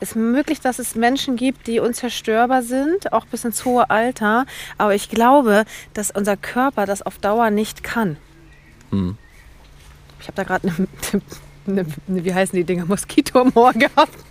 Es 0.00 0.10
ist 0.10 0.16
möglich, 0.16 0.60
dass 0.60 0.78
es 0.78 0.94
Menschen 0.94 1.36
gibt, 1.36 1.66
die 1.66 1.78
unzerstörbar 1.78 2.62
sind, 2.62 3.12
auch 3.12 3.26
bis 3.26 3.44
ins 3.44 3.66
hohe 3.66 3.90
Alter. 3.90 4.46
Aber 4.78 4.94
ich 4.94 5.10
glaube, 5.10 5.64
dass 5.92 6.10
unser 6.10 6.38
Körper 6.38 6.86
das 6.86 7.02
auf 7.02 7.18
Dauer 7.18 7.50
nicht 7.50 7.84
kann. 7.84 8.16
Hm. 8.90 9.18
Ich 10.18 10.26
habe 10.26 10.36
da 10.36 10.44
gerade 10.44 10.68
eine, 10.68 10.88
eine, 11.66 11.86
eine, 12.08 12.24
wie 12.24 12.34
heißen 12.34 12.56
die 12.56 12.64
Dinger, 12.64 12.86
Moskito 12.86 13.42
im 13.42 13.52
Ohr 13.54 13.74
gehabt. 13.74 14.16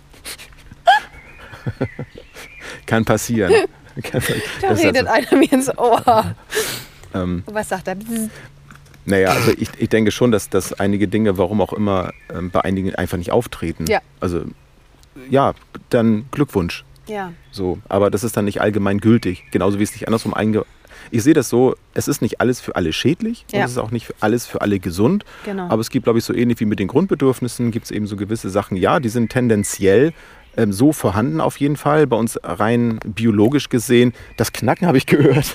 Kann 2.90 3.04
passieren. 3.04 3.52
Da 4.60 4.68
das 4.70 4.78
redet 4.82 5.06
also, 5.06 5.28
einer 5.28 5.36
mir 5.38 5.52
ins 5.52 5.68
Ohr. 5.78 6.34
ähm, 7.14 7.42
Und 7.46 7.54
was 7.54 7.68
sagt 7.68 7.88
er? 7.88 7.96
Naja, 9.04 9.30
also 9.30 9.52
ich, 9.56 9.68
ich 9.78 9.88
denke 9.88 10.10
schon, 10.10 10.30
dass, 10.30 10.48
dass 10.48 10.72
einige 10.74 11.08
Dinge, 11.08 11.38
warum 11.38 11.60
auch 11.60 11.72
immer, 11.72 12.12
ähm, 12.32 12.50
bei 12.50 12.60
einigen 12.62 12.94
einfach 12.94 13.18
nicht 13.18 13.32
auftreten. 13.32 13.86
Ja. 13.88 14.00
Also 14.20 14.42
ja, 15.28 15.54
dann 15.90 16.26
Glückwunsch. 16.30 16.84
Ja, 17.08 17.32
So, 17.50 17.78
aber 17.88 18.10
das 18.10 18.22
ist 18.22 18.36
dann 18.36 18.44
nicht 18.44 18.60
allgemein 18.60 18.98
gültig. 18.98 19.44
Genauso 19.50 19.78
wie 19.80 19.82
es 19.82 19.92
nicht 19.92 20.06
andersrum 20.06 20.32
einge. 20.32 20.64
Ich 21.10 21.24
sehe 21.24 21.34
das 21.34 21.48
so, 21.48 21.74
es 21.92 22.06
ist 22.06 22.22
nicht 22.22 22.40
alles 22.40 22.60
für 22.60 22.76
alle 22.76 22.92
schädlich 22.92 23.44
und 23.52 23.58
Ja. 23.58 23.64
es 23.64 23.72
ist 23.72 23.78
auch 23.78 23.90
nicht 23.90 24.06
für 24.06 24.14
alles 24.20 24.46
für 24.46 24.60
alle 24.60 24.78
gesund. 24.78 25.24
genau. 25.44 25.64
Aber 25.68 25.80
es 25.80 25.90
gibt, 25.90 26.04
glaube 26.04 26.20
ich, 26.20 26.24
so 26.24 26.32
ähnlich 26.32 26.60
wie 26.60 26.66
mit 26.66 26.78
den 26.78 26.86
Grundbedürfnissen, 26.86 27.72
gibt 27.72 27.86
es 27.86 27.90
eben 27.90 28.06
so 28.06 28.14
gewisse 28.16 28.48
Sachen, 28.50 28.76
ja, 28.76 29.00
die 29.00 29.08
sind 29.08 29.30
tendenziell 29.32 30.12
ähm, 30.56 30.72
so 30.72 30.92
vorhanden 30.92 31.40
auf 31.40 31.58
jeden 31.58 31.76
Fall. 31.76 32.06
Bei 32.06 32.16
uns 32.16 32.38
rein 32.42 32.98
biologisch 33.04 33.68
gesehen, 33.68 34.12
das 34.36 34.52
Knacken 34.52 34.86
habe 34.86 34.98
ich 34.98 35.06
gehört. 35.06 35.54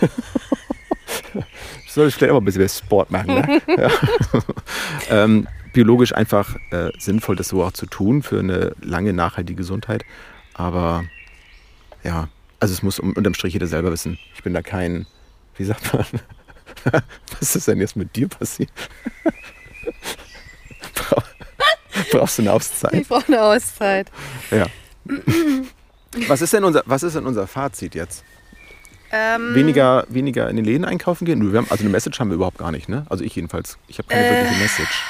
Ich 1.85 1.91
soll 1.91 2.09
vielleicht 2.11 2.31
auch 2.31 2.35
mal 2.35 2.41
ein 2.41 2.45
bisschen 2.45 2.61
mehr 2.61 2.69
Sport 2.69 3.11
machen. 3.11 3.35
Ne? 3.35 3.61
ja. 3.77 3.89
ähm, 5.23 5.47
biologisch 5.73 6.13
einfach 6.13 6.55
äh, 6.71 6.89
sinnvoll, 6.97 7.35
das 7.35 7.49
so 7.49 7.63
auch 7.63 7.71
zu 7.73 7.85
tun 7.85 8.23
für 8.23 8.39
eine 8.39 8.73
lange, 8.81 9.13
nachhaltige 9.13 9.55
Gesundheit. 9.57 10.03
Aber 10.53 11.03
ja, 12.03 12.29
also 12.59 12.73
es 12.73 12.81
muss 12.83 12.99
unterm 12.99 13.33
Strich 13.33 13.53
jeder 13.53 13.67
selber 13.67 13.91
wissen. 13.91 14.17
Ich 14.33 14.43
bin 14.43 14.53
da 14.53 14.61
kein, 14.61 15.05
wie 15.57 15.65
sagt 15.65 15.93
man, 15.93 16.05
was 17.39 17.55
ist 17.55 17.67
denn 17.67 17.79
jetzt 17.79 17.95
mit 17.95 18.15
dir 18.15 18.27
passiert? 18.27 18.69
Bra- 20.95 21.23
Brauchst 22.11 22.37
du 22.37 22.43
eine 22.43 22.53
Auszeit? 22.53 22.93
ich 22.93 23.07
brauche 23.07 23.27
eine 23.27 23.41
Auszeit. 23.41 24.11
Ja. 24.51 24.65
Was 26.27 26.41
ist 26.41 26.53
denn 26.53 26.63
unser, 26.63 26.83
was 26.85 27.03
ist 27.03 27.15
denn 27.15 27.25
unser 27.25 27.45
Fazit 27.45 27.93
jetzt? 27.93 28.23
Ähm, 29.11 29.53
Weniger, 29.53 30.05
weniger 30.09 30.49
in 30.49 30.55
den 30.55 30.63
Läden 30.63 30.85
einkaufen 30.85 31.25
gehen? 31.25 31.41
Haben, 31.55 31.67
also 31.69 31.83
eine 31.83 31.89
Message 31.89 32.19
haben 32.19 32.29
wir 32.29 32.35
überhaupt 32.35 32.57
gar 32.57 32.71
nicht, 32.71 32.87
ne? 32.87 33.05
Also 33.09 33.23
ich 33.23 33.35
jedenfalls. 33.35 33.77
Ich 33.87 33.97
habe 33.97 34.07
keine 34.07 34.25
Äh. 34.25 34.31
wirkliche 34.31 34.61
Message. 34.61 35.03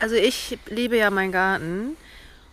Also 0.00 0.16
ich 0.16 0.58
liebe 0.68 0.96
ja 0.96 1.10
meinen 1.10 1.30
Garten 1.30 1.96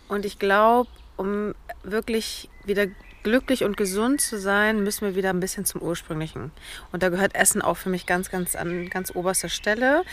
und 0.08 0.24
ich 0.24 0.38
glaube, 0.38 0.88
um 1.16 1.54
wirklich 1.82 2.48
wieder 2.64 2.86
glücklich 3.24 3.64
und 3.64 3.76
gesund 3.76 4.20
zu 4.20 4.38
sein, 4.38 4.82
müssen 4.84 5.04
wir 5.06 5.14
wieder 5.16 5.30
ein 5.30 5.40
bisschen 5.40 5.64
zum 5.64 5.82
Ursprünglichen. 5.82 6.52
Und 6.92 7.02
da 7.02 7.08
gehört 7.08 7.34
Essen 7.34 7.60
auch 7.60 7.76
für 7.76 7.88
mich 7.90 8.06
ganz, 8.06 8.30
ganz 8.30 8.54
an 8.54 8.88
ganz 8.88 9.14
oberster 9.14 9.48
Stelle. 9.48 10.04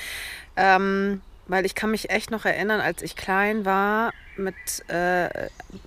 Ähm, 0.56 1.22
weil 1.48 1.66
ich 1.66 1.76
kann 1.76 1.92
mich 1.92 2.10
echt 2.10 2.32
noch 2.32 2.46
erinnern, 2.46 2.80
als 2.82 3.02
ich 3.02 3.16
klein 3.16 3.66
war, 3.66 4.12
mit, 4.36 4.56
äh, 4.90 5.30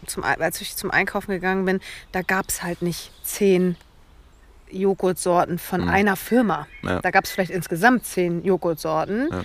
zum, 0.07 0.25
als 0.25 0.61
ich 0.61 0.75
zum 0.77 0.91
Einkaufen 0.91 1.31
gegangen 1.31 1.65
bin, 1.65 1.81
da 2.13 2.23
gab 2.23 2.49
es 2.49 2.63
halt 2.63 2.83
nicht 2.83 3.13
zehn 3.25 3.77
Joghurtsorten 4.71 5.59
von 5.59 5.83
Mhm. 5.83 5.89
einer 5.89 6.17
Firma. 6.17 6.67
Ja. 6.83 7.01
Da 7.01 7.11
gab 7.11 7.25
es 7.25 7.31
vielleicht 7.31 7.51
insgesamt 7.51 8.07
zehn 8.07 8.45
Joghurtsorten, 8.45 9.29
Ja. 9.31 9.43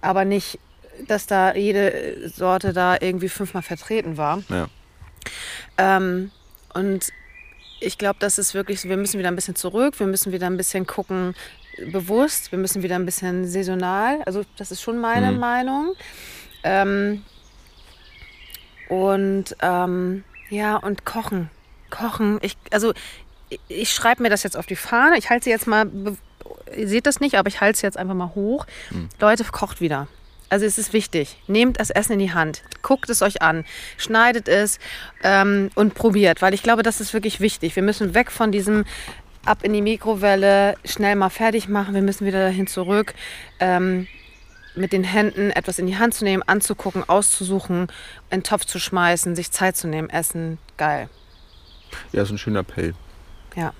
aber 0.00 0.24
nicht, 0.24 0.58
dass 1.08 1.26
da 1.26 1.54
jede 1.54 2.28
Sorte 2.28 2.72
da 2.72 2.96
irgendwie 3.00 3.28
fünfmal 3.30 3.62
vertreten 3.62 4.16
war. 4.16 4.42
Ja. 4.48 4.68
Ähm, 5.78 6.30
und 6.74 7.08
ich 7.80 7.98
glaube, 7.98 8.16
das 8.20 8.38
ist 8.38 8.54
wirklich 8.54 8.80
so, 8.80 8.88
wir 8.88 8.96
müssen 8.96 9.18
wieder 9.18 9.28
ein 9.30 9.36
bisschen 9.36 9.56
zurück, 9.56 9.98
wir 9.98 10.06
müssen 10.06 10.32
wieder 10.32 10.46
ein 10.46 10.56
bisschen 10.56 10.86
gucken, 10.86 11.34
bewusst, 11.90 12.52
wir 12.52 12.58
müssen 12.58 12.82
wieder 12.82 12.96
ein 12.96 13.06
bisschen 13.06 13.46
saisonal. 13.46 14.22
Also 14.26 14.44
das 14.56 14.70
ist 14.70 14.82
schon 14.82 14.98
meine 14.98 15.32
Mhm. 15.32 15.38
Meinung. 15.38 15.94
Ähm, 16.64 17.24
und 18.88 19.56
ähm, 19.60 20.24
ja, 20.50 20.76
und 20.76 21.04
kochen. 21.04 21.50
Kochen. 21.90 22.38
Ich, 22.42 22.56
also 22.70 22.92
ich, 23.48 23.60
ich 23.68 23.90
schreibe 23.90 24.22
mir 24.22 24.28
das 24.30 24.42
jetzt 24.42 24.56
auf 24.56 24.66
die 24.66 24.76
Fahne. 24.76 25.16
Ich 25.18 25.30
halte 25.30 25.44
sie 25.44 25.50
jetzt 25.50 25.66
mal, 25.66 25.90
ihr 26.76 26.88
seht 26.88 27.06
das 27.06 27.20
nicht, 27.20 27.36
aber 27.36 27.48
ich 27.48 27.60
halte 27.60 27.78
sie 27.78 27.86
jetzt 27.86 27.96
einfach 27.96 28.14
mal 28.14 28.34
hoch. 28.34 28.66
Mhm. 28.90 29.08
Leute, 29.20 29.44
kocht 29.44 29.80
wieder. 29.80 30.08
Also 30.50 30.66
es 30.66 30.76
ist 30.76 30.92
wichtig. 30.92 31.38
Nehmt 31.46 31.80
das 31.80 31.88
Essen 31.88 32.12
in 32.12 32.18
die 32.18 32.34
Hand. 32.34 32.62
Guckt 32.82 33.08
es 33.08 33.22
euch 33.22 33.40
an. 33.40 33.64
Schneidet 33.96 34.48
es 34.48 34.78
ähm, 35.22 35.70
und 35.74 35.94
probiert. 35.94 36.42
Weil 36.42 36.52
ich 36.52 36.62
glaube, 36.62 36.82
das 36.82 37.00
ist 37.00 37.14
wirklich 37.14 37.40
wichtig. 37.40 37.74
Wir 37.74 37.82
müssen 37.82 38.14
weg 38.14 38.30
von 38.30 38.52
diesem 38.52 38.84
ab 39.44 39.62
in 39.62 39.72
die 39.72 39.82
Mikrowelle, 39.82 40.76
schnell 40.84 41.16
mal 41.16 41.30
fertig 41.30 41.68
machen. 41.68 41.94
Wir 41.94 42.02
müssen 42.02 42.26
wieder 42.26 42.40
dahin 42.40 42.66
zurück. 42.66 43.14
Ähm, 43.60 44.06
mit 44.74 44.92
den 44.92 45.04
Händen 45.04 45.50
etwas 45.50 45.78
in 45.78 45.86
die 45.86 45.98
Hand 45.98 46.14
zu 46.14 46.24
nehmen, 46.24 46.42
anzugucken, 46.42 47.06
auszusuchen, 47.06 47.88
in 48.30 48.38
den 48.38 48.42
Topf 48.42 48.64
zu 48.64 48.78
schmeißen, 48.78 49.36
sich 49.36 49.50
Zeit 49.50 49.76
zu 49.76 49.86
nehmen, 49.86 50.08
essen. 50.08 50.58
Geil. 50.76 51.08
Ja, 52.12 52.22
ist 52.22 52.30
ein 52.30 52.38
schöner 52.38 52.60
Appell. 52.60 52.94
Ja. 53.54 53.74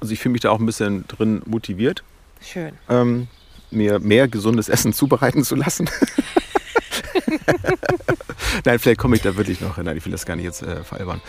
Also 0.00 0.12
ich 0.12 0.20
fühle 0.20 0.32
mich 0.32 0.42
da 0.42 0.50
auch 0.50 0.58
ein 0.58 0.66
bisschen 0.66 1.06
drin 1.08 1.42
motiviert, 1.46 2.02
Schön. 2.40 2.72
ähm, 2.88 3.28
mir 3.70 3.98
mehr 3.98 4.28
gesundes 4.28 4.68
Essen 4.68 4.92
zubereiten 4.94 5.44
zu 5.44 5.54
lassen. 5.54 5.88
Nein, 8.64 8.78
vielleicht 8.78 9.00
komme 9.00 9.16
ich 9.16 9.22
da 9.22 9.36
wirklich 9.36 9.60
noch 9.60 9.76
hin. 9.76 9.84
Nein, 9.84 9.96
ich 9.96 10.04
will 10.04 10.12
das 10.12 10.26
gar 10.26 10.36
nicht 10.36 10.44
jetzt 10.44 10.62
äh, 10.62 10.82
veralbern. 10.84 11.20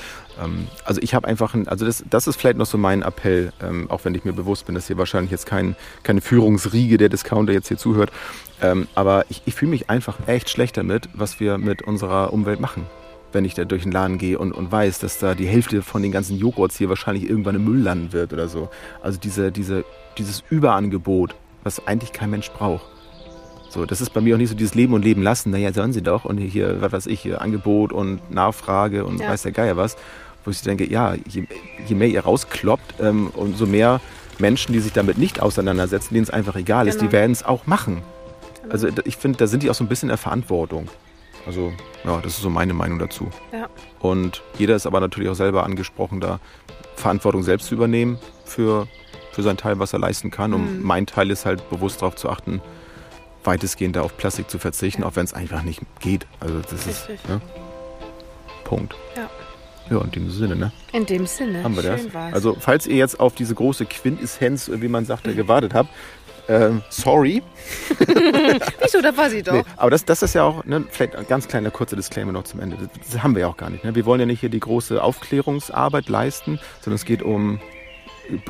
Ähm, 0.42 0.68
also 0.86 1.02
ich 1.02 1.14
habe 1.14 1.28
einfach, 1.28 1.54
ein, 1.54 1.68
also 1.68 1.86
das, 1.86 2.04
das 2.10 2.28
ist 2.28 2.38
vielleicht 2.38 2.58
noch 2.58 2.66
so 2.66 2.78
mein 2.78 3.02
Appell, 3.02 3.52
ähm, 3.62 3.90
auch 3.90 4.06
wenn 4.06 4.16
ich 4.16 4.26
mir 4.26 4.34
bewusst 4.34 4.66
bin, 4.66 4.76
dass 4.76 4.88
hier 4.88 4.98
wahrscheinlich 4.98 5.32
jetzt 5.32 5.46
kein, 5.46 5.76
keine 6.04 6.22
Führungsriege 6.22 6.98
der 6.98 7.10
Discounter 7.10 7.54
jetzt 7.54 7.68
hier 7.68 7.78
zuhört. 7.78 8.12
Ähm, 8.62 8.88
aber 8.96 9.26
ich, 9.30 9.42
ich 9.46 9.56
fühle 9.56 9.72
mich 9.72 9.90
einfach 9.90 10.28
echt 10.28 10.50
schlecht 10.50 10.78
damit, 10.78 11.10
was 11.14 11.40
wir 11.40 11.58
mit 11.58 11.82
unserer 11.82 12.34
Umwelt 12.34 12.60
machen. 12.60 12.86
Wenn 13.34 13.46
ich 13.46 13.54
da 13.54 13.66
durch 13.66 13.84
den 13.84 13.92
Laden 13.92 14.18
gehe 14.18 14.40
und, 14.40 14.54
und 14.54 14.72
weiß, 14.72 15.00
dass 15.00 15.20
da 15.20 15.36
die 15.36 15.48
Hälfte 15.48 15.82
von 15.82 16.02
den 16.02 16.12
ganzen 16.12 16.38
Joghurts 16.38 16.78
hier 16.78 16.90
wahrscheinlich 16.90 17.30
irgendwann 17.30 17.56
im 17.56 17.66
Müll 17.66 17.82
landen 17.82 18.14
wird 18.14 18.34
oder 18.34 18.48
so. 18.48 18.70
Also 19.02 19.20
diese, 19.20 19.52
diese, 19.52 19.84
dieses 20.18 20.44
Überangebot, 20.50 21.36
was 21.64 21.86
eigentlich 21.86 22.14
kein 22.14 22.30
Mensch 22.30 22.50
braucht. 22.52 22.86
So, 23.70 23.86
das 23.86 24.02
ist 24.02 24.12
bei 24.14 24.22
mir 24.22 24.36
auch 24.36 24.40
nicht 24.40 24.50
so 24.50 24.56
dieses 24.56 24.76
Leben 24.76 24.94
und 24.94 25.04
Leben 25.04 25.22
lassen. 25.22 25.52
Naja, 25.52 25.74
sollen 25.74 25.94
sie 25.94 26.02
doch. 26.02 26.26
Und 26.26 26.38
hier, 26.38 26.82
was 26.82 26.92
weiß 26.92 27.06
ich, 27.08 27.20
hier 27.22 27.42
Angebot 27.42 27.92
und 27.92 28.32
Nachfrage 28.32 29.06
und 29.06 29.20
Ja. 29.20 29.30
weiß 29.30 29.42
der 29.44 29.52
Geier 29.52 29.78
was. 29.78 29.98
Wo 30.46 30.52
ich 30.52 30.62
denke, 30.62 30.90
ja, 30.90 31.16
je, 31.28 31.44
je 31.88 31.96
mehr 31.96 32.08
ihr 32.08 32.22
rauskloppt, 32.22 32.96
ähm, 33.02 33.30
umso 33.36 33.66
mehr 33.66 34.00
Menschen, 34.40 34.72
die 34.72 34.80
sich 34.80 34.94
damit 34.94 35.18
nicht 35.18 35.42
auseinandersetzen, 35.42 36.14
denen 36.14 36.24
es 36.24 36.30
einfach 36.30 36.56
egal 36.56 36.88
ist, 36.88 36.98
die 37.02 37.06
Genau. 37.06 37.12
werden 37.14 37.32
es 37.34 37.44
auch 37.44 37.68
machen. 37.68 38.02
Also 38.70 38.90
da- 38.90 39.02
ich 39.06 39.18
finde, 39.18 39.38
da 39.40 39.48
sind 39.48 39.64
die 39.64 39.70
auch 39.70 39.76
so 39.76 39.84
ein 39.84 39.88
bisschen 39.90 40.08
in 40.08 40.12
der 40.12 40.18
Verantwortung. 40.18 40.88
Also 41.46 41.72
ja, 42.06 42.20
das 42.22 42.34
ist 42.34 42.42
so 42.42 42.50
meine 42.50 42.74
Meinung 42.74 43.00
dazu. 43.00 43.30
Ja. 43.52 43.68
Und 44.00 44.42
jeder 44.58 44.76
ist 44.76 44.86
aber 44.86 45.00
natürlich 45.02 45.30
auch 45.30 45.36
selber 45.36 45.64
angesprochen, 45.66 46.20
da 46.22 46.40
Verantwortung 46.96 47.44
selbst 47.44 47.68
zu 47.68 47.76
übernehmen 47.76 48.18
für, 48.46 48.88
für 49.32 49.44
seinen 49.44 49.58
Teil, 49.58 49.80
was 49.80 49.92
er 49.94 50.00
leisten 50.00 50.32
kann. 50.32 50.54
Und 50.54 50.80
Mhm. 50.80 50.84
mein 50.84 51.06
Teil 51.06 51.30
ist 51.32 51.46
halt 51.46 51.70
bewusst 51.70 52.02
darauf 52.02 52.16
zu 52.16 52.30
achten, 52.30 52.62
weitestgehend 53.48 53.96
da 53.96 54.02
auf 54.02 54.16
Plastik 54.18 54.50
zu 54.50 54.60
verzichten, 54.60 55.04
auch 55.04 55.16
wenn 55.16 55.26
es 55.26 55.34
einfach 55.34 55.64
nicht 55.64 55.82
geht. 56.00 56.28
Also 56.40 56.60
das 56.60 56.86
ist 56.86 57.10
Richtig. 57.10 57.28
ne? 57.28 57.42
Punkt. 58.64 58.96
Ja. 59.16 59.30
Ja, 59.90 60.02
in 60.04 60.12
dem 60.12 60.30
Sinne, 60.30 60.56
ne? 60.58 60.72
In 60.92 61.06
dem 61.06 61.26
Sinne. 61.26 61.64
Haben 61.64 61.76
wir 61.78 61.84
schön 61.84 62.06
das. 62.06 62.14
war's. 62.14 62.34
Also, 62.34 62.58
falls 62.60 62.86
ihr 62.88 62.98
jetzt 62.98 63.22
auf 63.22 63.36
diese 63.36 63.56
große 63.56 63.86
Quintessenz, 63.86 64.70
wie 64.74 64.90
man 64.90 65.06
sagte, 65.06 65.34
gewartet 65.34 65.74
habt, 65.74 65.90
ähm, 66.50 66.82
sorry. 66.90 67.44
Wieso, 68.82 69.02
da 69.02 69.16
war 69.16 69.30
sie 69.30 69.44
doch. 69.44 69.54
Nee, 69.54 69.64
aber 69.76 69.92
das, 69.92 70.06
das 70.06 70.24
ist 70.24 70.34
ja 70.34 70.44
auch, 70.44 70.64
ne, 70.66 70.86
vielleicht 70.90 71.16
ein 71.16 71.28
ganz 71.28 71.48
kleiner 71.48 71.72
kurzer 71.72 71.96
Disclaimer 71.96 72.32
noch 72.32 72.44
zum 72.44 72.60
Ende. 72.60 72.78
Das, 72.78 73.12
das 73.12 73.24
haben 73.24 73.36
wir 73.36 73.42
ja 73.42 73.48
auch 73.48 73.58
gar 73.58 73.70
nicht. 73.70 73.84
Ne? 73.84 73.96
Wir 73.96 74.06
wollen 74.06 74.20
ja 74.20 74.26
nicht 74.26 74.40
hier 74.40 74.50
die 74.50 74.60
große 74.60 75.02
Aufklärungsarbeit 75.02 76.08
leisten, 76.10 76.60
sondern 76.82 76.96
es 76.96 77.06
geht 77.06 77.22
um, 77.22 77.60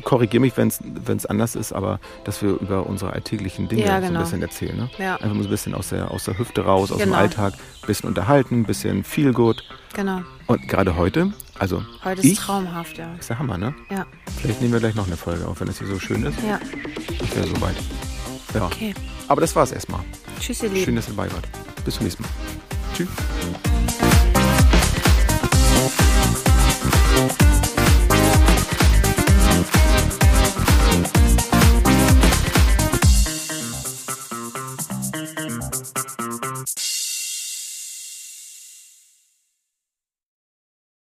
korrigiere 0.04 0.40
mich, 0.40 0.54
wenn 0.56 0.68
es 0.68 1.26
anders 1.26 1.54
ist, 1.54 1.72
aber 1.72 2.00
dass 2.24 2.42
wir 2.42 2.50
über 2.60 2.86
unsere 2.86 3.12
alltäglichen 3.12 3.68
Dinge 3.68 3.84
Ja, 3.84 4.00
so 4.00 4.06
genau. 4.06 4.18
ein 4.20 4.24
bisschen 4.24 4.42
erzählen. 4.42 4.76
Ne? 4.76 4.90
Ja, 4.98 5.14
Einfach 5.16 5.34
mal 5.34 5.42
so 5.42 5.48
ein 5.48 5.50
bisschen 5.50 5.74
aus 5.74 5.88
der, 5.90 6.10
aus 6.10 6.24
der 6.24 6.38
Hüfte 6.38 6.62
raus, 6.64 6.90
aus 6.90 6.98
dem 6.98 7.06
Genau. 7.08 7.18
Alltag, 7.18 7.54
ein 7.54 7.86
bisschen 7.86 8.08
unterhalten, 8.08 8.60
ein 8.60 8.64
bisschen 8.64 9.04
feel 9.04 9.32
good. 9.32 9.62
genau. 9.94 10.22
Und 10.46 10.66
gerade 10.68 10.96
heute, 10.96 11.32
also 11.58 11.82
Heute 12.04 12.22
Ich? 12.22 12.32
ist 12.32 12.40
traumhaft, 12.40 12.96
ja. 12.98 13.14
ist 13.18 13.28
der 13.30 13.38
Hammer, 13.38 13.58
ne? 13.58 13.74
Ja, 13.90 14.06
Vielleicht 14.40 14.60
nehmen 14.60 14.72
wir 14.72 14.80
gleich 14.80 14.94
noch 14.94 15.06
eine 15.06 15.16
Folge 15.16 15.46
auf, 15.46 15.60
wenn 15.60 15.68
es 15.68 15.78
hier 15.78 15.86
so 15.88 15.98
schön 15.98 16.22
ist. 16.24 16.38
ja. 16.42 16.58
Ich 17.10 17.36
wäre 17.36 17.46
soweit. 17.46 17.76
Ja, 18.54 18.64
Okay. 18.66 18.94
aber 19.28 19.40
das 19.42 19.54
war's 19.54 19.72
erstmal. 19.72 20.00
Tschüss, 20.40 20.62
ihr 20.62 20.70
Lieben. 20.70 20.84
Schön, 20.84 20.96
dass 20.96 21.06
ihr 21.08 21.14
dabei 21.14 21.30
wart. 21.32 21.46
Bis 21.84 21.94
zum 21.96 22.04
nächsten 22.04 22.22
Mal. 22.22 22.30
Tschüss. 22.96 23.08